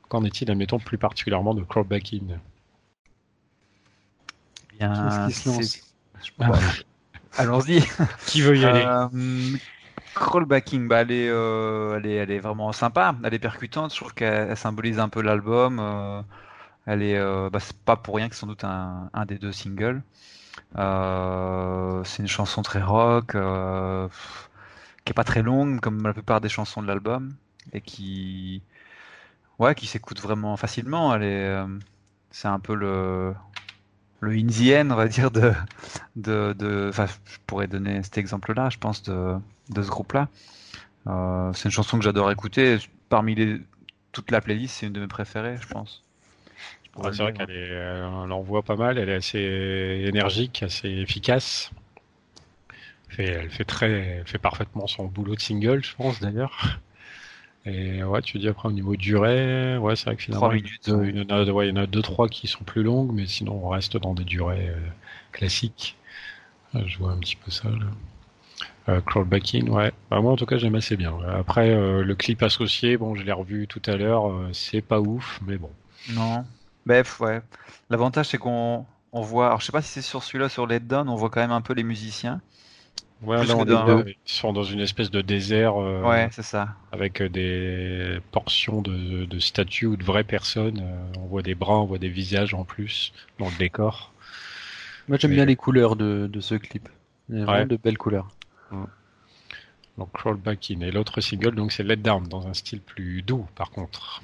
Qu'en 0.07 0.23
est-il, 0.23 0.49
admettons, 0.49 0.79
plus 0.79 0.97
particulièrement 0.97 1.53
de 1.53 1.63
Crawlback 1.63 2.13
In? 2.13 2.39
Bien, 4.79 5.27
Allons-y. 7.37 7.83
Qui 8.25 8.41
veut 8.41 8.57
y 8.57 8.65
aller 8.65 8.85
euh, 8.85 9.07
Crawlbacking, 10.15 10.87
bah, 10.87 11.01
elle, 11.01 11.11
est, 11.11 11.29
euh, 11.29 11.97
elle, 11.97 12.05
est, 12.07 12.15
elle 12.15 12.31
est 12.31 12.39
vraiment 12.39 12.71
sympa, 12.71 13.15
elle 13.23 13.33
est 13.33 13.39
percutante, 13.39 13.93
je 13.93 13.99
trouve 13.99 14.13
qu'elle 14.13 14.57
symbolise 14.57 14.99
un 14.99 15.09
peu 15.09 15.21
l'album. 15.21 15.79
Euh, 15.79 16.21
elle 16.85 17.03
est, 17.03 17.17
euh, 17.17 17.49
bah, 17.49 17.59
c'est 17.59 17.77
pas 17.77 17.95
pour 17.95 18.15
rien 18.15 18.29
que 18.29 18.35
c'est 18.35 18.41
sans 18.41 18.47
doute 18.47 18.63
un, 18.63 19.09
un, 19.13 19.25
des 19.25 19.37
deux 19.37 19.51
singles. 19.51 20.01
C'est 20.75 22.21
une 22.21 22.27
chanson 22.27 22.61
très 22.61 22.81
rock, 22.81 23.31
qui 23.31 25.11
est 25.11 25.13
pas 25.13 25.23
très 25.23 25.41
longue 25.41 25.79
comme 25.79 26.03
la 26.03 26.13
plupart 26.13 26.41
des 26.41 26.49
chansons 26.49 26.81
de 26.81 26.87
l'album 26.87 27.33
et 27.73 27.81
qui, 27.81 28.61
ouais, 29.59 29.75
qui 29.75 29.87
s'écoute 29.87 30.19
vraiment 30.21 30.57
facilement. 30.57 31.13
Elle 31.15 31.23
est, 31.23 31.65
c'est 32.31 32.47
un 32.47 32.59
peu 32.59 32.75
le 32.75 33.33
le 34.19 34.31
in 34.31 34.47
the 34.47 34.91
on 34.91 34.95
va 34.95 35.07
dire 35.07 35.31
de 35.31 35.53
de, 36.15 36.53
de 36.53 36.91
je 36.91 37.37
pourrais 37.45 37.67
donner 37.67 38.01
cet 38.03 38.17
exemple-là, 38.17 38.69
je 38.69 38.77
pense 38.77 39.03
de 39.03 39.35
de 39.69 39.81
ce 39.81 39.89
groupe-là. 39.89 40.27
Euh, 41.07 41.53
c'est 41.53 41.65
une 41.65 41.71
chanson 41.71 41.97
que 41.97 42.03
j'adore 42.03 42.31
écouter. 42.31 42.77
Parmi 43.09 43.35
les 43.35 43.61
toute 44.11 44.31
la 44.31 44.41
playlist, 44.41 44.77
c'est 44.77 44.87
une 44.87 44.93
de 44.93 44.99
mes 44.99 45.07
préférées, 45.07 45.57
je 45.61 45.67
pense 45.67 46.03
c'est 47.11 47.23
vrai 47.23 47.33
qu'elle 47.33 47.51
est, 47.51 47.71
euh, 47.71 48.07
on 48.07 48.25
l'en 48.27 48.41
voit 48.41 48.63
pas 48.63 48.75
mal, 48.75 48.97
elle 48.97 49.09
est 49.09 49.15
assez 49.15 50.03
énergique, 50.07 50.63
assez 50.63 50.89
efficace. 50.89 51.71
elle 53.17 53.49
fait 53.49 53.65
très, 53.65 54.23
fait 54.25 54.37
parfaitement 54.37 54.87
son 54.87 55.05
boulot 55.05 55.35
de 55.35 55.41
single, 55.41 55.83
je 55.83 55.95
pense 55.95 56.19
d'ailleurs. 56.19 56.79
Et 57.67 58.03
ouais, 58.03 58.21
tu 58.21 58.39
dis 58.39 58.47
après 58.47 58.69
au 58.69 58.71
niveau 58.71 58.95
durée, 58.95 59.77
ouais, 59.77 59.95
c'est 59.95 60.05
vrai 60.05 60.15
que 60.15 60.23
finalement, 60.23 60.49
minutes, 60.49 60.87
il, 60.87 61.17
y 61.17 61.21
en 61.21 61.29
a, 61.29 61.43
ouais, 61.43 61.67
il 61.67 61.69
y 61.69 61.73
en 61.73 61.81
a 61.81 61.85
deux 61.85 62.01
trois 62.01 62.29
qui 62.29 62.47
sont 62.47 62.63
plus 62.63 62.83
longues, 62.83 63.11
mais 63.13 63.25
sinon 63.27 63.59
on 63.63 63.69
reste 63.69 63.97
dans 63.97 64.13
des 64.13 64.23
durées 64.23 64.69
euh, 64.69 64.79
classiques. 65.31 65.97
Ah, 66.73 66.79
je 66.85 66.97
vois 66.97 67.11
un 67.11 67.17
petit 67.17 67.35
peu 67.35 67.51
ça. 67.51 67.69
Là. 67.69 67.85
Euh, 68.89 69.01
crawlbacking, 69.01 69.69
ouais. 69.69 69.91
Bah, 70.09 70.21
moi 70.21 70.31
en 70.31 70.37
tout 70.37 70.45
cas 70.45 70.57
j'aime 70.57 70.75
assez 70.75 70.95
bien. 70.95 71.13
Après 71.37 71.69
euh, 71.69 72.03
le 72.03 72.15
clip 72.15 72.41
associé, 72.41 72.95
bon 72.95 73.15
je 73.15 73.23
l'ai 73.23 73.33
revu 73.33 73.67
tout 73.67 73.81
à 73.85 73.97
l'heure, 73.97 74.31
c'est 74.53 74.81
pas 74.81 75.01
ouf, 75.01 75.41
mais 75.45 75.57
bon. 75.57 75.69
Non, 76.13 76.45
Bref, 76.87 77.19
ouais. 77.19 77.41
L'avantage, 77.89 78.27
c'est 78.27 78.37
qu'on 78.37 78.85
on 79.11 79.21
voit. 79.21 79.47
Alors, 79.47 79.59
je 79.59 79.65
sais 79.65 79.73
pas 79.73 79.81
si 79.81 79.89
c'est 79.89 80.01
sur 80.01 80.23
celui-là, 80.23 80.47
sur 80.47 80.65
Let 80.65 80.79
Down, 80.79 81.09
on 81.09 81.15
voit 81.15 81.29
quand 81.29 81.41
même 81.41 81.51
un 81.51 81.59
peu 81.59 81.73
les 81.73 81.83
musiciens. 81.83 82.39
Ouais, 83.23 83.43
ils 83.43 84.15
sont 84.25 84.53
dans 84.53 84.63
une 84.63 84.79
espèce 84.79 85.09
de 85.09 85.21
désert. 85.21 85.81
Euh, 85.81 86.03
ouais, 86.03 86.29
c'est 86.31 86.43
ça. 86.43 86.75
Avec 86.91 87.21
euh, 87.21 87.29
des 87.29 88.19
portions 88.31 88.81
de, 88.81 89.25
de 89.25 89.39
statues 89.39 89.87
ou 89.87 89.97
de 89.97 90.03
vraies 90.03 90.23
personnes. 90.23 90.79
Euh, 90.81 91.19
on 91.19 91.25
voit 91.25 91.41
des 91.41 91.55
bras, 91.55 91.79
on 91.79 91.85
voit 91.85 91.97
des 91.97 92.09
visages 92.09 92.53
en 92.53 92.63
plus 92.63 93.13
dans 93.39 93.49
le 93.49 93.57
décor. 93.57 94.13
Moi, 95.07 95.17
j'aime 95.17 95.31
bien 95.31 95.45
les 95.45 95.55
couleurs 95.55 95.95
de, 95.95 96.29
de 96.31 96.39
ce 96.41 96.55
clip. 96.55 96.89
Il 97.29 97.39
y 97.39 97.41
a 97.41 97.45
vraiment 97.45 97.65
de 97.65 97.77
belles 97.77 97.97
couleurs. 97.97 98.27
Donc, 99.97 100.11
Crawl 100.13 100.37
Back 100.37 100.69
In. 100.69 100.81
Et 100.81 100.91
l'autre 100.91 101.19
single, 101.21 101.55
donc, 101.55 101.71
c'est 101.71 101.83
Let 101.83 101.95
Down, 101.97 102.27
dans 102.27 102.47
un 102.47 102.53
style 102.53 102.81
plus 102.81 103.23
doux, 103.23 103.47
par 103.55 103.71
contre. 103.71 104.21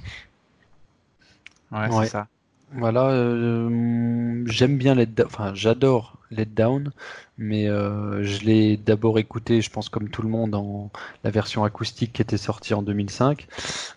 Ouais, 1.72 1.90
c'est 1.90 2.06
ça. 2.06 2.28
Voilà, 2.76 3.12
euh, 3.12 4.44
j'aime 4.48 4.78
bien 4.78 4.96
Let 4.96 5.06
Down, 5.08 5.28
enfin 5.28 5.54
j'adore 5.54 6.18
Let 6.32 6.46
Down, 6.46 6.92
mais 7.38 7.68
euh, 7.70 8.24
je 8.24 8.44
l'ai 8.46 8.78
d'abord 8.78 9.20
écouté, 9.20 9.62
je 9.62 9.70
pense 9.70 9.90
comme 9.90 10.10
tout 10.10 10.24
le 10.24 10.30
monde, 10.30 10.56
en 10.56 10.90
la 11.24 11.30
version 11.30 11.64
acoustique 11.66 12.14
qui 12.14 12.24
était 12.24 12.38
sortie 12.38 12.74
en 12.74 12.82
2005. 12.82 13.48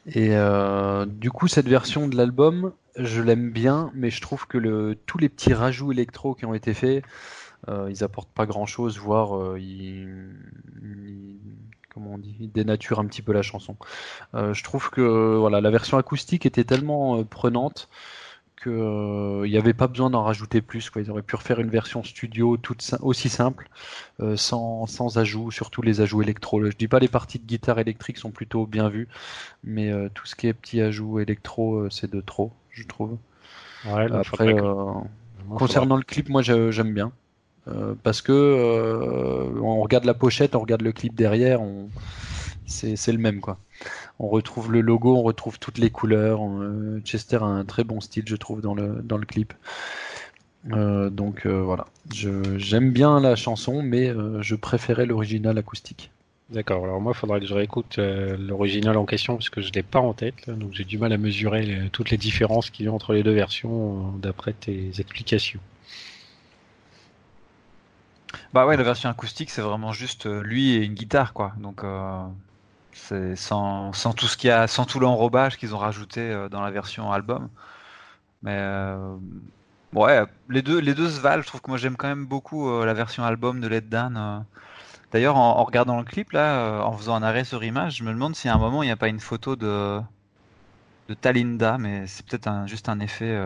Et 0.08 0.36
euh, 0.36 1.06
du 1.06 1.30
coup, 1.30 1.48
cette 1.48 1.68
version 1.68 2.06
de 2.06 2.16
l'album, 2.16 2.72
je 2.98 3.22
l'aime 3.22 3.50
bien, 3.50 3.90
mais 3.94 4.10
je 4.10 4.20
trouve 4.20 4.46
que 4.46 4.58
le, 4.58 4.98
tous 5.06 5.16
les 5.16 5.30
petits 5.30 5.54
rajouts 5.54 5.92
électro 5.92 6.34
qui 6.34 6.44
ont 6.44 6.54
été 6.54 6.74
faits, 6.74 7.02
ils 7.88 8.04
apportent 8.04 8.30
pas 8.30 8.46
grand-chose, 8.46 8.98
voire 8.98 9.58
ils, 9.58 10.08
comment 11.92 12.14
on 12.14 12.18
dit, 12.18 12.36
ils 12.38 12.52
dénaturent 12.52 13.00
un 13.00 13.06
petit 13.06 13.22
peu 13.22 13.32
la 13.32 13.42
chanson. 13.42 13.76
je 14.34 14.62
trouve 14.62 14.90
que 14.90 15.36
voilà, 15.36 15.60
la 15.60 15.70
version 15.70 15.98
acoustique 15.98 16.46
était 16.46 16.62
tellement 16.64 17.24
prenante 17.24 17.88
qu'il 18.66 19.50
n'y 19.50 19.56
euh, 19.56 19.58
avait 19.58 19.74
pas 19.74 19.86
besoin 19.86 20.10
d'en 20.10 20.24
rajouter 20.24 20.60
plus. 20.60 20.90
Quoi. 20.90 21.02
Ils 21.02 21.10
auraient 21.10 21.22
pu 21.22 21.36
refaire 21.36 21.60
une 21.60 21.70
version 21.70 22.02
studio 22.02 22.56
toute 22.56 22.82
aussi 23.00 23.28
simple, 23.28 23.68
euh, 24.20 24.36
sans, 24.36 24.86
sans 24.86 25.18
ajouts, 25.18 25.50
surtout 25.50 25.82
les 25.82 26.00
ajouts 26.00 26.22
électro. 26.22 26.64
Je 26.64 26.76
dis 26.76 26.88
pas 26.88 26.98
les 26.98 27.08
parties 27.08 27.38
de 27.38 27.46
guitare 27.46 27.78
électrique 27.78 28.18
sont 28.18 28.30
plutôt 28.30 28.66
bien 28.66 28.88
vues, 28.88 29.08
mais 29.62 29.92
euh, 29.92 30.08
tout 30.12 30.26
ce 30.26 30.34
qui 30.34 30.48
est 30.48 30.52
petits 30.52 30.80
ajouts 30.80 31.20
électro, 31.20 31.88
c'est 31.90 32.10
de 32.10 32.20
trop, 32.20 32.52
je 32.70 32.84
trouve. 32.84 33.16
Après, 33.84 34.56
concernant 35.56 35.96
le 35.96 36.02
clip, 36.02 36.28
moi 36.28 36.42
j'aime 36.42 36.92
bien. 36.92 37.12
parce 38.02 38.20
que 38.20 39.60
on 39.62 39.80
regarde 39.80 40.04
la 40.04 40.14
pochette, 40.14 40.56
on 40.56 40.60
regarde 40.60 40.82
le 40.82 40.92
clip 40.92 41.14
derrière, 41.14 41.62
on... 41.62 41.88
c'est 42.66 43.12
le 43.12 43.18
même 43.18 43.40
quoi 43.40 43.58
on 44.18 44.28
retrouve 44.28 44.72
le 44.72 44.80
logo, 44.80 45.16
on 45.16 45.22
retrouve 45.22 45.58
toutes 45.58 45.78
les 45.78 45.90
couleurs. 45.90 46.40
Euh, 46.42 47.00
Chester 47.04 47.36
a 47.36 47.44
un 47.44 47.64
très 47.64 47.84
bon 47.84 48.00
style, 48.00 48.24
je 48.26 48.36
trouve, 48.36 48.60
dans 48.60 48.74
le, 48.74 49.00
dans 49.02 49.18
le 49.18 49.26
clip. 49.26 49.52
Euh, 50.72 51.10
donc 51.10 51.46
euh, 51.46 51.62
voilà, 51.62 51.86
j'aime 52.10 52.90
bien 52.90 53.20
la 53.20 53.36
chanson, 53.36 53.82
mais 53.82 54.12
je 54.40 54.54
préférais 54.56 55.06
l'original 55.06 55.56
acoustique. 55.58 56.10
D'accord, 56.48 56.84
alors 56.84 57.00
moi 57.00 57.12
il 57.14 57.18
faudrait 57.18 57.40
que 57.40 57.46
je 57.46 57.54
réécoute 57.54 57.98
l'original 57.98 58.96
en 58.96 59.04
question 59.04 59.34
parce 59.34 59.50
que 59.50 59.60
je 59.60 59.68
ne 59.68 59.72
l'ai 59.72 59.82
pas 59.82 59.98
en 59.98 60.12
tête, 60.12 60.48
donc 60.48 60.72
j'ai 60.72 60.84
du 60.84 60.96
mal 60.96 61.12
à 61.12 61.18
mesurer 61.18 61.88
toutes 61.90 62.10
les 62.10 62.16
différences 62.16 62.70
qu'il 62.70 62.86
y 62.86 62.88
a 62.88 62.92
entre 62.92 63.14
les 63.14 63.24
deux 63.24 63.32
versions 63.32 64.12
d'après 64.18 64.52
tes 64.52 64.90
explications. 64.98 65.58
Bah 68.52 68.64
ouais, 68.64 68.76
la 68.76 68.84
version 68.84 69.08
acoustique 69.08 69.50
c'est 69.50 69.62
vraiment 69.62 69.92
juste 69.92 70.26
lui 70.26 70.74
et 70.74 70.84
une 70.84 70.94
guitare 70.94 71.32
quoi, 71.32 71.52
donc 71.58 71.82
c'est 72.96 73.36
sans, 73.36 73.92
sans, 73.92 74.12
tout 74.12 74.26
ce 74.26 74.36
qu'il 74.36 74.48
y 74.48 74.50
a, 74.52 74.66
sans 74.66 74.84
tout 74.84 75.00
l'enrobage 75.00 75.56
qu'ils 75.58 75.74
ont 75.74 75.78
rajouté 75.78 76.20
euh, 76.20 76.48
dans 76.48 76.60
la 76.62 76.70
version 76.70 77.12
album. 77.12 77.48
Mais 78.42 78.56
euh, 78.56 79.16
ouais, 79.94 80.24
les 80.48 80.62
deux, 80.62 80.78
les 80.80 80.94
deux 80.94 81.10
se 81.10 81.20
valent. 81.20 81.42
Je 81.42 81.48
trouve 81.48 81.60
que 81.62 81.70
moi 81.70 81.78
j'aime 81.78 81.96
quand 81.96 82.08
même 82.08 82.26
beaucoup 82.26 82.68
euh, 82.70 82.86
la 82.86 82.94
version 82.94 83.24
album 83.24 83.60
de 83.60 83.68
Let 83.68 83.82
Down. 83.82 84.44
D'ailleurs, 85.12 85.36
en, 85.36 85.64
regardant 85.64 85.98
le 85.98 86.04
clip 86.04 86.32
là, 86.32 86.82
en 86.84 86.92
faisant 86.96 87.14
un 87.16 87.22
arrêt 87.22 87.44
sur 87.44 87.64
image, 87.64 87.96
je 87.98 88.04
me 88.04 88.12
demande 88.12 88.36
si 88.36 88.48
à 88.48 88.54
un 88.54 88.58
moment 88.58 88.82
il 88.82 88.86
n'y 88.86 88.92
a 88.92 88.96
pas 88.96 89.08
une 89.08 89.20
photo 89.20 89.56
de 89.56 90.00
de 91.08 91.14
Talinda, 91.14 91.78
mais 91.78 92.06
c'est 92.06 92.26
peut-être 92.26 92.48
un, 92.48 92.66
juste 92.66 92.88
un 92.88 93.00
effet. 93.00 93.40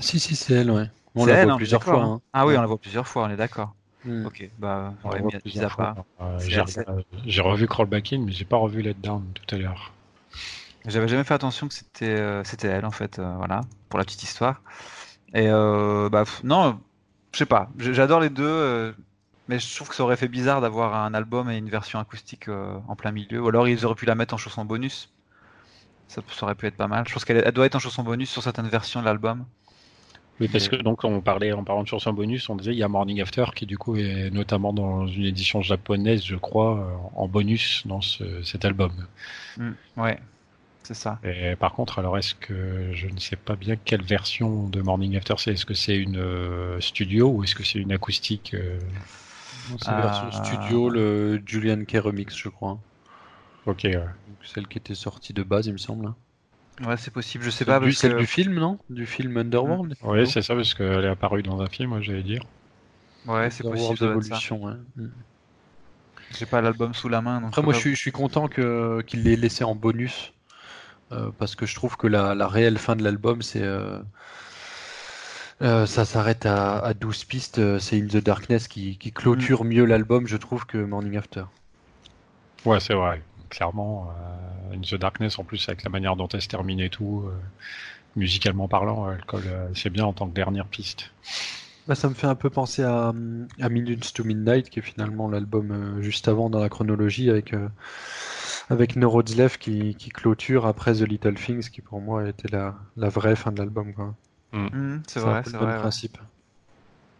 Si, 0.00 0.18
si, 0.20 0.36
c'est 0.36 0.54
elle, 0.54 0.70
ouais. 0.70 0.90
On 1.14 1.24
la 1.26 1.34
elle, 1.34 1.44
voit 1.44 1.52
hein, 1.54 1.56
plusieurs 1.56 1.84
fois. 1.84 2.02
hein. 2.02 2.14
hein. 2.14 2.20
Ah 2.32 2.46
oui, 2.46 2.56
on 2.56 2.60
la 2.60 2.66
voit 2.66 2.78
plusieurs 2.78 3.06
fois, 3.06 3.24
on 3.24 3.30
est 3.30 3.36
d'accord. 3.36 3.74
Mm. 4.04 4.26
Ok, 4.26 4.50
bah, 4.58 4.92
On 5.04 5.10
ouais, 5.10 5.22
mis 5.22 5.60
à- 5.60 5.68
part. 5.68 5.96
Euh, 6.20 6.38
j'ai 7.26 7.40
revu 7.40 7.66
Crawl 7.66 7.86
Back 7.86 8.12
In, 8.12 8.20
mais 8.20 8.32
j'ai 8.32 8.44
pas 8.44 8.56
revu 8.56 8.82
Let 8.82 8.94
Down 8.94 9.24
tout 9.34 9.54
à 9.54 9.58
l'heure. 9.58 9.92
J'avais 10.86 11.08
jamais 11.08 11.24
fait 11.24 11.34
attention 11.34 11.66
que 11.68 11.74
c'était 11.74 12.04
euh, 12.20 12.44
c'était 12.44 12.68
elle 12.68 12.84
en 12.84 12.90
fait, 12.90 13.18
euh, 13.18 13.34
voilà, 13.36 13.62
pour 13.88 13.98
la 13.98 14.04
petite 14.04 14.22
histoire. 14.22 14.62
Et 15.32 15.48
euh, 15.48 16.08
bah 16.10 16.24
pff, 16.24 16.42
non, 16.44 16.78
je 17.32 17.38
sais 17.38 17.46
pas, 17.46 17.70
j'adore 17.78 18.20
les 18.20 18.28
deux, 18.30 18.44
euh, 18.44 18.92
mais 19.48 19.58
je 19.58 19.74
trouve 19.74 19.88
que 19.88 19.94
ça 19.94 20.02
aurait 20.04 20.16
fait 20.18 20.28
bizarre 20.28 20.60
d'avoir 20.60 20.94
un 20.94 21.14
album 21.14 21.50
et 21.50 21.56
une 21.56 21.70
version 21.70 21.98
acoustique 21.98 22.48
euh, 22.48 22.78
en 22.86 22.96
plein 22.96 23.12
milieu. 23.12 23.40
Ou 23.42 23.48
alors 23.48 23.66
ils 23.66 23.86
auraient 23.86 23.94
pu 23.94 24.04
la 24.06 24.14
mettre 24.14 24.34
en 24.34 24.38
chanson 24.38 24.64
bonus. 24.66 25.10
Ça, 26.08 26.22
ça 26.28 26.44
aurait 26.44 26.54
pu 26.54 26.66
être 26.66 26.76
pas 26.76 26.88
mal. 26.88 27.06
Je 27.08 27.14
pense 27.14 27.24
qu'elle 27.24 27.42
elle 27.44 27.52
doit 27.52 27.66
être 27.66 27.74
en 27.76 27.80
chanson 27.80 28.02
bonus 28.02 28.30
sur 28.30 28.42
certaines 28.42 28.68
versions 28.68 29.00
de 29.00 29.06
l'album. 29.06 29.46
Oui, 30.40 30.48
parce 30.48 30.68
que 30.68 30.74
donc 30.76 31.04
on 31.04 31.20
parlait 31.22 31.52
en 31.52 31.62
parlant 31.64 31.82
de 31.84 31.88
chansons 31.88 32.12
bonus, 32.12 32.48
on 32.48 32.56
disait 32.56 32.72
il 32.72 32.78
y 32.78 32.82
a 32.82 32.88
Morning 32.88 33.20
After 33.20 33.44
qui 33.54 33.66
du 33.66 33.78
coup 33.78 33.96
est 33.96 34.30
notamment 34.30 34.72
dans 34.72 35.06
une 35.06 35.24
édition 35.24 35.62
japonaise, 35.62 36.24
je 36.24 36.34
crois, 36.36 36.78
euh, 36.80 36.96
en 37.14 37.28
bonus 37.28 37.82
dans 37.86 38.00
ce- 38.00 38.42
cet 38.42 38.64
album. 38.64 39.06
Hmm, 39.56 39.72
ouais, 39.96 40.20
c'est 40.84 40.94
ça. 40.94 41.24
Et 41.24 41.56
par 41.56 41.72
contre, 41.72 41.98
alors 41.98 42.18
est-ce 42.18 42.34
que 42.34 42.92
je 42.92 43.08
ne 43.08 43.18
sais 43.18 43.36
pas 43.36 43.56
bien 43.56 43.76
quelle 43.76 44.02
version 44.02 44.68
de 44.68 44.80
Morning 44.82 45.16
After 45.16 45.34
c'est? 45.38 45.52
Est-ce 45.52 45.64
que 45.66 45.74
c'est 45.74 45.96
une 45.96 46.18
euh, 46.18 46.80
studio 46.80 47.30
ou 47.30 47.42
est-ce 47.44 47.54
que 47.54 47.64
c'est 47.64 47.78
une 47.78 47.92
acoustique 47.92 48.54
euh, 48.54 48.78
C'est 49.78 49.94
la 49.94 50.02
version 50.02 50.30
Ah. 50.30 50.32
studio, 50.32 50.88
le 50.90 51.40
Julian 51.46 51.84
K 51.84 51.98
remix, 51.98 52.36
je 52.36 52.48
crois. 52.48 52.80
Ok, 53.66 53.82
ouais. 53.84 54.06
Donc, 54.26 54.44
celle 54.44 54.68
qui 54.68 54.76
était 54.76 54.94
sortie 54.94 55.32
de 55.32 55.42
base, 55.42 55.66
il 55.66 55.72
me 55.72 55.78
semble. 55.78 56.12
Hein. 56.80 56.86
Ouais, 56.86 56.96
c'est 56.96 57.10
possible. 57.10 57.44
Je 57.44 57.50
sais 57.50 57.64
C'est 57.64 57.66
pas 57.66 57.80
celle 57.92 58.14
que 58.14 58.14
du 58.14 58.26
film, 58.26 58.54
non? 58.54 58.78
Du 58.90 59.06
film 59.06 59.36
Underworld 59.38 59.96
Oui, 60.02 60.28
c'est 60.28 60.42
ça, 60.42 60.54
parce 60.54 60.72
qu'elle 60.74 61.04
est 61.04 61.08
apparue 61.08 61.42
dans 61.42 61.60
un 61.60 61.66
film, 61.68 61.90
moi 61.90 62.00
j'allais 62.00 62.22
dire. 62.22 62.42
ouais, 63.26 63.50
c'est 63.50 63.64
possible. 63.64 64.04
Evolution, 64.04 64.62
ouais. 64.64 64.74
Mm. 64.96 65.08
J'ai 66.28 66.44
pas 66.44 66.60
l'album 66.60 66.92
sous 66.92 67.08
la 67.08 67.22
main. 67.22 67.40
donc 67.40 67.56
Après, 67.56 67.62
moi, 67.62 67.72
pas 67.72 67.74
je 67.74 67.78
suis, 67.78 67.94
je 67.94 68.00
suis 68.00 68.12
content 68.12 68.48
que, 68.48 69.00
qu'il 69.06 69.22
l'ait 69.22 69.36
laissé 69.36 69.64
en 69.64 69.74
bonus. 69.74 70.32
euh, 71.12 71.30
parce 71.38 71.56
que 71.56 71.66
je 71.66 71.74
trouve 71.76 71.96
que 71.96 72.06
la, 72.08 72.34
la 72.34 72.48
réelle 72.48 72.78
fin 72.78 72.96
de 72.96 73.04
l'album, 73.04 73.42
c'est. 73.42 73.62
euh, 73.62 74.00
euh, 75.62 75.84
ça 75.86 76.04
s'arrête 76.04 76.46
à, 76.46 76.78
à 76.78 76.94
12 76.94 77.24
pistes. 77.24 77.78
C'est 77.80 78.00
In 78.00 78.06
the 78.06 78.18
Darkness 78.18 78.68
qui, 78.68 78.98
qui 78.98 79.12
clôture 79.12 79.64
mieux 79.64 79.84
l'album, 79.84 80.26
je 80.28 80.36
trouve, 80.36 80.64
que 80.66 80.78
Morning 80.78 81.16
After. 81.16 81.44
Ouais, 82.64 82.80
c'est 82.80 82.94
vrai. 82.94 83.22
Clairement, 83.54 84.08
euh, 84.10 84.74
In 84.74 84.80
the 84.80 84.96
Darkness, 84.96 85.38
en 85.38 85.44
plus, 85.44 85.68
avec 85.68 85.84
la 85.84 85.90
manière 85.90 86.16
dont 86.16 86.26
elle 86.26 86.42
se 86.42 86.48
termine 86.48 86.80
et 86.80 86.90
tout, 86.90 87.22
euh, 87.26 87.32
musicalement 88.16 88.66
parlant, 88.66 89.08
elle 89.12 89.24
colle 89.24 89.44
euh, 89.46 89.70
assez 89.70 89.90
bien 89.90 90.04
en 90.04 90.12
tant 90.12 90.26
que 90.26 90.34
dernière 90.34 90.66
piste. 90.66 91.12
Bah, 91.86 91.94
ça 91.94 92.08
me 92.08 92.14
fait 92.14 92.26
un 92.26 92.34
peu 92.34 92.50
penser 92.50 92.82
à, 92.82 93.12
à 93.60 93.68
Minutes 93.68 94.12
to 94.12 94.24
Midnight, 94.24 94.70
qui 94.70 94.80
est 94.80 94.82
finalement 94.82 95.28
l'album 95.28 96.00
juste 96.00 96.26
avant 96.26 96.50
dans 96.50 96.58
la 96.58 96.68
chronologie, 96.68 97.30
avec, 97.30 97.52
euh, 97.52 97.68
avec 98.70 98.96
No 98.96 99.08
Roads 99.08 99.36
Left 99.36 99.60
qui, 99.60 99.94
qui 99.94 100.08
clôture 100.08 100.66
après 100.66 100.94
The 100.94 101.02
Little 101.02 101.34
Things, 101.34 101.68
qui 101.70 101.80
pour 101.80 102.00
moi 102.00 102.26
était 102.28 102.48
la, 102.48 102.74
la 102.96 103.08
vraie 103.08 103.36
fin 103.36 103.52
de 103.52 103.58
l'album. 103.58 103.94
quoi. 103.94 104.14
Hmm, 104.52 104.98
c'est 105.06 105.20
vrai, 105.20 105.42
c'est 105.44 105.52
le 105.52 105.58
même 105.58 105.66
vrai. 105.66 105.74
ouais. 105.74 105.80
principe. 105.80 106.18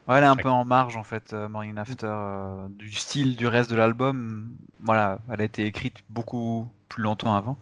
Ouais, 0.09 0.18
elle 0.18 0.24
est 0.24 0.26
un 0.26 0.36
peu 0.36 0.50
en 0.50 0.64
marge 0.66 0.96
en 0.96 1.02
fait, 1.05 1.32
euh, 1.32 1.48
Morning 1.48 1.78
After, 1.78 2.07
euh, 2.07 2.68
du 2.70 2.92
style 2.92 3.36
du 3.36 3.46
reste 3.46 3.70
de 3.70 3.76
l'album. 3.76 4.50
Voilà, 4.80 5.18
elle 5.30 5.40
a 5.40 5.44
été 5.44 5.64
écrite 5.64 5.96
beaucoup 6.11 6.68
plus 6.88 7.02
longtemps 7.02 7.34
avant. 7.34 7.59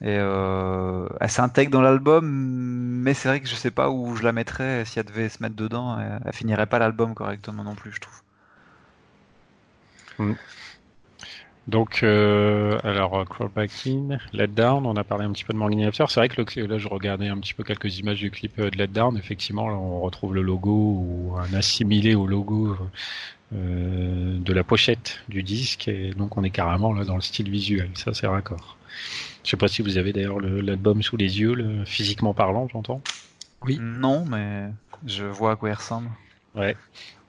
Et 0.00 0.16
euh, 0.18 1.08
elle 1.20 1.30
s'intègre 1.30 1.70
dans 1.72 1.82
l'album, 1.82 2.26
mais 2.26 3.14
c'est 3.14 3.28
vrai 3.28 3.40
que 3.40 3.48
je 3.48 3.54
sais 3.54 3.70
pas 3.70 3.90
où 3.90 4.16
je 4.16 4.22
la 4.22 4.32
mettrais 4.32 4.84
si 4.86 4.98
elle 4.98 5.06
devait 5.06 5.28
se 5.28 5.42
mettre 5.42 5.56
dedans. 5.56 5.98
Elle, 6.00 6.20
elle 6.24 6.32
finirait 6.32 6.66
pas 6.66 6.78
l'album 6.78 7.14
correctement 7.14 7.64
non 7.64 7.74
plus, 7.74 7.92
je 7.92 8.00
trouve. 8.00 8.22
Donc, 11.66 12.02
euh, 12.02 12.78
alors, 12.84 13.18
euh, 13.18 13.24
Crawl 13.24 13.48
Back 13.48 13.70
In, 13.86 14.18
Let 14.32 14.48
Down, 14.48 14.84
on 14.86 14.96
a 14.96 15.04
parlé 15.04 15.24
un 15.24 15.32
petit 15.32 15.44
peu 15.44 15.52
de 15.54 15.58
Morning 15.58 15.84
After. 15.84 16.04
C'est 16.08 16.20
vrai 16.20 16.28
que 16.28 16.42
le, 16.60 16.66
là, 16.66 16.78
je 16.78 16.88
regardais 16.88 17.28
un 17.28 17.38
petit 17.38 17.54
peu 17.54 17.64
quelques 17.64 17.98
images 17.98 18.20
du 18.20 18.30
clip 18.30 18.58
euh, 18.58 18.70
de 18.70 18.76
Let 18.76 18.88
Down. 18.88 19.16
Effectivement, 19.16 19.68
là, 19.68 19.76
on 19.76 20.00
retrouve 20.00 20.34
le 20.34 20.42
logo 20.42 20.70
ou 20.72 21.36
un 21.38 21.52
assimilé 21.54 22.14
au 22.14 22.26
logo 22.26 22.76
euh, 23.54 24.38
de 24.38 24.52
la 24.52 24.64
pochette 24.64 25.20
du 25.28 25.42
disque. 25.42 25.88
Et 25.88 26.10
donc, 26.10 26.36
on 26.36 26.44
est 26.44 26.50
carrément 26.50 26.92
là 26.92 27.04
dans 27.04 27.16
le 27.16 27.22
style 27.22 27.50
visuel. 27.50 27.90
Ça, 27.94 28.12
c'est 28.12 28.26
raccord. 28.26 28.76
Je 29.44 29.50
sais 29.50 29.56
pas 29.56 29.68
si 29.68 29.82
vous 29.82 29.96
avez 29.96 30.12
d'ailleurs 30.12 30.40
le- 30.40 30.60
l'album 30.60 31.02
sous 31.02 31.16
les 31.16 31.40
yeux, 31.40 31.54
le- 31.54 31.84
physiquement 31.84 32.34
parlant, 32.34 32.68
j'entends. 32.72 33.00
Oui. 33.64 33.78
Non, 33.80 34.24
mais 34.26 34.68
je 35.06 35.24
vois 35.24 35.52
à 35.52 35.56
quoi 35.56 35.70
il 35.70 35.74
ressemble. 35.74 36.10
Ouais, 36.54 36.76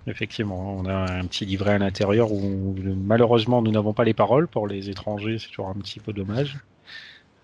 effectivement, 0.08 0.76
on 0.78 0.86
a 0.86 1.12
un 1.12 1.26
petit 1.26 1.45
livret 1.45 1.74
à 1.74 1.78
l'intérieur 1.78 2.32
où 2.32 2.76
malheureusement 2.95 3.62
nous 3.62 3.72
n'avons 3.72 3.93
pas 3.93 4.03
les 4.03 4.14
paroles 4.14 4.47
pour 4.47 4.68
les 4.68 4.89
étrangers, 4.89 5.39
c'est 5.39 5.49
toujours 5.49 5.70
un 5.70 5.76
petit 5.76 5.99
peu 5.99 6.14
dommage. 6.14 6.58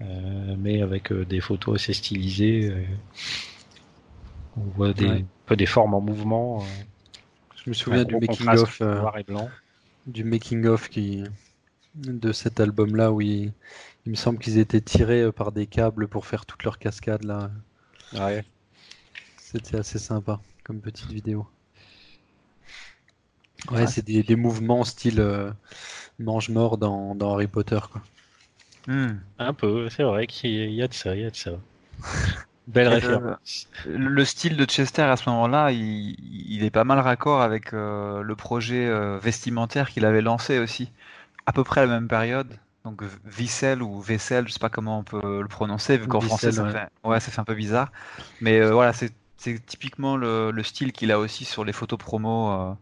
Euh, 0.02 0.56
mais 0.58 0.82
avec 0.82 1.12
euh, 1.12 1.26
des 1.26 1.42
photos 1.42 1.76
assez 1.76 1.94
stylisées, 1.94 2.72
euh, 2.72 2.84
on 4.58 4.62
voit 4.76 4.94
des, 4.94 5.06
Ouais. 5.06 5.26
peu 5.46 5.56
des 5.56 5.66
formes 5.66 5.94
en 5.94 6.02
mouvement. 6.02 6.64
Je 7.64 7.70
me 7.70 7.74
souviens 7.74 8.04
du 8.04 8.16
making 8.16 8.48
of, 8.50 8.80
noir 8.80 9.18
et 9.18 9.24
blanc. 9.24 9.50
du 10.08 10.24
making 10.24 10.66
of 10.66 10.90
qui 10.90 11.24
de 11.96 12.32
cet 12.32 12.60
album-là 12.60 13.12
où 13.12 13.22
il, 13.22 13.54
il 14.06 14.12
me 14.12 14.16
semble 14.16 14.40
qu'ils 14.40 14.58
étaient 14.58 14.82
tirés 14.82 15.32
par 15.32 15.52
des 15.52 15.68
câbles 15.68 16.08
pour 16.08 16.26
faire 16.26 16.46
toutes 16.46 16.64
leurs 16.64 16.80
cascades 16.80 17.24
là. 17.24 17.52
Ouais. 18.14 18.44
C'était 19.38 19.78
assez 19.78 20.00
sympa 20.00 20.40
comme 20.64 20.80
petite 20.80 21.12
vidéo. 21.12 21.46
Ouais, 23.70 23.88
c'est 23.88 24.04
des, 24.06 24.24
des 24.24 24.36
mouvements 24.36 24.84
style 24.84 25.20
euh, 25.20 25.52
mange-mort 26.20 26.78
dans, 26.78 27.16
dans 27.16 27.34
Harry 27.34 27.48
Potter 27.48 27.80
quoi. 27.92 28.02
Hmm. 28.88 29.20
Un 29.38 29.54
peu, 29.54 29.90
c'est 29.90 30.04
vrai 30.04 30.26
qu'il 30.28 30.72
y 30.72 30.82
a 30.82 30.88
de 30.88 30.94
ça, 30.94 31.16
il 31.16 31.22
y 31.22 31.26
a 31.26 31.30
de 31.30 31.36
ça. 31.36 31.52
Belle 32.68 32.88
euh, 32.88 32.92
référence. 32.92 33.68
Le 33.86 34.26
style 34.26 34.56
de 34.58 34.66
Chester 34.66 35.04
à 35.04 35.18
ce 35.18 35.30
moment-là, 35.30 35.72
il, 35.72 36.16
il 36.50 36.64
est 36.64 36.72
pas 36.72 36.84
mal 36.84 37.00
raccord 37.00 37.42
avec 37.42 37.74
euh, 37.74 38.22
le 38.22 38.36
projet 38.36 38.88
euh, 38.88 39.20
vestimentaire 39.20 39.90
qu'il 39.90 40.06
avait 40.06 40.22
lancé 40.22 40.60
aussi, 40.60 40.92
à 41.46 41.54
peu 41.54 41.64
près 41.64 41.82
à 41.82 41.86
la 41.86 41.94
même 41.94 42.08
période. 42.08 42.58
Donc 42.84 43.04
Vissel 43.26 43.84
ou 43.84 44.02
Vessel, 44.02 44.48
je 44.48 44.54
sais 44.54 44.60
pas 44.60 44.70
comment 44.70 45.00
on 45.00 45.04
peut 45.04 45.42
le 45.42 45.48
prononcer, 45.48 45.98
vu 45.98 46.08
qu'en 46.08 46.22
français 46.22 46.52
ça 46.52 46.64
ouais. 46.64 46.72
fait, 46.72 46.90
ouais, 47.04 47.20
ça 47.20 47.32
fait 47.32 47.40
un 47.40 47.44
peu 47.44 47.54
bizarre. 47.54 47.92
Mais 48.42 48.60
euh, 48.60 48.72
voilà, 48.74 48.94
c'est 48.94 49.12
c'est 49.38 49.64
typiquement 49.66 50.18
le, 50.18 50.52
le 50.52 50.64
style 50.64 50.92
qu'il 50.92 51.12
a 51.12 51.20
aussi 51.20 51.46
sur 51.46 51.64
les 51.66 51.74
photos 51.74 51.98
promo 52.00 52.52
euh, 52.52 52.74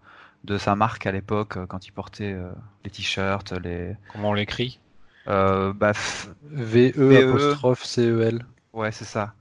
de 0.43 0.57
sa 0.57 0.75
marque 0.75 1.05
à 1.05 1.11
l'époque, 1.11 1.57
euh, 1.57 1.65
quand 1.65 1.87
il 1.87 1.91
portait 1.91 2.33
euh, 2.33 2.51
les 2.83 2.91
t-shirts, 2.91 3.51
les. 3.53 3.95
Comment 4.11 4.29
on 4.29 4.33
l'écrit? 4.33 4.79
Euh, 5.27 5.73
bah, 5.73 5.91
f- 5.91 6.27
V 6.43 6.93
E 6.97 7.09
VE. 7.09 7.29
apostrophe 7.29 7.83
C 7.85 8.07
E 8.09 8.21
L. 8.21 8.45
ouais, 8.73 8.91
c'est 8.91 9.05
ça. 9.05 9.33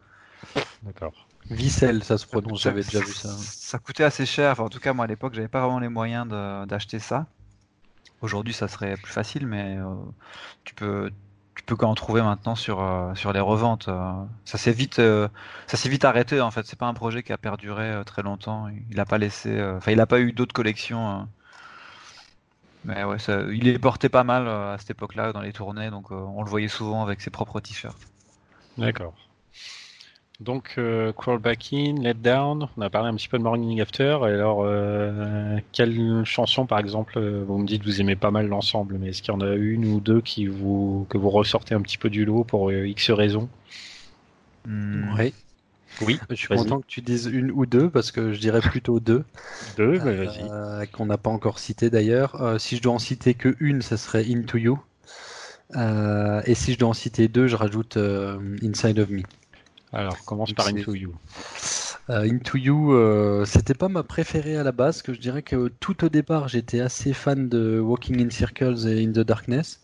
D'accord. 0.83 1.27
Vicel, 1.51 2.05
ça 2.05 2.19
se 2.19 2.27
prononce. 2.27 2.63
Ça- 2.63 2.71
J'avais 2.71 2.83
déjà 2.83 3.01
vu 3.01 3.13
ça. 3.13 3.29
Ça 3.31 3.79
coûtait 3.79 4.05
assez 4.05 4.27
cher. 4.27 4.53
Enfin, 4.53 4.65
en 4.65 4.69
tout 4.69 4.81
cas, 4.81 4.93
moi 4.93 5.05
à 5.05 5.09
l'époque, 5.09 5.35
j'avais 5.35 5.49
pas 5.49 5.61
vraiment 5.61 5.79
les 5.79 5.89
moyens 5.89 6.27
de- 6.29 6.67
d'acheter 6.67 6.99
ça. 6.99 7.27
Aujourd'hui, 8.21 8.53
ça 8.55 8.69
serait 8.69 8.97
plus 8.97 9.13
facile, 9.13 9.47
mais 9.47 9.77
euh, 9.79 9.95
tu 10.65 10.75
peux, 10.75 11.11
tu 11.69 11.75
peux 11.75 11.77
qu'en 11.77 11.95
trouver 11.95 12.23
maintenant 12.23 12.55
sur, 12.55 12.81
euh, 12.81 13.13
les 13.35 13.41
reventes. 13.41 13.89
euh. 13.89 14.25
Ça 14.47 14.57
s'est 14.57 14.73
vite, 14.73 15.01
euh, 15.01 15.29
ça 15.67 15.77
s'est 15.77 15.91
vite 15.91 16.07
arrêté 16.07 16.41
en 16.41 16.51
fait. 16.51 16.65
C'est 16.65 16.79
pas 16.79 16.87
un 16.87 16.95
projet 16.95 17.23
qui 17.23 17.31
a 17.31 17.37
perduré 17.37 17.93
très 18.07 18.23
longtemps. 18.23 18.69
Il 18.91 18.99
a 18.99 19.05
pas 19.05 19.19
laissé, 19.19 19.63
enfin, 19.77 19.93
il 19.93 20.01
a 20.01 20.07
pas 20.07 20.19
eu 20.19 20.33
d'autres 20.33 20.55
collections. 20.55 21.11
euh. 21.11 21.25
Mais 22.87 23.05
ouais, 23.05 23.19
il 23.53 23.69
est 23.69 23.79
porté 23.79 24.09
pas 24.09 24.25
mal 24.25 24.49
à 24.49 24.77
cette 24.79 24.93
époque-là 24.93 25.35
dans 25.35 25.43
les 25.43 25.53
tournées, 25.53 25.91
donc 25.91 26.11
on 26.11 26.43
le 26.43 26.49
voyait 26.49 26.69
souvent 26.69 27.03
avec 27.03 27.21
ses 27.21 27.29
propres 27.29 27.61
t-shirts. 27.61 27.99
D'accord. 28.79 29.13
Donc, 30.41 30.75
euh, 30.79 31.13
Crawl 31.13 31.41
Back 31.41 31.71
In, 31.73 31.97
Let 32.01 32.15
Down, 32.15 32.69
on 32.77 32.83
a 32.83 32.91
parlé 32.91 33.09
un 33.09 33.15
petit 33.15 33.29
peu 33.29 33.39
de 33.39 33.43
Morning 33.43 33.81
After. 33.81 34.19
Et 34.23 34.27
alors, 34.27 34.63
euh, 34.63 35.59
quelle 35.73 36.25
chanson, 36.25 36.65
par 36.65 36.79
exemple, 36.79 37.19
euh, 37.19 37.43
vous 37.45 37.59
me 37.59 37.67
dites 37.67 37.83
que 37.83 37.87
vous 37.87 38.01
aimez 38.01 38.15
pas 38.15 38.31
mal 38.31 38.47
l'ensemble, 38.47 38.99
mais 38.99 39.09
est-ce 39.09 39.21
qu'il 39.21 39.35
y 39.35 39.37
en 39.37 39.41
a 39.41 39.55
une 39.55 39.85
ou 39.87 40.01
deux 40.01 40.21
qui 40.21 40.47
vous, 40.47 41.07
que 41.11 41.19
vous 41.19 41.31
ressortez 41.31 41.75
un 41.75 41.81
petit 41.81 41.99
peu 41.99 42.09
du 42.09 42.25
lot 42.25 42.45
pour 42.45 42.71
euh, 42.71 42.87
X 42.87 43.11
raisons? 43.11 43.49
Hmm. 44.65 45.13
Oui. 45.19 45.35
Oui, 46.03 46.21
Je 46.31 46.35
suis 46.37 46.49
content 46.49 46.81
que 46.81 46.87
tu 46.87 47.01
dises 47.01 47.27
une 47.27 47.51
ou 47.51 47.67
deux 47.67 47.91
parce 47.91 48.13
que 48.13 48.33
je 48.33 48.39
dirais 48.39 48.61
plutôt 48.61 49.01
deux. 49.01 49.25
Deux, 49.77 49.99
bah, 49.99 50.13
vas-y. 50.13 50.89
qu'on 50.89 51.07
n'a 51.07 51.19
pas 51.19 51.31
encore 51.31 51.59
cité 51.59 51.91
d'ailleurs. 51.91 52.41
Euh, 52.41 52.59
si 52.59 52.77
je 52.77 52.83
dois 52.83 52.93
en 52.93 52.99
citer 53.01 53.35
que 53.35 53.57
une, 53.59 53.83
ça 53.83 53.97
serait 53.97 54.25
Into 54.29 54.59
You. 54.59 54.79
Euh, 55.77 56.41
et 56.47 56.55
si 56.55 56.73
je 56.73 56.79
dois 56.79 56.91
en 56.91 56.95
citer 56.95 57.27
deux, 57.29 57.47
je 57.47 57.57
rajoute 57.57 57.97
euh, 57.97 58.39
Inside 58.63 59.01
of 59.01 59.11
Me. 59.11 59.23
Alors, 59.93 60.25
commence 60.25 60.53
par 60.53 60.69
Into 60.69 60.95
You. 60.95 61.15
Into 62.09 62.57
You, 62.57 63.45
c'était 63.45 63.75
pas 63.75 63.89
ma 63.89 64.03
préférée 64.03 64.57
à 64.57 64.63
la 64.63 64.73
base, 64.73 65.03
que 65.03 65.13
je 65.13 65.21
dirais 65.21 65.43
que 65.43 65.69
tout 65.81 66.05
au 66.05 66.09
départ 66.09 66.49
j'étais 66.49 66.81
assez 66.81 67.13
fan 67.13 67.49
de 67.49 67.79
Walking 67.81 68.25
in 68.25 68.31
Circles 68.31 68.89
et 68.89 69.05
In 69.05 69.13
the 69.13 69.21
Darkness. 69.21 69.81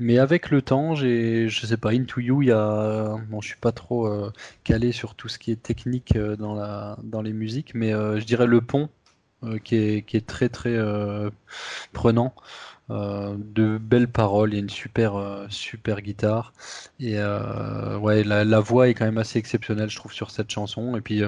Mais 0.00 0.18
avec 0.18 0.50
le 0.50 0.62
temps, 0.62 0.94
j'ai, 0.94 1.50
je 1.50 1.66
sais 1.66 1.76
pas, 1.76 1.90
Into 1.90 2.20
You, 2.20 2.40
il 2.40 2.48
y 2.48 2.52
a, 2.52 3.16
bon, 3.28 3.42
je 3.42 3.48
suis 3.48 3.58
pas 3.58 3.70
trop 3.70 4.06
euh, 4.06 4.32
calé 4.64 4.92
sur 4.92 5.14
tout 5.14 5.28
ce 5.28 5.38
qui 5.38 5.52
est 5.52 5.62
technique 5.62 6.16
euh, 6.16 6.36
dans 6.36 6.54
la, 6.54 6.96
dans 7.02 7.20
les 7.20 7.34
musiques, 7.34 7.74
mais 7.74 7.92
euh, 7.92 8.18
je 8.18 8.24
dirais 8.24 8.46
le 8.46 8.62
pont 8.62 8.88
qui 9.64 9.76
est, 9.76 10.02
qui 10.02 10.16
est 10.18 10.26
très 10.26 10.50
très 10.50 10.78
prenant. 11.92 12.34
De 12.90 13.78
belles 13.78 14.08
paroles, 14.08 14.50
il 14.50 14.56
y 14.56 14.58
a 14.58 14.62
une 14.62 14.70
super 14.70 15.46
super 15.48 16.00
guitare 16.00 16.52
et 16.98 17.16
ouais 17.16 18.24
la, 18.24 18.60
voix 18.60 18.88
est 18.88 18.94
quand 18.94 19.04
même 19.04 19.18
assez 19.18 19.38
exceptionnelle 19.38 19.88
je 19.88 19.96
trouve 19.96 20.12
sur 20.12 20.30
cette 20.30 20.50
chanson 20.50 20.96
et 20.96 21.00
puis 21.00 21.22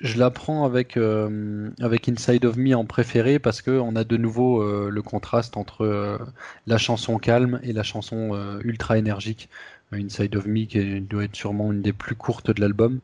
je 0.00 0.18
la 0.18 0.30
prends 0.30 0.64
avec, 0.64 0.96
euh, 0.96 1.70
avec 1.80 2.08
Inside 2.08 2.44
of 2.44 2.56
Me 2.56 2.74
en 2.74 2.84
préféré 2.84 3.38
parce 3.38 3.62
qu'on 3.62 3.96
a 3.96 4.04
de 4.04 4.16
nouveau 4.16 4.62
euh, 4.62 4.90
le 4.90 5.02
contraste 5.02 5.56
entre 5.56 5.84
euh, 5.84 6.18
la 6.66 6.78
chanson 6.78 7.18
calme 7.18 7.60
et 7.62 7.72
la 7.72 7.82
chanson 7.82 8.58
ultra 8.62 8.98
énergique. 8.98 9.48
Inside 9.92 10.36
of 10.36 10.46
Me 10.46 10.64
qui 10.64 11.00
doit 11.00 11.24
être 11.24 11.36
sûrement 11.36 11.72
une 11.72 11.80
des 11.80 11.92
plus 11.92 12.16
courtes 12.16 12.50
de 12.50 12.60
l'album, 12.60 13.00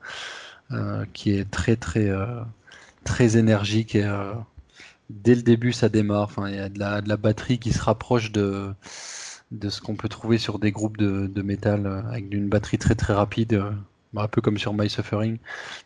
qui 1.13 1.33
est 1.33 1.49
très 1.51 1.77
très 1.77 2.11
très 3.05 3.37
énergique 3.37 3.95
et 3.95 4.11
dès 5.11 5.35
le 5.35 5.43
début 5.43 5.73
ça 5.73 5.89
démarre. 5.89 6.23
Enfin, 6.25 6.49
il 6.49 6.57
y 6.57 6.59
a 6.59 6.69
de 6.69 6.79
la, 6.79 7.01
de 7.01 7.09
la 7.09 7.17
batterie 7.17 7.59
qui 7.59 7.73
se 7.73 7.83
rapproche 7.83 8.33
de 8.33 8.73
de 9.51 9.69
ce 9.69 9.83
qu'on 9.83 9.97
peut 9.97 10.09
trouver 10.09 10.39
sur 10.39 10.59
des 10.59 10.73
groupes 10.73 10.97
de, 10.97 11.27
de 11.27 11.43
métal 11.43 11.87
avec 12.09 12.33
une 12.33 12.49
batterie 12.49 12.79
très 12.79 12.95
très 12.95 13.13
rapide 13.13 13.63
un 14.21 14.29
peu 14.29 14.41
comme 14.41 14.59
sur 14.59 14.75
My 14.75 14.89
Suffering. 14.89 15.39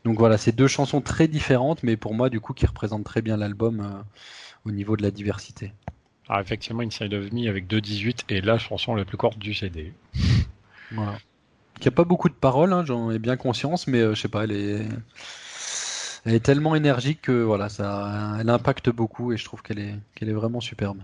Donc 0.05 0.19
voilà, 0.19 0.39
c'est 0.39 0.53
deux 0.53 0.67
chansons 0.67 1.01
très 1.01 1.29
différentes, 1.29 1.83
mais 1.83 1.97
pour 1.97 2.15
moi, 2.15 2.29
du 2.31 2.41
coup, 2.41 2.53
qui 2.53 2.67
représentent 2.67 3.05
très 3.05 3.23
bien 3.23 3.37
l'album 3.37 3.81
euh, 3.81 4.03
au 4.65 4.71
niveau 4.71 4.97
de 4.97 5.03
la 5.03 5.11
diversité. 5.11 5.73
Ah, 6.29 6.41
effectivement, 6.41 6.83
Inside 6.83 7.15
of 7.15 7.33
Me 7.33 7.49
avec 7.49 7.69
2.18 7.69 8.25
est 8.31 8.41
la 8.41 8.59
chanson 8.59 8.95
la 8.95 9.05
plus 9.05 9.17
courte 9.17 9.39
du 9.39 9.55
CD. 9.55 9.93
Voilà. 10.93 11.19
Il 11.79 11.83
n'y 11.83 11.89
a 11.89 11.93
pas 11.93 12.05
beaucoup 12.05 12.29
de 12.29 12.35
paroles, 12.35 12.73
hein, 12.73 12.85
j'en 12.85 13.11
ai 13.11 13.19
bien 13.19 13.37
conscience, 13.37 13.87
mais 13.87 14.01
euh, 14.01 14.15
je 14.15 14.23
sais 14.23 14.29
pas, 14.29 14.45
elle 14.45 14.53
est... 14.53 14.89
elle 16.27 16.35
est 16.35 16.41
tellement 16.41 16.75
énergique 16.75 17.23
que 17.23 17.43
voilà, 17.43 17.69
ça, 17.69 18.37
elle 18.41 18.51
impacte 18.51 18.91
beaucoup 18.91 19.33
et 19.33 19.37
je 19.37 19.45
trouve 19.45 19.63
qu'elle 19.63 19.79
est, 19.79 19.95
qu'elle 20.17 20.29
est 20.29 20.35
vraiment 20.35 20.61
superbe. 20.61 20.99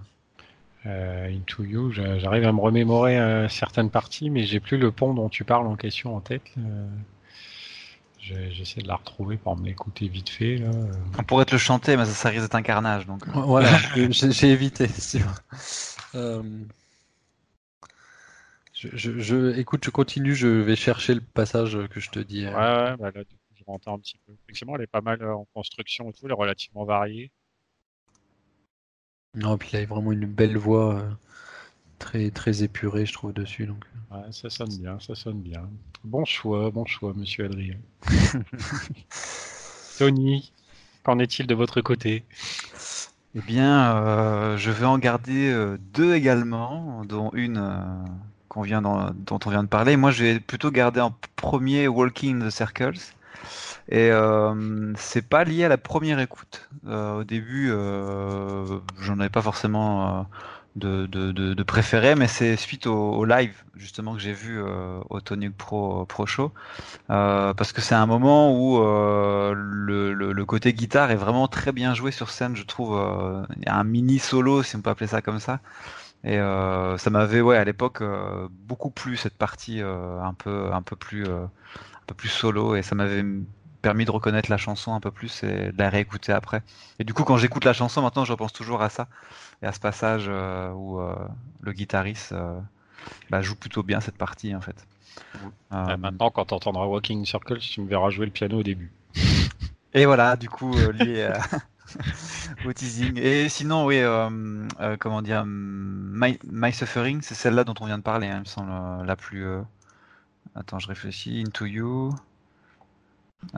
Euh, 0.85 1.33
Into 1.33 1.63
You, 1.63 1.93
j'arrive 1.93 2.45
à 2.45 2.53
me 2.53 2.61
remémorer 2.61 3.21
euh, 3.21 3.49
certaines 3.49 3.89
parties, 3.89 4.31
mais 4.31 4.43
j'ai 4.43 4.59
plus 4.59 4.79
le 4.79 4.91
pont 4.91 5.15
dont 5.15 5.29
tu 5.29 5.45
parles 5.45 5.69
en 5.69 5.77
question 5.77 6.17
en 6.17 6.21
tête. 6.21 6.43
Euh, 6.59 6.89
j'essaie 8.21 8.83
de 8.83 8.89
la 8.89 8.97
retrouver 8.97 9.37
pour 9.37 9.57
me 9.57 9.65
l'écouter 9.65 10.09
vite 10.09 10.29
fait. 10.29 10.57
Là. 10.57 10.71
On 11.17 11.23
pourrait 11.23 11.45
te 11.45 11.53
le 11.53 11.59
chanter, 11.59 11.97
mais 11.97 12.05
ça, 12.05 12.11
ça 12.11 12.29
risque 12.29 12.43
d'être 12.43 12.57
un 12.57 12.63
carnage. 12.63 13.07
Donc. 13.07 13.25
Voilà, 13.29 13.71
j'ai 14.11 14.51
évité. 14.51 14.89
Je, 18.75 19.21
je, 19.21 19.57
écoute, 19.61 19.85
je 19.85 19.91
continue, 19.91 20.35
je 20.35 20.49
vais 20.49 20.75
chercher 20.75 21.15
le 21.15 21.21
passage 21.21 21.79
que 21.89 22.01
je 22.01 22.11
te 22.11 22.19
dis. 22.19 22.47
Ouais, 22.47 22.53
ouais 22.53 22.97
bah 22.99 23.13
là, 23.15 23.23
du 23.23 23.37
coup, 23.63 23.67
je 23.67 23.73
rentre 23.73 23.89
un 23.89 23.99
petit 23.99 24.19
peu. 24.27 24.33
Effectivement, 24.45 24.77
elle 24.77 24.83
est 24.83 24.87
pas 24.87 25.01
mal 25.01 25.23
en 25.25 25.47
construction 25.55 26.11
et 26.11 26.13
tout, 26.13 26.27
elle 26.27 26.33
est 26.33 26.35
relativement 26.35 26.85
variée. 26.85 27.31
Non, 29.35 29.57
puis 29.57 29.71
il 29.73 29.77
a 29.77 29.87
vraiment 29.87 30.13
une 30.13 30.27
belle 30.27 30.59
voix 30.59 30.97
euh, 30.97 31.11
très 31.99 32.31
très 32.31 32.63
épurée, 32.63 33.07
je 33.07 33.15
trouve, 33.15 33.33
dessus. 33.33 33.67
Donc. 33.67 33.83
Euh. 34.13 34.17
Ouais, 34.17 34.33
ça 34.33 34.51
sonne 34.51 34.77
bien, 34.77 34.99
ça 35.01 35.15
sonne 35.15 35.41
bien. 35.41 35.69
Bon 36.05 36.25
choix, 36.25 36.71
bon 36.71 36.85
choix, 36.85 37.15
monsieur 37.15 37.47
Adrien. 37.47 37.79
Tony, 39.99 40.53
qu'en 41.03 41.19
est-il 41.19 41.47
de 41.47 41.55
votre 41.55 41.81
côté? 41.81 42.25
Eh 43.35 43.41
bien, 43.41 43.97
euh, 43.97 44.59
je 44.59 44.71
vais 44.71 44.85
en 44.85 44.99
garder 44.99 45.77
deux 45.95 46.15
également, 46.15 47.03
dont 47.07 47.31
une 47.33 48.05
qu'on 48.53 48.61
vient 48.61 48.83
dont 48.83 49.39
on 49.47 49.51
vient 49.51 49.63
de 49.63 49.69
parler. 49.69 49.97
Moi, 49.97 50.11
je 50.11 50.25
vais 50.25 50.41
plutôt 50.41 50.71
garder 50.71 51.01
en 51.01 51.15
premier 51.37 51.89
Walking 51.89 52.43
in 52.43 52.47
the 52.47 52.51
Circles. 52.51 53.15
Et 53.89 54.11
euh, 54.11 54.93
c'est 54.97 55.29
pas 55.29 55.45
lié 55.45 55.65
à 55.65 55.69
la 55.69 55.79
première 55.79 56.21
écoute. 56.21 56.69
Euh, 56.87 57.21
au 57.21 57.25
début, 57.25 57.71
euh, 57.71 58.79
j'en 59.01 59.19
avais 59.21 59.29
pas 59.29 59.43
forcément 59.43 60.27
de, 60.77 61.63
préféré, 61.65 62.15
mais 62.15 62.29
c'est 62.29 62.57
suite 62.57 62.87
au, 62.87 63.25
live 63.25 63.55
justement 63.77 64.15
que 64.15 64.21
j'ai 64.21 64.33
vu 64.33 64.63
au 65.11 65.21
Tony 65.21 65.51
Pro 65.51 66.07
Show, 66.27 66.53
parce 67.09 67.73
que 67.73 67.81
c'est 67.81 67.95
un 67.95 68.07
moment 68.07 68.57
où 68.57 68.79
le, 68.79 70.15
le, 70.15 70.33
le, 70.33 70.45
côté 70.45 70.73
guitare 70.73 71.11
est 71.11 71.17
vraiment 71.17 71.49
très 71.49 71.73
bien 71.73 71.95
joué 71.95 72.13
sur 72.13 72.31
scène, 72.31 72.57
je 72.57 72.65
trouve. 72.65 72.99
Il 73.57 73.65
y 73.65 73.69
a 73.69 73.77
un 73.77 73.85
mini 73.85 74.19
solo, 74.19 74.63
si 74.63 74.77
on 74.77 74.81
peut 74.81 74.91
appeler 74.91 75.09
ça 75.09 75.21
comme 75.21 75.41
ça. 75.41 75.61
Et 76.25 76.39
ça 76.39 77.11
m'avait, 77.11 77.41
ouais, 77.41 77.57
à 77.57 77.65
l'époque, 77.65 78.03
beaucoup 78.51 78.91
plu 78.91 79.17
cette 79.17 79.37
partie 79.37 79.81
un 79.83 80.35
peu, 80.35 80.73
un 80.73 80.83
peu 80.83 80.97
plus, 80.97 81.27
un 82.03 82.07
peu 82.07 82.15
plus 82.15 82.29
solo, 82.29 82.75
et 82.75 82.83
ça 82.83 82.95
m'avait 82.95 83.25
permis 83.83 84.05
de 84.05 84.11
reconnaître 84.11 84.51
la 84.51 84.57
chanson 84.57 84.95
un 84.95 85.01
peu 85.01 85.11
plus 85.11 85.43
et 85.43 85.73
de 85.73 85.79
la 85.79 85.91
réécouter 85.91 86.33
après. 86.33 86.63
Et 86.99 87.05
du 87.05 87.13
coup, 87.13 87.25
quand 87.25 87.37
j'écoute 87.37 87.65
la 87.65 87.73
chanson, 87.73 88.01
maintenant, 88.01 88.25
je 88.25 88.33
repense 88.33 88.53
toujours 88.53 88.81
à 88.81 88.89
ça 88.89 89.09
et 89.63 89.67
à 89.67 89.73
ce 89.73 89.81
passage 89.81 90.27
euh, 90.29 90.71
où 90.71 91.01
euh, 91.01 91.15
le 91.61 91.73
guitariste 91.73 92.33
euh, 92.33 92.59
bah, 93.29 93.43
joue 93.43 93.57
plutôt 93.57 93.83
bien 93.83 94.01
cette 94.01 94.17
partie, 94.17 94.55
en 94.55 94.61
fait. 94.61 94.87
maintenant, 95.71 96.31
quand 96.31 96.47
tu 96.47 96.55
entendras 96.55 96.87
Walking 96.87 97.27
Circle, 97.27 97.59
tu 97.59 97.83
me 97.83 97.89
verras 97.89 98.11
jouer 98.11 98.27
le 98.27 98.33
piano 98.33 98.61
au 98.61 98.63
début. 98.63 98.93
Et 99.95 100.07
voilà, 100.07 100.37
du 100.37 100.49
coup, 100.49 100.75
lié 100.93 101.31
au 102.65 102.73
teasing. 102.73 103.19
Et 103.19 103.51
sinon, 103.51 103.85
oui, 103.85 104.01
comment 104.99 105.21
dire, 105.21 105.45
My, 105.45 106.39
My 106.51 106.73
Suffering, 106.73 107.21
c'est 107.21 107.35
celle-là 107.35 107.65
dont 107.65 107.75
on 107.81 107.87
vient 107.87 107.99
de 107.99 108.03
parler, 108.03 108.29
hein, 108.29 108.37
il 108.37 108.41
me 108.41 108.45
semble, 108.47 109.07
la 109.07 109.17
plus. 109.17 109.45
Attends, 110.55 110.79
je 110.79 110.89
réfléchis. 110.89 111.43
Into 111.47 111.67
You. 111.67 112.15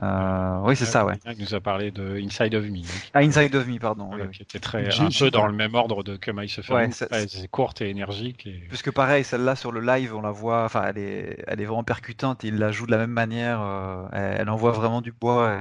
Euh, 0.01 0.59
oui, 0.63 0.75
c'est 0.75 0.85
ça, 0.85 1.05
ouais. 1.05 1.13
Il 1.25 1.39
nous 1.39 1.53
a 1.53 1.59
parlé 1.59 1.91
de 1.91 2.17
Inside 2.17 2.55
of 2.55 2.65
Me. 2.65 2.81
Ah, 3.13 3.19
Inside 3.19 3.55
of 3.55 3.67
Me, 3.67 3.77
pardon. 3.77 4.09
Qui 4.31 4.41
était 4.41 4.59
très, 4.59 4.99
un 4.99 5.09
peu 5.09 5.29
dans 5.29 5.45
le 5.45 5.53
même 5.53 5.75
ordre 5.75 6.03
de 6.03 6.15
Come 6.15 6.41
I 6.43 6.49
Suffer. 6.49 6.87
c'est 6.91 7.47
courte 7.49 7.81
et 7.81 7.89
énergique. 7.89 8.47
Et... 8.47 8.63
Puisque 8.67 8.91
pareil, 8.91 9.23
celle-là 9.23 9.55
sur 9.55 9.71
le 9.71 9.81
live, 9.81 10.15
on 10.15 10.21
la 10.21 10.31
voit, 10.31 10.63
enfin, 10.63 10.85
elle 10.87 10.97
est, 10.97 11.43
elle 11.47 11.61
est 11.61 11.65
vraiment 11.65 11.83
percutante 11.83 12.43
il 12.43 12.57
la 12.57 12.71
joue 12.71 12.85
de 12.85 12.91
la 12.91 12.97
même 12.97 13.11
manière. 13.11 13.61
Euh, 13.61 14.07
elle, 14.11 14.49
envoie 14.49 14.71
vraiment 14.71 15.01
du 15.01 15.11
bois. 15.11 15.59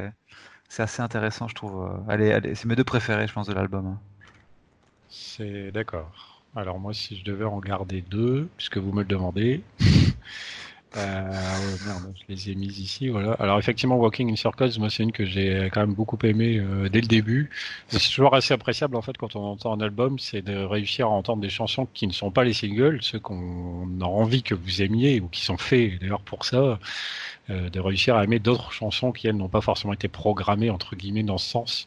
C'est 0.69 0.83
assez 0.83 1.03
intéressant, 1.03 1.49
je 1.49 1.55
trouve. 1.55 1.89
Elle 2.09 2.23
est, 2.23 2.55
c'est 2.55 2.67
mes 2.67 2.77
deux 2.77 2.85
préférés, 2.85 3.27
je 3.27 3.33
pense, 3.33 3.47
de 3.47 3.53
l'album. 3.53 3.87
Hein. 3.87 4.01
C'est 5.09 5.71
d'accord. 5.71 6.43
Alors 6.57 6.79
moi, 6.79 6.95
si 6.95 7.17
je 7.17 7.25
devais 7.25 7.45
en 7.45 7.59
garder 7.59 8.01
deux, 8.01 8.49
puisque 8.57 8.79
vous 8.79 8.93
me 8.93 9.03
le 9.03 9.09
demandez, 9.09 9.63
Euh, 10.97 11.77
merde, 11.87 12.15
je 12.15 12.33
les 12.33 12.51
ai 12.51 12.55
mises 12.55 12.79
ici, 12.79 13.09
voilà. 13.09 13.33
Alors 13.41 13.59
effectivement, 13.59 13.97
Walking 13.97 14.31
in 14.31 14.37
Circles, 14.37 14.79
moi 14.79 14.91
c'est 14.91 15.03
une 15.03 15.11
que 15.11 15.25
j'ai 15.25 15.69
quand 15.73 15.81
même 15.81 15.95
beaucoup 15.95 16.19
aimé 16.23 16.59
euh, 16.59 16.89
dès 16.89 17.01
le 17.01 17.09
début. 17.09 17.51
C'est 17.89 17.99
toujours 18.15 18.35
assez 18.35 18.55
appréciable 18.55 18.95
en 18.97 19.03
fait 19.03 19.17
quand 19.17 19.35
on 19.35 19.45
entend 19.45 19.73
un 19.73 19.81
album, 19.81 20.19
c'est 20.21 20.43
de 20.43 20.57
réussir 20.57 21.07
à 21.07 21.11
entendre 21.11 21.43
des 21.43 21.49
chansons 21.49 21.89
qui 21.95 22.07
ne 22.07 22.13
sont 22.13 22.31
pas 22.31 22.45
les 22.45 22.53
singles, 22.53 22.99
ceux 23.03 23.19
qu'on 23.19 23.89
a 24.01 24.05
envie 24.05 24.43
que 24.45 24.55
vous 24.55 24.83
aimiez 24.83 25.21
ou 25.21 25.29
qui 25.29 25.41
sont 25.41 25.59
faits 25.59 26.01
d'ailleurs 26.01 26.21
pour 26.21 26.45
ça, 26.45 26.79
euh, 27.51 27.71
de 27.71 27.81
réussir 27.81 28.15
à 28.17 28.25
aimer 28.25 28.39
d'autres 28.39 28.71
chansons 28.73 29.11
qui 29.11 29.27
elles 29.27 29.37
n'ont 29.37 29.49
pas 29.49 29.61
forcément 29.61 29.93
été 29.95 30.07
programmées 30.07 30.71
entre 30.71 30.95
guillemets 30.95 31.25
dans 31.25 31.39
ce 31.39 31.51
sens. 31.51 31.87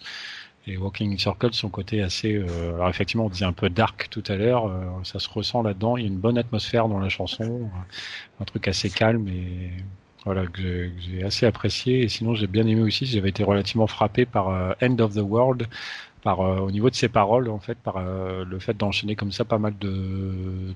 Et 0.67 0.75
Walking 0.75 1.13
in 1.13 1.17
Circle, 1.17 1.53
son 1.53 1.69
côté 1.69 2.01
assez, 2.01 2.35
euh, 2.35 2.75
alors 2.75 2.89
effectivement, 2.89 3.25
on 3.25 3.29
disait 3.29 3.45
un 3.45 3.53
peu 3.53 3.69
dark 3.69 4.09
tout 4.09 4.23
à 4.27 4.35
l'heure, 4.35 4.67
euh, 4.67 4.85
ça 5.03 5.17
se 5.17 5.29
ressent 5.29 5.61
là-dedans. 5.61 5.95
Il 5.95 6.03
y 6.03 6.05
a 6.05 6.09
une 6.09 6.17
bonne 6.17 6.37
atmosphère 6.37 6.89
dans 6.89 6.99
la 6.99 7.07
chanson, 7.07 7.69
un 8.41 8.43
truc 8.43 8.67
assez 8.67 8.89
calme 8.89 9.29
et 9.29 9.71
voilà 10.25 10.45
que 10.45 10.91
j'ai 10.99 11.23
assez 11.23 11.45
apprécié. 11.45 12.01
Et 12.01 12.09
sinon, 12.09 12.35
j'ai 12.35 12.47
bien 12.47 12.67
aimé 12.67 12.81
aussi. 12.81 13.05
J'avais 13.05 13.29
été 13.29 13.45
relativement 13.45 13.87
frappé 13.87 14.25
par 14.25 14.49
euh, 14.49 14.73
End 14.81 14.99
of 14.99 15.13
the 15.13 15.19
World, 15.19 15.69
par 16.21 16.39
au 16.39 16.69
niveau 16.71 16.89
de 16.89 16.95
ses 16.95 17.07
paroles 17.07 17.49
en 17.49 17.59
fait, 17.59 17.77
par 17.77 18.03
le 18.03 18.59
fait 18.59 18.75
d'enchaîner 18.75 19.15
comme 19.15 19.31
ça 19.31 19.45
pas 19.45 19.59
mal 19.59 19.77
de, 19.79 19.87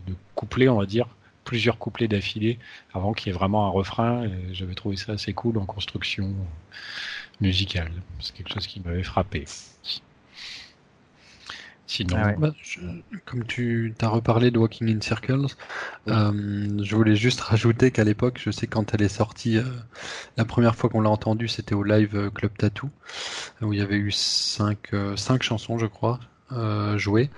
de 0.07 0.13
couplets, 0.35 0.69
on 0.69 0.79
va 0.79 0.85
dire 0.85 1.07
plusieurs 1.43 1.77
couplets 1.77 2.07
d'affilée 2.07 2.59
avant 2.93 3.13
qu'il 3.13 3.27
y 3.27 3.29
ait 3.35 3.37
vraiment 3.37 3.65
un 3.65 3.69
refrain. 3.69 4.29
J'avais 4.53 4.75
trouvé 4.75 4.95
ça 4.95 5.13
assez 5.13 5.33
cool 5.33 5.57
en 5.57 5.65
construction 5.65 6.33
musicale. 7.41 7.91
C'est 8.19 8.33
quelque 8.33 8.53
chose 8.53 8.67
qui 8.67 8.79
m'avait 8.79 9.03
frappé. 9.03 9.45
Sinon, 11.87 12.15
ah 12.17 12.31
bah, 12.37 12.53
comme 13.25 13.45
tu 13.45 13.93
as 14.01 14.07
reparlé 14.07 14.49
de 14.49 14.57
Walking 14.57 14.95
in 14.95 15.01
Circles, 15.01 15.47
euh, 16.07 16.83
je 16.83 16.95
voulais 16.95 17.17
juste 17.17 17.41
rajouter 17.41 17.91
qu'à 17.91 18.05
l'époque, 18.05 18.39
je 18.41 18.49
sais 18.49 18.65
quand 18.65 18.93
elle 18.93 19.01
est 19.01 19.09
sortie, 19.09 19.57
euh, 19.57 19.63
la 20.37 20.45
première 20.45 20.75
fois 20.75 20.89
qu'on 20.89 21.01
l'a 21.01 21.09
entendue, 21.09 21.49
c'était 21.49 21.75
au 21.75 21.83
live 21.83 22.15
euh, 22.15 22.29
Club 22.29 22.51
Tattoo, 22.57 22.89
où 23.61 23.73
il 23.73 23.79
y 23.79 23.81
avait 23.81 23.97
eu 23.97 24.11
cinq, 24.11 24.91
cinq 25.17 25.43
chansons, 25.43 25.77
je 25.77 25.85
crois, 25.85 26.19
jouées. 26.95 27.29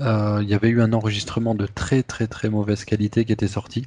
il 0.00 0.46
y 0.48 0.54
avait 0.54 0.68
eu 0.68 0.80
un 0.80 0.92
enregistrement 0.92 1.54
de 1.54 1.66
très 1.66 2.02
très 2.02 2.26
très 2.26 2.48
mauvaise 2.48 2.84
qualité 2.84 3.24
qui 3.24 3.32
était 3.32 3.48
sorti. 3.48 3.86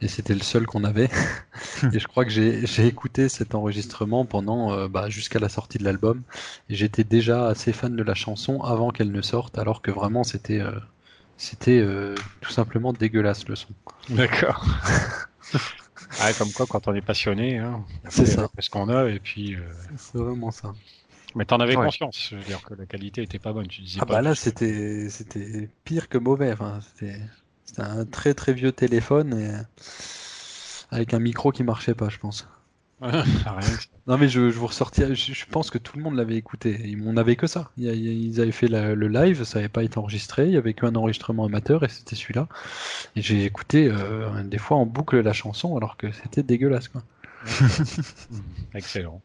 Et 0.00 0.08
c'était 0.08 0.34
le 0.34 0.40
seul 0.42 0.66
qu'on 0.66 0.84
avait. 0.84 1.08
et 1.92 1.98
je 1.98 2.06
crois 2.06 2.24
que 2.24 2.30
j'ai 2.30 2.86
écouté 2.86 3.28
cet 3.28 3.54
enregistrement 3.54 4.24
pendant 4.24 4.72
euh, 4.72 4.88
bah, 4.88 5.08
jusqu'à 5.08 5.38
la 5.38 5.48
sortie 5.48 5.78
de 5.78 5.84
l'album. 5.84 6.22
Et 6.68 6.74
j'étais 6.74 7.04
déjà 7.04 7.46
assez 7.48 7.72
fan 7.72 7.94
de 7.94 8.02
la 8.02 8.14
chanson 8.14 8.62
avant 8.62 8.90
qu'elle 8.90 9.12
ne 9.12 9.22
sorte, 9.22 9.58
alors 9.58 9.82
que 9.82 9.90
vraiment 9.90 10.24
c'était 10.24 10.60
euh, 10.60 10.78
c'était 11.36 11.80
euh, 11.80 12.14
tout 12.40 12.50
simplement 12.50 12.92
dégueulasse 12.92 13.48
le 13.48 13.56
son. 13.56 13.70
D'accord. 14.10 14.64
ah, 16.20 16.32
comme 16.38 16.52
quoi, 16.52 16.66
quand 16.66 16.88
on 16.88 16.94
est 16.94 17.02
passionné, 17.02 17.58
hein, 17.58 17.84
c'est 18.08 18.26
ça. 18.26 18.48
Ce 18.58 18.70
qu'on 18.70 18.88
a, 18.88 19.08
et 19.08 19.20
puis. 19.20 19.56
C'est 19.96 20.18
vraiment 20.18 20.50
ça. 20.50 20.72
Mais 21.34 21.44
t'en 21.44 21.60
avais 21.60 21.74
conscience, 21.74 22.28
je 22.30 22.36
veux 22.36 22.42
dire 22.42 22.60
que 22.62 22.74
la 22.74 22.86
qualité 22.86 23.22
était 23.22 23.38
pas 23.38 23.52
bonne. 23.52 23.68
Tu 23.68 23.82
disais 23.82 24.00
ah 24.02 24.06
pas 24.06 24.14
bah 24.14 24.22
là, 24.22 24.34
c'était 24.34 25.08
c'était 25.10 25.70
pire 25.84 26.08
que 26.08 26.18
mauvais. 26.18 26.52
Enfin, 26.52 26.80
c'était 26.82 27.20
c'était 27.70 27.82
un 27.82 28.04
très 28.04 28.34
très 28.34 28.52
vieux 28.52 28.72
téléphone 28.72 29.38
et 29.38 29.52
avec 30.90 31.14
un 31.14 31.20
micro 31.20 31.52
qui 31.52 31.62
marchait 31.62 31.94
pas, 31.94 32.08
je 32.08 32.18
pense. 32.18 32.48
non 34.06 34.18
mais 34.18 34.28
je, 34.28 34.40
vous 34.40 34.66
ressortis, 34.66 35.14
je, 35.14 35.46
pense 35.46 35.70
que 35.70 35.78
tout 35.78 35.96
le 35.96 36.02
monde 36.02 36.16
l'avait 36.16 36.36
écouté. 36.36 36.96
On 37.06 37.12
n'avait 37.12 37.36
que 37.36 37.46
ça. 37.46 37.70
Ils 37.78 38.40
avaient 38.40 38.52
fait 38.52 38.66
le 38.66 39.06
live, 39.06 39.44
ça 39.44 39.58
n'avait 39.58 39.68
pas 39.68 39.84
été 39.84 39.98
enregistré. 39.98 40.46
Il 40.46 40.52
y 40.52 40.56
avait 40.56 40.74
qu'un 40.74 40.94
enregistrement 40.96 41.44
amateur 41.46 41.84
et 41.84 41.88
c'était 41.88 42.16
celui-là. 42.16 42.48
Et 43.14 43.22
j'ai 43.22 43.44
écouté 43.44 43.88
euh, 43.88 44.42
des 44.42 44.58
fois 44.58 44.76
en 44.76 44.84
boucle 44.84 45.20
la 45.20 45.32
chanson 45.32 45.76
alors 45.76 45.96
que 45.96 46.10
c'était 46.10 46.42
dégueulasse 46.42 46.88
quoi. 46.88 47.02
Excellent. 48.74 49.22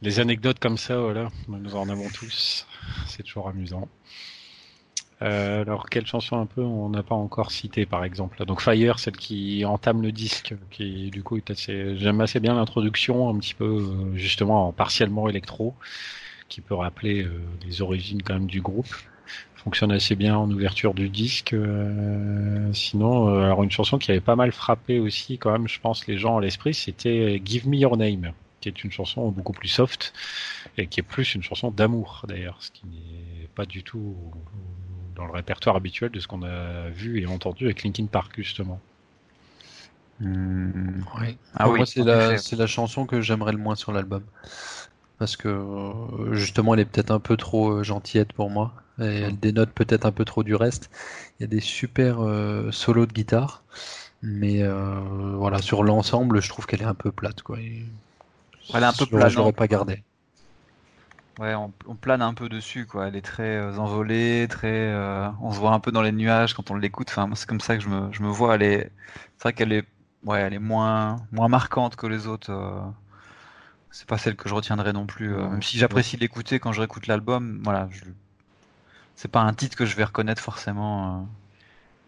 Les 0.00 0.20
anecdotes 0.20 0.58
comme 0.58 0.78
ça, 0.78 0.98
voilà, 0.98 1.28
nous 1.48 1.76
en 1.76 1.88
avons 1.88 2.08
tous. 2.08 2.66
C'est 3.06 3.22
toujours 3.22 3.48
amusant. 3.48 3.88
Euh, 5.24 5.62
alors, 5.62 5.88
quelle 5.88 6.06
chanson 6.06 6.38
un 6.38 6.46
peu 6.46 6.60
on 6.62 6.90
n'a 6.90 7.02
pas 7.02 7.14
encore 7.14 7.50
cité, 7.50 7.86
par 7.86 8.04
exemple? 8.04 8.44
Donc 8.44 8.60
Fire, 8.60 8.98
celle 8.98 9.16
qui 9.16 9.64
entame 9.64 10.02
le 10.02 10.12
disque, 10.12 10.54
qui 10.70 11.10
du 11.10 11.22
coup 11.22 11.40
j'aime 11.96 12.20
assez 12.20 12.40
bien 12.40 12.54
l'introduction, 12.54 13.30
un 13.30 13.38
petit 13.38 13.54
peu 13.54 13.64
euh, 13.64 14.16
justement 14.16 14.72
partiellement 14.72 15.28
électro, 15.28 15.74
qui 16.48 16.60
peut 16.60 16.74
rappeler 16.74 17.24
euh, 17.24 17.40
les 17.66 17.80
origines 17.80 18.22
quand 18.22 18.34
même 18.34 18.46
du 18.46 18.60
groupe. 18.60 18.94
Fonctionne 19.56 19.92
assez 19.92 20.14
bien 20.14 20.36
en 20.36 20.50
ouverture 20.50 20.92
du 20.92 21.08
disque. 21.08 21.56
sinon, 22.74 23.28
alors 23.42 23.62
une 23.62 23.70
chanson 23.70 23.96
qui 23.98 24.10
avait 24.10 24.20
pas 24.20 24.36
mal 24.36 24.52
frappé 24.52 24.98
aussi, 25.00 25.38
quand 25.38 25.52
même, 25.52 25.68
je 25.68 25.80
pense 25.80 26.06
les 26.06 26.18
gens 26.18 26.36
à 26.36 26.42
l'esprit, 26.42 26.74
c'était 26.74 27.40
Give 27.42 27.66
Me 27.66 27.76
Your 27.76 27.96
Name, 27.96 28.32
qui 28.72 28.80
est 28.80 28.84
une 28.84 28.92
chanson 28.92 29.28
beaucoup 29.30 29.52
plus 29.52 29.68
soft 29.68 30.12
et 30.78 30.86
qui 30.86 31.00
est 31.00 31.04
plus 31.04 31.34
une 31.34 31.42
chanson 31.42 31.70
d'amour 31.70 32.24
d'ailleurs, 32.28 32.56
ce 32.60 32.70
qui 32.70 32.86
n'est 32.86 33.48
pas 33.54 33.66
du 33.66 33.82
tout 33.82 34.16
dans 35.14 35.26
le 35.26 35.32
répertoire 35.32 35.76
habituel 35.76 36.10
de 36.10 36.20
ce 36.20 36.26
qu'on 36.26 36.42
a 36.42 36.88
vu 36.88 37.20
et 37.20 37.26
entendu 37.26 37.66
avec 37.66 37.82
Linkin 37.84 38.06
Park 38.06 38.32
justement. 38.36 38.80
Ah 41.54 41.68
oui, 41.68 41.86
c'est 41.86 42.04
la, 42.04 42.36
la, 42.52 42.66
chanson 42.66 43.04
que 43.04 43.20
j'aimerais 43.20 43.52
le 43.52 43.58
moins 43.58 43.74
sur 43.74 43.92
l'album. 43.92 44.22
Parce 45.18 45.36
que 45.36 45.48
euh, 45.48 46.34
justement, 46.34 46.74
elle 46.74 46.80
est 46.80 46.84
peut-être 46.84 47.10
un 47.10 47.20
peu 47.20 47.36
trop 47.36 47.70
euh, 47.70 47.82
gentillette 47.82 48.32
pour 48.32 48.50
moi. 48.50 48.74
Et 49.00 49.22
elle 49.22 49.38
dénote 49.38 49.70
peut-être 49.70 50.06
un 50.06 50.12
peu 50.12 50.24
trop 50.24 50.44
du 50.44 50.54
reste. 50.54 50.88
Il 51.38 51.42
y 51.42 51.44
a 51.44 51.48
des 51.48 51.60
super 51.60 52.20
euh, 52.20 52.70
solos 52.70 53.06
de 53.06 53.12
guitare. 53.12 53.64
Mais 54.22 54.62
voilà, 54.64 55.60
sur 55.60 55.82
l'ensemble, 55.82 56.40
je 56.40 56.48
trouve 56.48 56.64
qu'elle 56.64 56.80
est 56.80 56.86
un 56.86 56.94
peu 56.94 57.12
plate. 57.12 57.42
Quoi. 57.42 57.58
Elle 58.72 58.82
est 58.82 58.86
un 58.86 58.92
peu 58.92 59.06
plate. 59.06 59.30
Je 59.30 59.36
l'aurais 59.36 59.52
pas 59.52 59.66
gardée. 59.66 60.02
Ouais, 61.40 61.54
on, 61.54 61.96
plane 61.96 62.22
un 62.22 62.32
peu 62.32 62.48
dessus, 62.48 62.86
quoi. 62.86 63.08
Elle 63.08 63.16
est 63.16 63.22
très 63.22 63.56
euh, 63.56 63.76
envolée, 63.76 64.46
très. 64.48 64.68
Euh, 64.68 65.28
on 65.40 65.52
se 65.52 65.58
voit 65.58 65.72
un 65.72 65.80
peu 65.80 65.90
dans 65.90 66.02
les 66.02 66.12
nuages 66.12 66.54
quand 66.54 66.70
on 66.70 66.76
l'écoute. 66.76 67.08
Enfin, 67.10 67.28
c'est 67.34 67.48
comme 67.48 67.60
ça 67.60 67.76
que 67.76 67.82
je 67.82 67.88
me, 67.88 68.12
je 68.12 68.22
me 68.22 68.28
vois. 68.28 68.54
Elle 68.54 68.62
est. 68.62 68.92
C'est 69.36 69.42
vrai 69.42 69.52
qu'elle 69.52 69.72
est. 69.72 69.84
Ouais, 70.24 70.40
elle 70.40 70.54
est 70.54 70.60
moins, 70.60 71.16
moins 71.32 71.48
marquante 71.48 71.96
que 71.96 72.06
les 72.06 72.28
autres. 72.28 72.52
Euh. 72.52 72.80
C'est 73.90 74.06
pas 74.06 74.18
celle 74.18 74.36
que 74.36 74.48
je 74.48 74.54
retiendrai 74.54 74.92
non 74.92 75.06
plus. 75.06 75.28
même 75.36 75.62
si 75.62 75.78
j'apprécie 75.78 76.16
l'écouter 76.16 76.58
quand 76.58 76.72
je 76.72 76.80
réécoute 76.80 77.06
l'album, 77.06 77.60
voilà. 77.62 77.88
Je... 77.90 78.04
C'est 79.16 79.30
pas 79.30 79.40
un 79.40 79.54
titre 79.54 79.76
que 79.76 79.86
je 79.86 79.96
vais 79.96 80.04
reconnaître 80.04 80.42
forcément. 80.42 81.28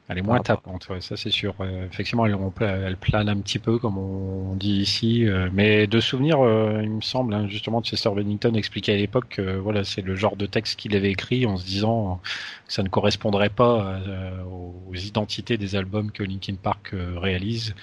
Elle 0.09 0.19
est 0.19 0.23
moins 0.23 0.39
tapante, 0.39 0.89
ouais, 0.89 1.01
ça 1.01 1.17
c'est 1.17 1.33
sûr. 1.33 1.57
effectivement, 1.91 2.27
elle, 2.27 2.39
elle, 2.61 2.97
plane 2.97 3.29
un 3.29 3.39
petit 3.41 3.59
peu, 3.59 3.79
comme 3.79 3.99
on 3.99 4.55
dit 4.55 4.77
ici. 4.77 5.27
Euh, 5.27 5.49
mais 5.53 5.89
de 5.89 5.99
souvenir, 5.99 6.39
euh, 6.41 6.81
il 6.81 6.91
me 6.91 7.01
semble, 7.01 7.35
hein, 7.35 7.49
justement, 7.49 7.83
Chester 7.83 8.11
Bennington 8.15 8.55
expliquait 8.55 8.93
à 8.93 8.97
l'époque 8.97 9.27
que 9.31 9.57
voilà, 9.57 9.83
c'est 9.83 10.03
le 10.03 10.15
genre 10.15 10.37
de 10.37 10.47
texte 10.47 10.79
qu'il 10.79 10.95
avait 10.95 11.11
écrit 11.11 11.45
en 11.45 11.57
se 11.57 11.67
disant 11.67 12.21
que 12.69 12.73
ça 12.73 12.85
ne 12.85 12.89
correspondrait 12.89 13.49
pas 13.49 13.99
euh, 14.07 14.43
aux 14.89 14.95
identités 14.95 15.57
des 15.57 15.75
albums 15.75 16.13
que 16.13 16.23
Linkin 16.23 16.55
Park 16.55 16.95
réalise 17.17 17.75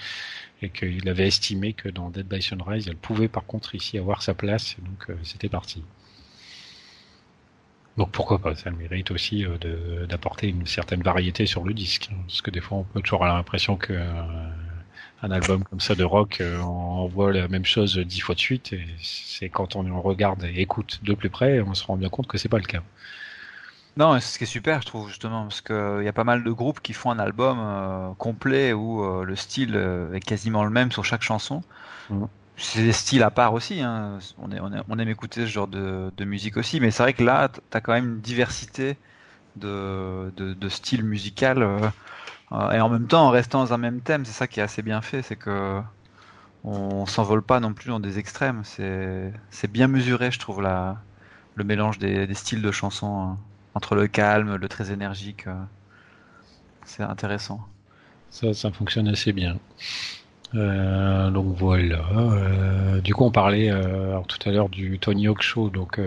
et 0.62 0.70
qu'il 0.70 1.06
avait 1.10 1.26
estimé 1.26 1.74
que 1.74 1.90
dans 1.90 2.08
Dead 2.08 2.26
by 2.26 2.40
Sunrise, 2.40 2.88
elle 2.88 2.96
pouvait 2.96 3.28
par 3.28 3.44
contre 3.44 3.74
ici 3.74 3.98
avoir 3.98 4.22
sa 4.22 4.32
place. 4.32 4.76
Donc 4.78 5.14
c'était 5.24 5.50
parti. 5.50 5.82
Donc 7.96 8.10
pourquoi 8.10 8.38
pas, 8.38 8.56
ça 8.56 8.70
mérite 8.70 9.10
aussi 9.12 9.44
euh, 9.44 10.06
d'apporter 10.06 10.48
une 10.48 10.66
certaine 10.66 11.02
variété 11.02 11.46
sur 11.46 11.64
le 11.64 11.72
disque. 11.72 12.10
Parce 12.26 12.42
que 12.42 12.50
des 12.50 12.60
fois 12.60 12.78
on 12.78 12.84
peut 12.84 13.00
toujours 13.00 13.22
avoir 13.22 13.36
l'impression 13.36 13.76
que 13.76 13.92
euh, 13.92 14.22
un 15.22 15.30
album 15.30 15.62
comme 15.64 15.80
ça 15.80 15.94
de 15.94 16.02
rock 16.02 16.38
euh, 16.40 16.60
envoie 16.60 17.32
la 17.32 17.46
même 17.46 17.64
chose 17.64 17.96
dix 17.98 18.20
fois 18.20 18.34
de 18.34 18.40
suite 18.40 18.72
et 18.72 18.84
c'est 19.00 19.48
quand 19.48 19.76
on 19.76 20.00
regarde 20.02 20.44
et 20.44 20.60
écoute 20.60 21.00
de 21.02 21.14
plus 21.14 21.30
près 21.30 21.60
on 21.60 21.74
se 21.74 21.84
rend 21.84 21.96
bien 21.96 22.08
compte 22.08 22.26
que 22.26 22.36
c'est 22.36 22.48
pas 22.48 22.58
le 22.58 22.64
cas. 22.64 22.82
Non, 23.96 24.18
c'est 24.18 24.32
ce 24.32 24.38
qui 24.38 24.44
est 24.44 24.48
super, 24.48 24.82
je 24.82 24.86
trouve 24.86 25.08
justement, 25.08 25.42
parce 25.44 25.60
qu'il 25.60 26.02
y 26.02 26.08
a 26.08 26.12
pas 26.12 26.24
mal 26.24 26.42
de 26.42 26.50
groupes 26.50 26.80
qui 26.80 26.92
font 26.92 27.12
un 27.12 27.20
album 27.20 28.16
complet 28.18 28.72
où 28.72 29.22
le 29.22 29.36
style 29.36 29.76
est 30.12 30.18
quasiment 30.18 30.64
le 30.64 30.70
même 30.70 30.90
sur 30.90 31.04
chaque 31.04 31.22
chanson. 31.22 31.62
Mmh 32.10 32.24
c'est 32.56 32.82
des 32.82 32.92
styles 32.92 33.22
à 33.22 33.30
part 33.30 33.52
aussi. 33.52 33.80
Hein. 33.80 34.18
On, 34.38 34.50
est, 34.52 34.60
on, 34.60 34.98
aime 34.98 35.08
écouter 35.08 35.42
ce 35.42 35.50
genre 35.50 35.68
de, 35.68 36.24
musique 36.24 36.56
aussi, 36.56 36.80
mais 36.80 36.90
c'est 36.90 37.02
vrai 37.02 37.12
que 37.12 37.24
là, 37.24 37.48
tu 37.48 37.60
as 37.72 37.80
quand 37.80 37.92
même 37.92 38.14
une 38.14 38.20
diversité 38.20 38.96
de, 39.56 40.32
de, 40.36 40.68
styles 40.68 41.04
musicaux. 41.04 41.44
Euh, 42.52 42.70
et 42.72 42.80
en 42.80 42.88
même 42.88 43.06
temps, 43.06 43.26
en 43.26 43.30
restant 43.30 43.64
dans 43.64 43.72
un 43.72 43.78
même 43.78 44.00
thème, 44.00 44.24
c'est 44.24 44.32
ça 44.32 44.46
qui 44.46 44.60
est 44.60 44.62
assez 44.62 44.82
bien 44.82 45.00
fait, 45.00 45.22
c'est 45.22 45.36
que 45.36 45.80
on 46.64 47.04
s'envole 47.06 47.42
pas 47.42 47.60
non 47.60 47.74
plus 47.74 47.88
dans 47.88 48.00
des 48.00 48.18
extrêmes. 48.18 48.62
C'est 48.64 49.70
bien 49.70 49.88
mesuré, 49.88 50.30
je 50.30 50.38
trouve, 50.38 50.62
la, 50.62 50.98
le 51.54 51.64
mélange 51.64 51.98
des, 51.98 52.32
styles 52.34 52.62
de 52.62 52.70
chansons 52.70 53.22
hein. 53.22 53.38
entre 53.74 53.94
le 53.94 54.06
calme, 54.06 54.56
le 54.56 54.68
très 54.68 54.90
énergique. 54.92 55.46
Euh. 55.46 55.54
c'est 56.84 57.02
intéressant. 57.02 57.66
Ça, 58.30 58.54
ça 58.54 58.70
fonctionne 58.72 59.08
assez 59.08 59.32
bien. 59.32 59.58
Euh, 60.54 61.30
donc 61.30 61.56
voilà. 61.56 62.04
Euh, 62.16 63.00
du 63.00 63.14
coup, 63.14 63.24
on 63.24 63.30
parlait 63.30 63.70
euh, 63.70 64.18
tout 64.28 64.38
à 64.48 64.52
l'heure 64.52 64.68
du 64.68 64.98
Tony 64.98 65.26
Hawk 65.26 65.42
Show. 65.42 65.70
Donc 65.70 65.98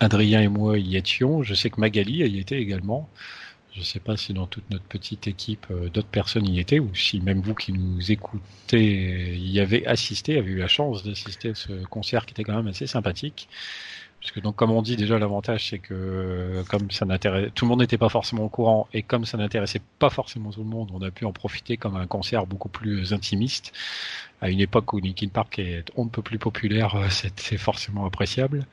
Adrien 0.00 0.40
et 0.42 0.48
moi 0.48 0.78
y 0.78 0.96
étions. 0.96 1.42
Je 1.42 1.54
sais 1.54 1.70
que 1.70 1.80
Magali 1.80 2.18
y 2.28 2.38
était 2.38 2.60
également. 2.60 3.08
Je 3.74 3.80
ne 3.80 3.84
sais 3.84 4.00
pas 4.00 4.18
si 4.18 4.34
dans 4.34 4.46
toute 4.46 4.68
notre 4.70 4.84
petite 4.84 5.26
équipe 5.26 5.66
d'autres 5.94 6.08
personnes 6.08 6.46
y 6.46 6.60
étaient 6.60 6.78
ou 6.78 6.94
si 6.94 7.20
même 7.20 7.40
vous 7.40 7.54
qui 7.54 7.72
nous 7.72 8.12
écoutez 8.12 9.34
y 9.34 9.60
avez 9.60 9.86
assisté, 9.86 10.36
avez 10.36 10.50
eu 10.50 10.58
la 10.58 10.68
chance 10.68 11.02
d'assister 11.04 11.50
à 11.50 11.54
ce 11.54 11.72
concert 11.86 12.26
qui 12.26 12.32
était 12.32 12.44
quand 12.44 12.54
même 12.54 12.68
assez 12.68 12.86
sympathique. 12.86 13.48
Parce 14.22 14.30
que 14.30 14.38
donc, 14.38 14.54
comme 14.54 14.70
on 14.70 14.82
dit 14.82 14.94
déjà, 14.94 15.18
l'avantage 15.18 15.70
c'est 15.70 15.80
que 15.80 16.62
comme 16.68 16.92
ça 16.92 17.04
n'intéresse, 17.04 17.50
tout 17.56 17.64
le 17.64 17.70
monde 17.70 17.80
n'était 17.80 17.98
pas 17.98 18.08
forcément 18.08 18.44
au 18.44 18.48
courant 18.48 18.86
et 18.92 19.02
comme 19.02 19.24
ça 19.24 19.36
n'intéressait 19.36 19.82
pas 19.98 20.10
forcément 20.10 20.52
tout 20.52 20.62
le 20.62 20.68
monde, 20.68 20.90
on 20.94 21.02
a 21.02 21.10
pu 21.10 21.24
en 21.24 21.32
profiter 21.32 21.76
comme 21.76 21.96
un 21.96 22.06
concert 22.06 22.46
beaucoup 22.46 22.68
plus 22.68 23.12
intimiste. 23.12 23.72
À 24.40 24.48
une 24.48 24.60
époque 24.60 24.92
où 24.92 25.00
Linkin 25.00 25.26
Park 25.26 25.58
est 25.58 25.90
on 25.96 26.04
ne 26.04 26.08
peut 26.08 26.22
plus 26.22 26.38
populaire, 26.38 26.94
euh, 26.94 27.08
c'est 27.10 27.56
forcément 27.56 28.06
appréciable. 28.06 28.64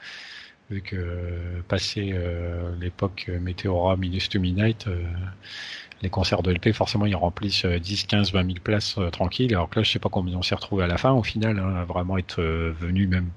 Vu 0.69 0.81
que 0.81 0.95
euh, 0.95 1.61
passé 1.67 2.11
euh, 2.13 2.75
l'époque 2.79 3.31
Meteora, 3.41 3.97
Minus 3.97 4.29
to 4.29 4.39
Midnight, 4.39 4.85
les 6.03 6.09
concerts 6.11 6.43
de 6.43 6.51
LP, 6.51 6.73
forcément, 6.73 7.07
ils 7.07 7.15
remplissent 7.15 7.65
10, 7.65 8.03
15, 8.03 8.33
20 8.33 8.45
000 8.45 8.57
places 8.63 8.99
tranquilles. 9.11 9.55
Alors 9.55 9.67
que 9.67 9.79
là, 9.79 9.83
je 9.83 9.91
sais 9.91 9.99
pas 9.99 10.09
combien 10.09 10.37
on 10.37 10.43
s'est 10.43 10.53
retrouvé 10.53 10.83
à 10.83 10.87
la 10.87 10.97
fin, 10.97 11.11
au 11.11 11.23
final, 11.23 11.57
hein, 11.57 11.75
à 11.75 11.85
vraiment 11.85 12.19
être 12.19 12.39
venu 12.43 13.07
même 13.07 13.29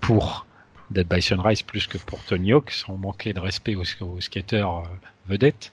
pour 0.00 0.46
Dead 0.94 1.08
by 1.08 1.20
Sunrise 1.20 1.62
plus 1.62 1.86
que 1.86 1.98
pour 1.98 2.20
Tony 2.20 2.52
Hawk, 2.52 2.70
sans 2.70 2.96
manquer 2.96 3.32
de 3.32 3.40
respect 3.40 3.74
aux, 3.74 4.20
skateurs 4.20 4.78
euh, 4.78 4.88
vedettes. 5.28 5.72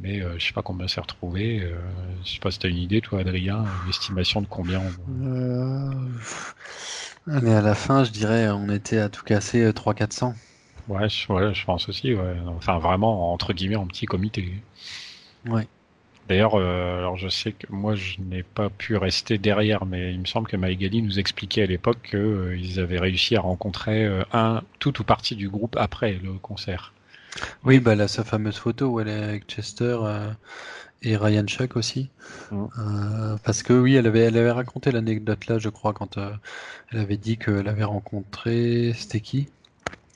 Mais 0.00 0.20
je 0.20 0.24
euh, 0.24 0.38
je 0.38 0.46
sais 0.46 0.52
pas 0.52 0.62
combien 0.62 0.88
s'est 0.88 1.00
retrouvé. 1.00 1.58
Je 1.58 1.66
euh, 1.66 1.80
je 2.24 2.32
sais 2.32 2.38
pas 2.38 2.50
si 2.50 2.58
tu 2.60 2.66
as 2.66 2.70
une 2.70 2.78
idée, 2.78 3.00
toi, 3.00 3.20
Adrien, 3.20 3.64
une 3.84 3.90
estimation 3.90 4.40
de 4.40 4.46
combien 4.46 4.80
Allez, 7.30 7.52
à 7.52 7.60
la 7.60 7.74
fin, 7.74 8.04
je 8.04 8.10
dirais, 8.10 8.48
on 8.50 8.68
était 8.68 8.98
à 8.98 9.08
tout 9.08 9.22
casser 9.22 9.70
300-400. 9.70 10.34
Ouais, 10.88 11.08
je, 11.08 11.52
je 11.52 11.64
pense 11.64 11.88
aussi. 11.88 12.14
Enfin, 12.46 12.78
vraiment, 12.78 13.32
entre 13.32 13.52
guillemets, 13.52 13.76
en 13.76 13.86
petit 13.86 14.06
comité. 14.06 14.54
Ouais. 15.46 15.66
D'ailleurs, 16.28 16.54
euh, 16.54 16.98
alors 16.98 17.16
je 17.16 17.28
sais 17.28 17.52
que 17.52 17.66
moi 17.70 17.94
je 17.94 18.20
n'ai 18.20 18.42
pas 18.42 18.70
pu 18.70 18.96
rester 18.96 19.38
derrière, 19.38 19.84
mais 19.84 20.12
il 20.12 20.20
me 20.20 20.26
semble 20.26 20.48
que 20.48 20.56
Maïgali 20.56 21.02
nous 21.02 21.18
expliquait 21.18 21.62
à 21.62 21.66
l'époque 21.66 21.98
qu'ils 22.10 22.78
euh, 22.78 22.82
avaient 22.82 23.00
réussi 23.00 23.36
à 23.36 23.40
rencontrer 23.40 24.04
euh, 24.04 24.22
un 24.32 24.62
tout 24.78 25.00
ou 25.00 25.04
partie 25.04 25.36
du 25.36 25.48
groupe 25.48 25.76
après 25.78 26.18
le 26.22 26.34
concert. 26.34 26.92
Oui, 27.64 27.80
bah 27.80 27.94
là, 27.94 28.08
sa 28.08 28.24
fameuse 28.24 28.56
photo 28.56 28.86
où 28.86 29.00
elle 29.00 29.08
est 29.08 29.22
avec 29.22 29.46
Chester 29.46 29.96
et 31.02 31.16
Ryan 31.16 31.46
Chuck 31.46 31.76
aussi. 31.76 32.10
Mm. 32.50 32.64
Euh, 32.78 33.36
parce 33.44 33.62
que 33.62 33.72
oui, 33.72 33.94
elle 33.94 34.06
avait, 34.06 34.20
elle 34.20 34.36
avait 34.36 34.50
raconté 34.50 34.90
l'anecdote 34.92 35.46
là, 35.46 35.58
je 35.58 35.68
crois, 35.68 35.92
quand 35.92 36.18
euh, 36.18 36.30
elle 36.90 37.00
avait 37.00 37.16
dit 37.16 37.38
qu'elle 37.38 37.68
avait 37.68 37.84
rencontré, 37.84 38.92
c'était 38.96 39.20
qui? 39.20 39.48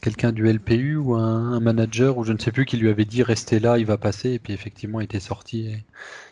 Quelqu'un 0.00 0.32
du 0.32 0.48
LPU 0.48 0.96
ou 0.96 1.14
un, 1.16 1.52
un 1.52 1.60
manager 1.60 2.16
ou 2.16 2.24
je 2.24 2.32
ne 2.32 2.38
sais 2.38 2.50
plus 2.52 2.64
qui 2.64 2.76
lui 2.78 2.88
avait 2.88 3.04
dit 3.04 3.22
restez 3.22 3.58
là, 3.60 3.78
il 3.78 3.84
va 3.86 3.98
passer 3.98 4.30
et 4.32 4.38
puis 4.38 4.52
effectivement 4.54 5.00
il 5.00 5.04
était 5.04 5.20
sorti 5.20 5.66
et 5.66 5.84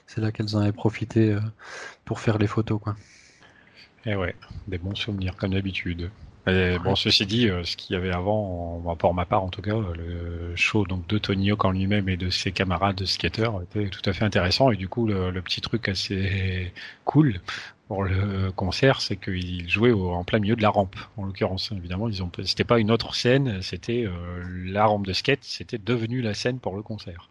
c'est 0.07 0.21
là 0.23 0.33
qu'elles 0.33 0.57
en 0.57 0.61
avaient 0.61 0.73
profité 0.73 1.33
euh, 1.33 1.41
pour 2.05 2.21
faire 2.21 2.39
les 2.39 2.47
photos 2.49 2.81
quoi. 2.81 2.97
Et 4.07 4.17
ouais, 4.17 4.37
des 4.67 4.79
bons 4.79 4.95
souvenirs 4.95 5.37
comme 5.37 5.53
d'habitude. 5.55 6.11
Et 6.47 6.79
bon, 6.79 6.95
ceci 6.95 7.25
dit, 7.25 7.49
euh, 7.49 7.65
ce 7.65 7.75
qu'il 7.75 7.95
y 7.95 7.97
avait 7.97 8.11
avant, 8.13 8.83
en- 8.87 8.97
pour 8.97 9.15
ma 9.15 9.25
part 9.25 9.43
en 9.45 9.49
tout 9.49 9.63
cas, 9.63 9.77
le 9.97 10.55
show 10.57 10.85
donc 10.85 11.07
de 11.07 11.17
Tony 11.17 11.51
Hawk 11.51 11.65
en 11.65 11.71
lui-même 11.71 12.09
et 12.11 12.19
de 12.19 12.29
ses 12.29 12.53
camarades 12.53 12.97
de 12.97 13.07
skateurs 13.07 13.63
était 13.63 13.89
tout 13.89 14.03
à 14.05 14.13
fait 14.13 14.25
intéressant. 14.27 14.71
Et 14.71 14.77
du 14.77 14.87
coup, 14.89 15.07
le, 15.07 15.31
le 15.31 15.41
petit 15.43 15.63
truc 15.63 15.89
assez 15.89 16.75
cool 17.05 17.41
pour 17.89 18.05
le 18.05 18.51
concert, 18.53 19.01
c'est 19.01 19.17
qu'ils 19.17 19.69
jouaient 19.69 19.93
en 19.93 20.25
plein 20.25 20.39
milieu 20.39 20.57
de 20.57 20.63
la 20.63 20.71
rampe. 20.71 20.97
En 21.17 21.25
l'occurrence, 21.25 21.71
évidemment, 21.73 22.09
ils 22.09 22.23
ont, 22.23 22.31
c'était 22.45 22.65
pas 22.65 22.79
une 22.79 22.91
autre 22.91 23.15
scène, 23.15 23.61
c'était 23.63 24.05
euh, 24.07 24.43
la 24.65 24.87
rampe 24.87 25.07
de 25.07 25.13
skate, 25.13 25.45
c'était 25.45 25.79
devenu 25.79 26.23
la 26.23 26.35
scène 26.35 26.59
pour 26.61 26.77
le 26.77 26.83
concert. 26.83 27.29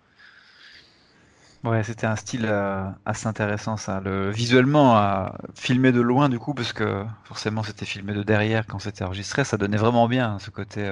Ouais, 1.64 1.82
c'était 1.84 2.06
un 2.08 2.18
style 2.18 2.46
euh, 2.46 2.90
assez 3.06 3.26
intéressant 3.28 3.78
ça. 3.78 4.02
Le 4.02 4.30
visuellement, 4.30 4.98
euh, 4.98 5.28
filmé 5.56 5.92
de 5.94 6.02
loin 6.02 6.28
du 6.30 6.38
coup, 6.38 6.54
parce 6.54 6.74
que 6.74 7.06
forcément 7.24 7.64
c'était 7.64 7.86
filmé 7.86 8.14
de 8.14 8.22
derrière 8.22 8.68
quand 8.68 8.80
c'était 8.80 9.06
enregistré, 9.06 9.46
ça 9.46 9.58
donnait 9.58 9.78
vraiment 9.78 10.08
bien 10.10 10.40
ce 10.40 10.50
côté 10.50 10.92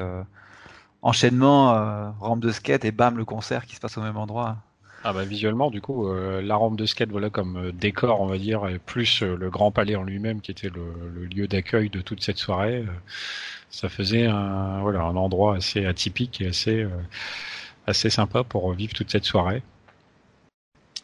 enchaînement, 1.01 2.13
rampe 2.19 2.39
de 2.39 2.51
skate 2.51 2.85
et 2.85 2.91
bam 2.91 3.17
le 3.17 3.25
concert 3.25 3.65
qui 3.65 3.75
se 3.75 3.81
passe 3.81 3.97
au 3.97 4.01
même 4.01 4.17
endroit. 4.17 4.57
Ah 5.03 5.13
bah 5.13 5.25
visuellement, 5.25 5.71
du 5.71 5.81
coup, 5.81 6.07
euh, 6.07 6.41
la 6.43 6.55
rampe 6.55 6.77
de 6.77 6.85
skate, 6.85 7.09
voilà 7.09 7.31
comme 7.31 7.57
euh, 7.57 7.71
décor, 7.71 8.21
on 8.21 8.27
va 8.27 8.37
dire, 8.37 8.67
et 8.67 8.77
plus 8.77 9.23
euh, 9.23 9.35
le 9.35 9.49
Grand 9.49 9.71
Palais 9.71 9.95
en 9.95 10.03
lui-même, 10.03 10.41
qui 10.41 10.51
était 10.51 10.69
le, 10.69 10.93
le 11.15 11.25
lieu 11.25 11.47
d'accueil 11.47 11.89
de 11.89 12.01
toute 12.01 12.21
cette 12.21 12.37
soirée, 12.37 12.77
euh, 12.87 12.91
ça 13.71 13.89
faisait 13.89 14.27
un, 14.27 14.79
voilà, 14.81 15.01
un 15.01 15.15
endroit 15.15 15.55
assez 15.55 15.85
atypique 15.87 16.41
et 16.41 16.47
assez, 16.47 16.83
euh, 16.83 16.89
assez 17.87 18.09
sympa 18.09 18.43
pour 18.43 18.71
vivre 18.73 18.93
toute 18.93 19.11
cette 19.11 19.25
soirée. 19.25 19.63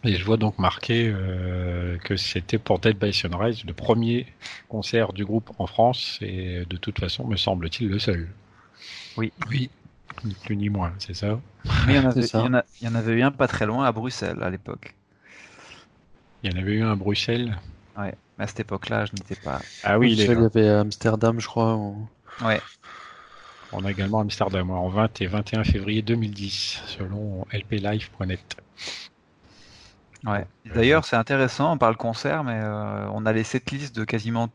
Et 0.03 0.15
je 0.15 0.23
vois 0.23 0.37
donc 0.37 0.57
marqué 0.59 1.07
euh, 1.13 1.97
que 1.99 2.15
c'était 2.17 2.57
pour 2.59 2.79
Dead 2.79 2.97
by 2.97 3.13
Sunrise 3.13 3.63
le 3.65 3.73
premier 3.73 4.27
concert 4.69 5.11
du 5.13 5.25
groupe 5.25 5.51
en 5.59 5.67
France 5.67 6.19
et 6.21 6.65
de 6.65 6.77
toute 6.77 6.99
façon, 6.99 7.25
me 7.27 7.35
semble-t-il, 7.35 7.89
le 7.89 7.99
seul. 7.99 8.29
Oui. 9.17 9.31
Oui. 9.49 9.69
Ni 10.23 10.35
plus 10.35 10.55
ni 10.57 10.69
moins, 10.69 10.93
c'est 10.99 11.13
ça 11.15 11.39
Mais 11.81 11.93
il 11.93 11.95
y, 11.95 11.99
en 11.99 12.05
avait, 12.09 12.27
ça. 12.27 12.39
il 12.39 12.45
y 12.45 12.47
en 12.49 12.53
a- 12.53 12.63
il 12.81 12.85
y 12.87 12.87
en 12.91 12.95
avait 12.95 13.13
eu 13.13 13.23
un 13.23 13.31
pas 13.31 13.47
très 13.47 13.65
loin 13.65 13.85
à 13.85 13.91
Bruxelles 13.91 14.43
à 14.43 14.49
l'époque. 14.51 14.95
Il 16.41 16.51
y 16.51 16.55
en 16.55 16.59
avait 16.59 16.73
eu 16.73 16.81
un 16.83 16.91
à 16.91 16.95
Bruxelles. 16.95 17.57
Ouais, 17.97 18.13
mais 18.37 18.45
à 18.45 18.47
cette 18.47 18.61
époque-là, 18.61 19.05
je 19.05 19.13
n'étais 19.13 19.35
pas. 19.35 19.65
Ah 19.83 19.97
oui, 19.99 20.13
il 20.13 20.21
est 20.21 20.25
il 20.25 20.39
y 20.41 20.45
avait 20.45 20.69
Amsterdam, 20.69 21.39
je 21.39 21.47
crois. 21.47 21.75
ou- 21.75 22.07
Ouais, 22.39 22.61
On 23.71 23.85
a 23.85 23.91
également 23.91 24.19
Amsterdam 24.19 24.71
en 24.71 24.89
20 24.89 25.21
et 25.21 25.27
21 25.27 25.63
février 25.63 26.01
2010, 26.01 26.81
selon 26.85 27.45
lplive.net. 27.53 28.57
ouais. 30.25 30.45
D'ailleurs, 30.65 31.05
c'est 31.05 31.15
intéressant, 31.15 31.73
on 31.73 31.77
parle 31.77 31.97
concert, 31.97 32.43
mais 32.43 32.59
euh, 32.61 33.09
on 33.11 33.25
a 33.25 33.33
les 33.33 33.43
setlists 33.43 33.95
de 33.95 34.03
quasiment 34.05 34.49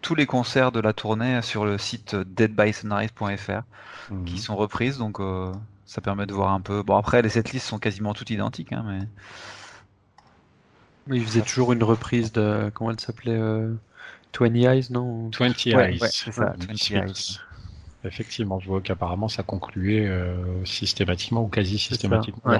tous 0.00 0.14
les 0.14 0.26
concerts 0.26 0.72
de 0.72 0.80
la 0.80 0.92
tournée 0.92 1.42
sur 1.42 1.64
le 1.64 1.78
site 1.78 2.16
deadbysunrise.fr 2.16 3.62
Mhm. 4.10 4.24
qui 4.26 4.40
sont 4.40 4.56
reprises, 4.56 4.98
donc 4.98 5.20
euh, 5.20 5.52
ça 5.86 6.00
permet 6.02 6.26
de 6.26 6.34
voir 6.34 6.52
un 6.52 6.60
peu. 6.60 6.82
Bon, 6.82 6.96
après, 6.96 7.22
les 7.22 7.30
setlists 7.30 7.66
sont 7.66 7.78
quasiment 7.78 8.14
toutes 8.14 8.30
identiques, 8.30 8.72
hein, 8.72 8.84
mais. 8.86 9.00
Oui, 11.08 11.18
il 11.18 11.24
faisait 11.26 11.42
toujours 11.42 11.72
une 11.72 11.82
reprise 11.82 12.32
de. 12.32 12.70
Comment 12.74 12.90
elle 12.90 13.00
s'appelait 13.00 13.32
euh, 13.36 13.74
20 14.38 14.54
Eyes, 14.54 14.86
non? 14.90 15.30
20 15.38 15.66
Ouais, 15.72 15.88
Eyes. 15.90 16.00
ouais, 16.00 16.10
c'est 16.12 16.32
ça, 16.32 16.46
Ouais, 16.46 16.56
20 16.56 16.76
Smith. 16.76 17.04
Eyes. 17.06 17.38
Effectivement, 18.04 18.60
je 18.60 18.68
vois 18.68 18.80
qu'apparemment 18.80 19.28
ça 19.28 19.42
concluait 19.42 20.06
euh, 20.06 20.64
systématiquement 20.64 21.42
ou 21.42 21.48
quasi 21.48 21.78
systématiquement. 21.78 22.52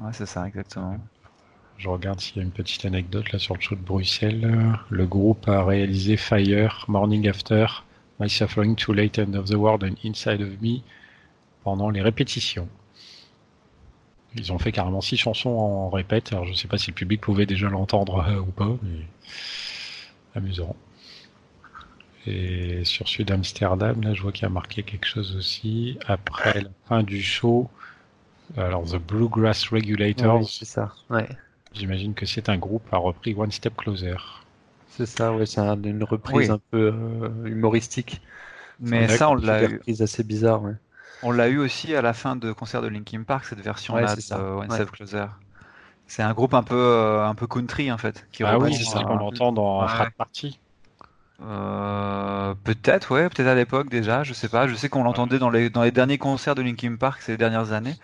Ouais, 0.00 0.12
c'est 0.12 0.26
ça, 0.26 0.46
exactement. 0.46 0.98
Je 1.78 1.88
regarde 1.88 2.20
s'il 2.20 2.36
y 2.36 2.40
a 2.40 2.42
une 2.42 2.52
petite 2.52 2.84
anecdote 2.84 3.32
là 3.32 3.38
sur 3.38 3.54
le 3.54 3.60
show 3.60 3.74
de 3.74 3.80
Bruxelles. 3.80 4.78
Le 4.88 5.06
groupe 5.06 5.48
a 5.48 5.64
réalisé 5.64 6.16
Fire, 6.16 6.84
Morning 6.88 7.28
After, 7.28 7.66
My 8.20 8.30
Suffering 8.30 8.76
Too 8.76 8.92
Late, 8.92 9.18
End 9.18 9.34
of 9.34 9.46
the 9.46 9.54
World 9.54 9.82
and 9.82 9.94
Inside 10.04 10.40
of 10.42 10.60
Me 10.60 10.78
pendant 11.64 11.90
les 11.90 12.00
répétitions. 12.02 12.68
Ils 14.34 14.52
ont 14.52 14.58
fait 14.58 14.72
carrément 14.72 15.00
six 15.00 15.16
chansons 15.16 15.50
en 15.50 15.90
répète. 15.90 16.32
Alors 16.32 16.46
je 16.46 16.54
sais 16.54 16.68
pas 16.68 16.78
si 16.78 16.90
le 16.90 16.94
public 16.94 17.20
pouvait 17.20 17.46
déjà 17.46 17.68
l'entendre 17.68 18.24
euh, 18.28 18.40
ou 18.40 18.46
pas, 18.46 18.76
mais 18.82 19.06
amusant. 20.34 20.76
Et 22.26 22.84
sur 22.84 23.08
celui 23.08 23.24
d'Amsterdam, 23.24 24.00
là, 24.00 24.14
je 24.14 24.22
vois 24.22 24.30
qu'il 24.30 24.44
y 24.44 24.46
a 24.46 24.50
marqué 24.50 24.84
quelque 24.84 25.06
chose 25.06 25.34
aussi. 25.36 25.98
Après 26.06 26.60
la 26.62 26.70
fin 26.88 27.02
du 27.02 27.20
show, 27.20 27.68
alors 28.56 28.84
The 28.84 28.96
Bluegrass 28.96 29.68
Regulators, 29.68 30.40
Ouais, 30.40 30.46
c'est 30.48 30.64
ça. 30.64 30.94
Ouais. 31.10 31.28
J'imagine 31.74 32.14
que 32.14 32.24
c'est 32.24 32.48
un 32.48 32.56
groupe 32.56 32.88
a 32.94 32.96
repris 32.96 33.34
One 33.34 33.50
Step 33.52 33.76
Closer. 33.76 34.16
C'est 34.86 35.06
ça, 35.06 35.34
ouais, 35.34 35.46
c'est 35.46 35.60
un- 35.60 35.82
une 35.82 36.04
reprise 36.04 36.48
Oui. 36.48 36.50
un 36.50 36.58
peu 36.70 36.92
euh, 36.94 37.46
humoristique. 37.46 38.20
Mais 38.80 39.08
ça, 39.08 39.30
on 39.30 39.34
l'a 39.34 39.64
eu, 39.64 39.76
reprise 39.76 40.02
assez 40.02 40.24
bizarre, 40.24 40.62
ouais. 40.62 40.74
on 41.22 41.30
l'a 41.30 41.48
eu 41.48 41.58
aussi 41.58 41.94
à 41.94 42.02
la 42.02 42.12
fin 42.12 42.36
de 42.36 42.52
concert 42.52 42.82
de 42.82 42.88
Linkin 42.88 43.22
Park, 43.24 43.44
cette 43.46 43.60
version-là 43.60 44.14
Ouais, 44.14 44.16
de. 44.16 44.34
One 44.36 44.70
Ouais. 44.70 44.76
Step 44.76 44.90
Closer. 44.90 45.26
C'est 46.06 46.22
un 46.22 46.32
groupe 46.34 46.54
un 46.54 46.62
peu, 46.62 46.76
euh, 46.76 47.26
un 47.26 47.34
peu 47.34 47.46
country 47.46 47.90
en 47.92 47.98
fait, 47.98 48.26
qui 48.32 48.44
ah 48.44 48.58
oui, 48.58 48.74
c'est 48.74 48.84
ça 48.84 49.02
qu'on 49.04 49.18
entend 49.18 49.52
dans 49.52 49.82
Ouais. 49.82 49.88
Frat 49.88 50.10
Party. 50.16 50.60
Euh, 51.42 52.54
peut-être, 52.64 53.12
ouais, 53.14 53.28
peut-être 53.28 53.48
à 53.48 53.54
l'époque 53.54 53.88
déjà, 53.88 54.22
je 54.22 54.32
sais 54.32 54.48
pas. 54.48 54.68
Je 54.68 54.74
sais 54.74 54.88
qu'on 54.88 55.02
l'entendait 55.02 55.38
dans 55.38 55.50
les, 55.50 55.70
dans 55.70 55.82
les 55.82 55.90
derniers 55.90 56.18
concerts 56.18 56.54
de 56.54 56.62
Linkin 56.62 56.96
Park 56.96 57.22
ces 57.22 57.36
dernières 57.36 57.72
années. 57.72 57.96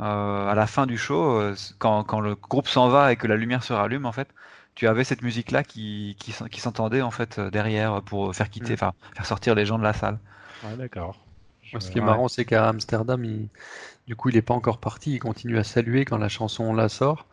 Euh, 0.00 0.46
à 0.48 0.54
la 0.54 0.66
fin 0.68 0.86
du 0.86 0.96
show, 0.96 1.40
euh, 1.40 1.56
quand, 1.78 2.04
quand 2.04 2.20
le 2.20 2.36
groupe 2.36 2.68
s'en 2.68 2.88
va 2.88 3.12
et 3.12 3.16
que 3.16 3.26
la 3.26 3.36
lumière 3.36 3.64
se 3.64 3.72
rallume, 3.72 4.06
en 4.06 4.12
fait, 4.12 4.28
tu 4.76 4.86
avais 4.86 5.02
cette 5.04 5.22
musique-là 5.22 5.64
qui, 5.64 6.16
qui, 6.20 6.32
qui 6.50 6.60
s'entendait 6.60 7.02
en 7.02 7.10
fait 7.10 7.38
euh, 7.38 7.50
derrière 7.50 8.02
pour 8.02 8.34
faire 8.34 8.48
quitter, 8.50 8.74
Mm. 8.74 8.92
faire 9.14 9.26
sortir 9.26 9.54
les 9.56 9.66
gens 9.66 9.78
de 9.78 9.82
la 9.82 9.92
salle. 9.92 10.20
Ouais, 10.62 10.76
d'accord. 10.76 11.26
Ce 11.80 11.90
qui 11.90 11.98
est 11.98 12.00
Ouais. 12.00 12.02
marrant, 12.02 12.28
c'est 12.28 12.44
qu'à 12.44 12.68
Amsterdam, 12.68 13.24
il... 13.24 13.50
du 14.06 14.16
coup, 14.16 14.30
il 14.30 14.36
est 14.36 14.42
pas 14.42 14.54
encore 14.54 14.78
parti. 14.80 15.14
Il 15.14 15.20
continue 15.20 15.58
à 15.58 15.64
saluer 15.64 16.04
quand 16.06 16.18
la 16.18 16.28
chanson 16.30 16.72
la 16.74 16.88
sort. 16.90 17.26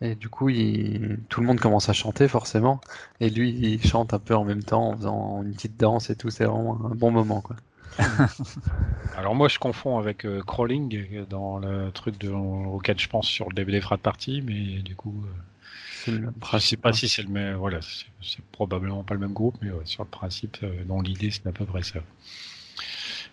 Et 0.00 0.14
du 0.16 0.28
coup, 0.30 0.48
il... 0.50 1.20
tout 1.30 1.40
le 1.40 1.46
monde 1.46 1.60
commence 1.60 1.88
à 1.90 1.94
chanter, 1.94 2.28
forcément. 2.28 2.80
Et 3.20 3.30
lui, 3.30 3.50
il 3.50 3.84
chante 3.86 4.14
un 4.14 4.18
peu 4.20 4.34
en 4.36 4.44
même 4.44 4.64
temps, 4.64 4.90
en 4.90 4.96
faisant 4.96 5.42
une 5.44 5.54
petite 5.54 5.76
danse 5.78 6.10
et 6.10 6.16
tout. 6.16 6.30
C'est 6.30 6.44
vraiment 6.46 6.78
un 6.86 6.94
bon 6.94 7.10
moment, 7.12 7.40
quoi. 7.42 7.56
Alors 9.16 9.34
moi 9.34 9.48
je 9.48 9.58
confonds 9.58 9.98
avec 9.98 10.24
euh, 10.24 10.42
Crawling 10.42 11.26
dans 11.26 11.58
le 11.58 11.90
truc 11.92 12.18
de, 12.18 12.30
auquel 12.30 12.98
je 12.98 13.08
pense 13.08 13.26
sur 13.26 13.48
le 13.48 13.54
DVD 13.54 13.80
Frat 13.80 13.98
Party, 13.98 14.42
mais 14.42 14.82
du 14.82 14.96
coup 14.96 15.24
euh, 15.24 15.30
le 16.10 16.32
je 16.52 16.58
sais 16.58 16.76
pas 16.76 16.92
si 16.92 17.08
c'est 17.08 17.22
le 17.22 17.28
même, 17.28 17.56
voilà, 17.56 17.80
c'est 17.82 18.06
c'est 18.22 18.44
probablement 18.46 19.02
pas 19.04 19.14
le 19.14 19.20
même 19.20 19.32
groupe, 19.32 19.56
mais 19.60 19.70
ouais, 19.70 19.84
sur 19.84 20.02
le 20.02 20.08
principe, 20.08 20.58
euh, 20.62 20.84
dans 20.84 21.00
l'idée 21.00 21.30
c'est 21.30 21.46
à 21.46 21.52
peu 21.52 21.64
près 21.64 21.82
ça. 21.82 22.00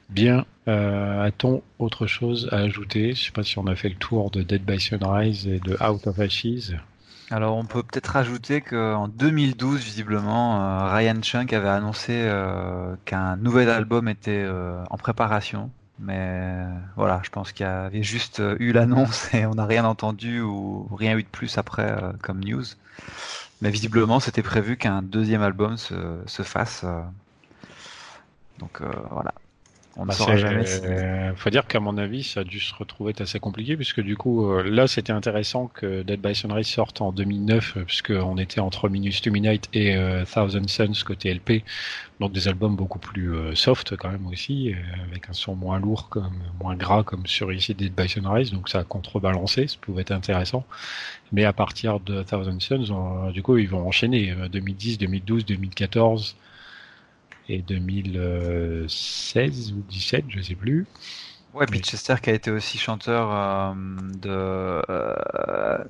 Bien, 0.09 0.45
euh, 0.68 1.24
a-t-on 1.24 1.64
autre 1.80 2.05
chose 2.05 2.49
à 2.51 2.57
ajouter? 2.57 3.14
Je 3.14 3.26
sais 3.26 3.32
pas 3.32 3.43
si 3.43 3.57
on 3.57 3.68
a 3.68 3.76
fait 3.76 3.89
le 3.89 3.95
tour 3.95 4.30
de 4.30 4.41
Dead 4.43 4.64
by 4.64 4.80
Sunrise 4.80 5.47
et 5.47 5.59
de 5.59 5.82
Out 5.82 6.05
of 6.07 6.20
Ashes. 6.20 6.74
Alors, 7.32 7.55
on 7.55 7.63
peut 7.63 7.82
peut-être 7.82 8.07
rajouter 8.07 8.59
qu'en 8.59 9.07
2012, 9.07 9.82
visiblement, 9.82 10.61
euh, 10.61 10.93
Ryan 10.93 11.21
Chunk 11.21 11.53
avait 11.53 11.69
annoncé 11.69 12.11
euh, 12.11 12.93
qu'un 13.05 13.38
nouvel 13.38 13.69
album 13.69 14.09
était 14.09 14.43
euh, 14.43 14.84
en 14.89 14.97
préparation. 14.97 15.71
Mais 15.99 16.65
voilà, 16.97 17.21
je 17.23 17.29
pense 17.29 17.53
qu'il 17.53 17.65
y 17.65 17.69
avait 17.69 18.03
juste 18.03 18.41
eu 18.59 18.73
l'annonce 18.73 19.34
et 19.34 19.45
on 19.45 19.53
n'a 19.53 19.65
rien 19.65 19.86
entendu 19.86 20.41
ou 20.41 20.89
rien 20.93 21.17
eu 21.17 21.23
de 21.23 21.27
plus 21.29 21.57
après 21.57 21.95
comme 22.21 22.43
news. 22.43 22.65
Mais 23.61 23.69
visiblement, 23.69 24.19
c'était 24.19 24.41
prévu 24.41 24.75
qu'un 24.75 25.01
deuxième 25.01 25.41
album 25.41 25.77
se, 25.77 25.95
se 26.25 26.43
fasse. 26.43 26.84
Donc 28.59 28.82
voilà, 29.09 29.34
on 29.95 30.05
ne 30.05 30.09
Bah, 30.09 30.15
saura 30.15 30.35
jamais 30.37 30.65
si. 30.65 30.81
euh, 30.83 31.35
faut 31.35 31.51
dire 31.51 31.67
qu'à 31.67 31.79
mon 31.79 31.95
avis, 31.97 32.23
ça 32.23 32.39
a 32.41 32.43
dû 32.43 32.59
se 32.59 32.73
retrouver 32.73 33.13
assez 33.19 33.39
compliqué, 33.39 33.75
puisque 33.77 34.01
du 34.01 34.17
coup, 34.17 34.45
euh, 34.51 34.63
là, 34.63 34.87
c'était 34.87 35.13
intéressant 35.13 35.67
que 35.67 36.01
Dead 36.01 36.19
by 36.19 36.33
Sunrise 36.33 36.67
sorte 36.67 37.01
en 37.01 37.11
2009, 37.11 37.77
euh, 37.77 37.83
puisqu'on 37.85 38.37
était 38.37 38.59
entre 38.59 38.89
Minus 38.89 39.21
to 39.21 39.29
Midnight 39.31 39.69
et 39.73 39.95
euh, 39.95 40.25
Thousand 40.25 40.67
Suns 40.67 41.03
côté 41.05 41.29
LP, 41.29 41.63
donc 42.19 42.31
des 42.33 42.47
albums 42.47 42.75
beaucoup 42.75 42.97
plus 42.99 43.33
euh, 43.33 43.53
soft 43.55 43.95
quand 43.95 44.09
même 44.09 44.25
aussi, 44.27 44.73
avec 45.07 45.29
un 45.29 45.33
son 45.33 45.55
moins 45.55 45.79
lourd, 45.79 46.09
comme 46.09 46.41
moins 46.59 46.75
gras 46.75 47.03
comme 47.03 47.27
sur 47.27 47.53
ici 47.53 47.75
Dead 47.75 47.93
by 47.93 48.09
Sunrise, 48.09 48.51
donc 48.51 48.69
ça 48.69 48.79
a 48.79 48.83
contrebalancé, 48.83 49.67
ça 49.67 49.77
pouvait 49.79 50.01
être 50.01 50.11
intéressant. 50.11 50.65
Mais 51.31 51.45
à 51.45 51.53
partir 51.53 51.99
de 51.99 52.23
Thousand 52.23 52.59
Suns, 52.59 52.91
on- 52.91 53.31
du 53.31 53.41
coup, 53.43 53.57
ils 53.57 53.69
vont 53.69 53.87
enchaîner 53.87 54.31
euh, 54.31 54.49
2010, 54.49 54.97
2012, 54.97 55.45
2014 55.45 56.37
et 57.52 57.62
2016 57.62 59.74
ou 59.74 59.84
17, 59.89 60.26
je 60.30 60.41
sais 60.41 60.56
plus. 60.56 60.88
Ouais, 61.54 61.66
puis 61.66 61.82
Chester 61.82 62.16
qui 62.22 62.30
a 62.30 62.34
été 62.34 62.49
aussi 62.49 62.78
chanteur 62.78 63.30
euh, 63.34 63.74
de 64.18 64.82
euh, 64.89 65.84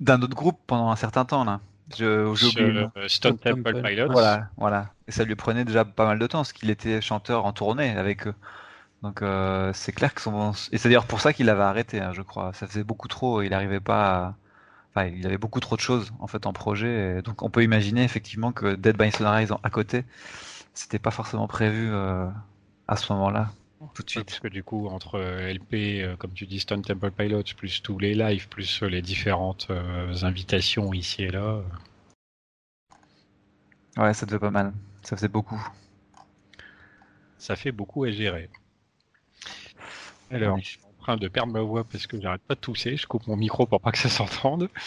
d'un 0.00 0.22
autre 0.22 0.34
groupe 0.34 0.58
pendant 0.66 0.90
un 0.90 0.96
certain 0.96 1.26
temps 1.26 1.44
là. 1.44 1.60
Je, 1.96 2.72
nom. 2.72 2.90
Euh, 2.96 3.08
Stone 3.08 3.38
Temple 3.38 3.82
Pilots. 3.82 4.12
Voilà, 4.12 4.48
voilà. 4.56 4.90
Et 5.08 5.12
ça 5.12 5.24
lui 5.24 5.34
prenait 5.34 5.64
déjà 5.64 5.84
pas 5.84 6.06
mal 6.06 6.18
de 6.18 6.26
temps, 6.26 6.38
parce 6.38 6.52
qu'il 6.52 6.70
était 6.70 7.00
chanteur 7.00 7.44
en 7.44 7.52
tournée 7.52 7.90
avec 7.90 8.26
eux. 8.26 8.34
Donc 9.02 9.22
euh, 9.22 9.72
c'est 9.74 9.92
clair 9.92 10.14
que 10.14 10.20
son... 10.20 10.52
Et 10.72 10.78
c'est 10.78 10.88
d'ailleurs 10.88 11.06
pour 11.06 11.20
ça 11.20 11.32
qu'il 11.32 11.48
avait 11.48 11.62
arrêté, 11.62 12.00
hein, 12.00 12.12
je 12.12 12.22
crois. 12.22 12.52
Ça 12.52 12.66
faisait 12.66 12.84
beaucoup 12.84 13.08
trop, 13.08 13.42
il 13.42 13.50
n'arrivait 13.50 13.80
pas 13.80 14.14
à... 14.14 14.34
Enfin, 14.94 15.06
il 15.06 15.26
avait 15.26 15.38
beaucoup 15.38 15.60
trop 15.60 15.76
de 15.76 15.80
choses 15.80 16.12
en 16.20 16.26
fait 16.26 16.46
en 16.46 16.52
projet. 16.52 17.18
Et 17.18 17.22
donc 17.22 17.42
on 17.42 17.50
peut 17.50 17.62
imaginer 17.64 18.04
effectivement 18.04 18.52
que 18.52 18.74
Dead 18.76 18.96
by 18.96 19.12
Sunrise 19.12 19.52
à 19.62 19.70
côté, 19.70 20.04
c'était 20.74 20.98
pas 21.00 21.10
forcément 21.12 21.48
prévu 21.48 21.90
euh, 21.92 22.28
à 22.88 22.96
ce 22.96 23.12
moment-là, 23.12 23.50
tout 23.94 24.02
de 24.04 24.10
Ouais, 24.16 24.22
suite. 24.24 24.24
Parce 24.24 24.38
que 24.40 24.46
du 24.48 24.62
coup, 24.62 24.86
entre 24.88 25.16
euh, 25.16 25.48
LP, 25.50 26.02
euh, 26.02 26.16
comme 26.16 26.32
tu 26.32 26.46
dis, 26.46 26.60
Stone 26.60 26.82
Temple 26.82 27.10
Pilots, 27.10 27.42
plus 27.56 27.82
tous 27.82 27.98
les 27.98 28.14
lives, 28.14 28.48
plus 28.48 28.82
euh, 28.82 28.86
les 28.88 29.02
différentes 29.02 29.66
euh, 29.70 30.14
invitations 30.22 30.92
ici 30.92 31.22
et 31.24 31.30
là, 31.30 31.42
euh, 31.44 31.62
Ouais, 33.96 34.14
ça 34.14 34.26
devait 34.26 34.40
pas 34.40 34.50
mal. 34.50 34.72
Ça 35.02 35.16
faisait 35.16 35.28
beaucoup. 35.28 35.60
ça 37.38 37.56
fait 37.56 37.72
beaucoup 37.72 38.04
à 38.04 38.12
gérer. 38.12 38.50
Alors, 40.30 40.60
Train 41.00 41.16
de 41.16 41.28
perdre 41.28 41.52
ma 41.52 41.60
voix 41.62 41.84
parce 41.84 42.06
que 42.06 42.20
j'arrête 42.20 42.42
pas 42.42 42.54
de 42.54 42.60
tousser. 42.60 42.96
Je 42.96 43.06
coupe 43.06 43.26
mon 43.26 43.36
micro 43.36 43.66
pour 43.66 43.80
pas 43.80 43.92
que 43.92 43.98
ça 43.98 44.08
s'entende. 44.08 44.68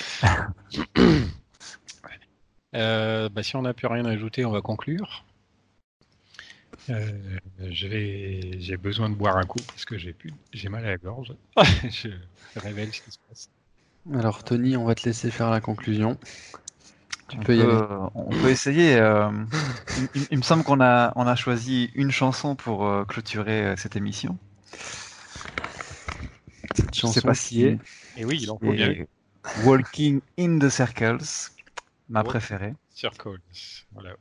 Euh, 2.76 3.30
bah, 3.30 3.44
si 3.44 3.56
on 3.56 3.62
n'a 3.62 3.74
plus 3.76 3.86
rien 3.86 4.04
à 4.06 4.10
ajouter, 4.10 4.46
on 4.46 4.52
va 4.52 4.62
conclure. 4.62 5.24
Euh, 6.90 7.12
je 7.70 7.88
vais, 7.88 8.60
j'ai 8.60 8.78
besoin 8.78 9.10
de 9.10 9.16
boire 9.16 9.38
un 9.38 9.46
coup 9.46 9.60
parce 9.68 9.86
que 9.86 9.98
j'ai 9.98 10.12
plus, 10.14 10.34
mal 10.70 10.84
à 10.86 10.90
la 10.90 10.98
gorge. 10.98 11.34
je 11.84 12.10
révèle 12.56 12.92
ce 12.94 13.02
qui 13.02 13.12
se 13.12 13.20
passe. 13.30 13.50
Alors 14.12 14.44
Tony, 14.44 14.76
on 14.76 14.86
va 14.86 14.96
te 14.96 15.08
laisser 15.08 15.32
faire 15.32 15.50
la 15.50 15.62
conclusion. 15.62 16.18
Tu 17.30 17.38
On 17.38 17.44
peux 17.44 17.56
y 17.56 17.60
peut, 17.60 17.64
aller. 17.64 18.10
on 18.16 18.30
peut 18.32 18.50
essayer. 18.50 18.96
euh, 18.96 19.30
il, 20.16 20.22
il- 20.22 20.28
il 20.32 20.38
me 20.38 20.44
semble 20.44 20.64
qu'on 20.64 20.82
a, 20.82 21.14
on 21.16 21.26
a 21.28 21.36
choisi 21.36 21.92
une 21.96 22.12
chanson 22.12 22.56
pour 22.56 22.86
euh, 22.86 23.06
clôturer 23.06 23.76
cette 23.78 23.96
émission. 23.96 24.38
Cette 26.76 26.94
Je 26.96 27.00
chanson 27.02 27.14
sais 27.14 27.22
pas 27.22 27.34
qui 27.34 27.40
si 27.40 27.64
est 27.64 27.78
Et 28.18 28.26
oui, 28.26 28.40
il 28.42 28.50
en 28.52 28.58
faut 28.58 28.72
bien. 28.72 28.94
Walking 29.66 30.22
in 30.40 30.60
the 30.60 30.70
Circles, 30.70 31.52
ma 32.10 32.22
Oh. 32.22 32.24
préférée. 32.24 32.74
Circles. 32.94 33.40
Voilà. 33.94 34.12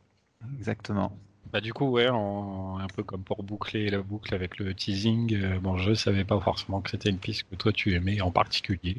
Exactement. 0.58 1.16
Bah 1.52 1.60
du 1.60 1.72
coup 1.74 1.86
ouais, 1.90 2.08
en- 2.08 2.78
un 2.78 2.86
peu 2.88 3.02
comme 3.02 3.22
pour 3.22 3.42
boucler 3.42 3.90
la 3.90 4.00
boucle 4.02 4.34
avec 4.34 4.58
le 4.58 4.74
teasing. 4.74 5.34
euh, 5.34 5.58
bon, 5.60 5.76
je 5.76 5.92
savais 5.94 6.24
pas 6.24 6.40
forcément 6.40 6.80
que 6.80 6.90
c'était 6.90 7.10
une 7.10 7.18
piste 7.18 7.44
que 7.50 7.56
toi 7.56 7.72
tu 7.72 7.94
aimais 7.94 8.20
en 8.22 8.30
particulier. 8.30 8.96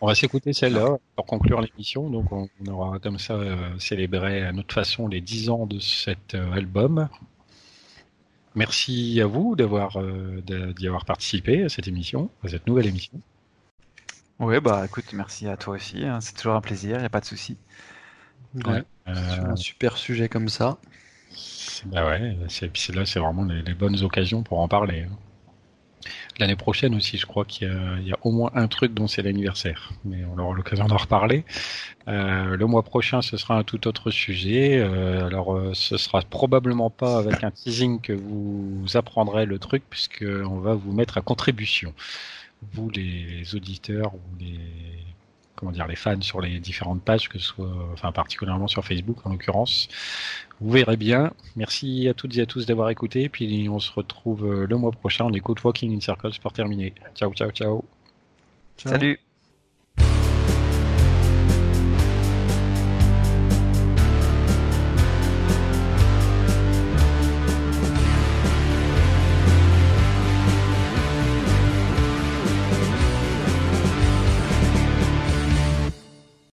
On 0.00 0.06
va 0.06 0.14
s'écouter 0.14 0.52
celle-là 0.52 0.98
pour 1.16 1.24
conclure 1.26 1.60
l'émission. 1.60 2.10
Donc 2.10 2.30
on, 2.30 2.48
on 2.60 2.66
aura 2.70 2.98
comme 2.98 3.18
ça 3.18 3.34
euh, 3.34 3.78
célébré 3.78 4.42
à 4.44 4.52
notre 4.52 4.74
façon 4.74 5.08
les 5.08 5.20
10 5.20 5.48
ans 5.50 5.66
de 5.66 5.78
cet 5.80 6.34
euh, 6.34 6.52
album. 6.52 7.08
Merci 8.56 9.20
à 9.20 9.26
vous 9.26 9.54
d'avoir 9.54 9.98
euh, 10.00 10.42
d'y 10.76 10.88
avoir 10.88 11.04
participé 11.04 11.62
à 11.62 11.68
cette 11.68 11.86
émission, 11.86 12.28
à 12.42 12.48
cette 12.48 12.66
nouvelle 12.66 12.86
émission. 12.88 13.20
Oui, 14.38 14.60
bah 14.60 14.84
écoute, 14.86 15.12
merci 15.12 15.46
à 15.48 15.56
toi 15.56 15.74
aussi. 15.74 16.04
hein, 16.04 16.20
C'est 16.20 16.34
toujours 16.34 16.54
un 16.54 16.60
plaisir, 16.60 16.96
il 16.96 17.00
n'y 17.00 17.06
a 17.06 17.10
pas 17.10 17.20
de 17.20 17.24
souci. 17.26 17.56
ouais, 18.64 18.82
Euh, 19.08 19.14
sur 19.22 19.44
un 19.46 19.56
super 19.56 19.96
sujet 19.96 20.28
comme 20.28 20.48
ça. 20.48 20.78
Bah 21.86 22.06
ouais, 22.08 22.36
c'est 22.48 22.94
là, 22.94 23.06
c'est 23.06 23.18
vraiment 23.18 23.44
les, 23.44 23.62
les 23.62 23.74
bonnes 23.74 24.02
occasions 24.02 24.42
pour 24.42 24.60
en 24.60 24.68
parler. 24.68 25.02
hein. 25.02 25.16
L'année 26.38 26.56
prochaine 26.56 26.94
aussi, 26.94 27.16
je 27.16 27.24
crois 27.24 27.46
qu'il 27.46 27.66
y, 28.04 28.12
a- 28.12 28.18
au 28.22 28.30
moins 28.30 28.50
un 28.54 28.68
truc 28.68 28.92
dont 28.92 29.06
c'est 29.06 29.22
l'anniversaire, 29.22 29.90
mais 30.04 30.22
on 30.26 30.38
aura 30.38 30.54
l'occasion 30.54 30.84
d'en 30.86 30.98
reparler. 30.98 31.44
Euh, 32.08 32.56
le 32.56 32.66
mois 32.66 32.82
prochain, 32.82 33.22
ce 33.22 33.38
sera 33.38 33.56
un 33.56 33.64
tout 33.64 33.86
autre 33.88 34.10
sujet. 34.10 34.78
Euh, 34.78 35.26
alors, 35.26 35.54
euh, 35.56 35.72
ce 35.74 35.96
sera 35.96 36.20
probablement 36.20 36.90
pas 36.90 37.16
avec 37.18 37.42
un 37.42 37.50
teasing 37.50 38.00
que 38.02 38.12
vous 38.12 38.84
apprendrez 38.94 39.46
le 39.46 39.58
truc, 39.58 39.82
puisque 39.88 40.24
on 40.26 40.58
va 40.60 40.74
vous 40.74 40.92
mettre 40.92 41.16
à 41.16 41.22
contribution, 41.22 41.94
vous 42.72 42.90
les 42.90 43.54
auditeurs 43.54 44.14
ou 44.14 44.20
les 44.38 44.58
comment 45.56 45.72
dire 45.72 45.86
les 45.86 45.96
fans 45.96 46.20
sur 46.20 46.42
les 46.42 46.58
différentes 46.60 47.02
pages, 47.02 47.30
que 47.30 47.38
ce 47.38 47.46
soit, 47.46 47.66
enfin 47.94 48.12
particulièrement 48.12 48.68
sur 48.68 48.84
Facebook 48.84 49.16
en 49.24 49.30
l'occurrence. 49.30 49.88
Vous 50.60 50.70
verrez 50.70 50.96
bien. 50.96 51.32
Merci 51.54 52.08
à 52.08 52.14
toutes 52.14 52.36
et 52.36 52.40
à 52.40 52.46
tous 52.46 52.66
d'avoir 52.66 52.90
écouté. 52.90 53.28
Puis 53.28 53.68
on 53.68 53.78
se 53.78 53.92
retrouve 53.92 54.46
euh, 54.46 54.66
le 54.66 54.76
mois 54.76 54.90
prochain. 54.90 55.24
On 55.26 55.32
écoute 55.32 55.62
Walking 55.62 55.94
in 55.96 56.00
Circles 56.00 56.38
pour 56.40 56.52
terminer. 56.52 56.94
Ciao, 57.14 57.32
ciao, 57.34 57.50
ciao. 57.50 57.84
Ciao. 58.78 58.92
Salut 58.92 59.20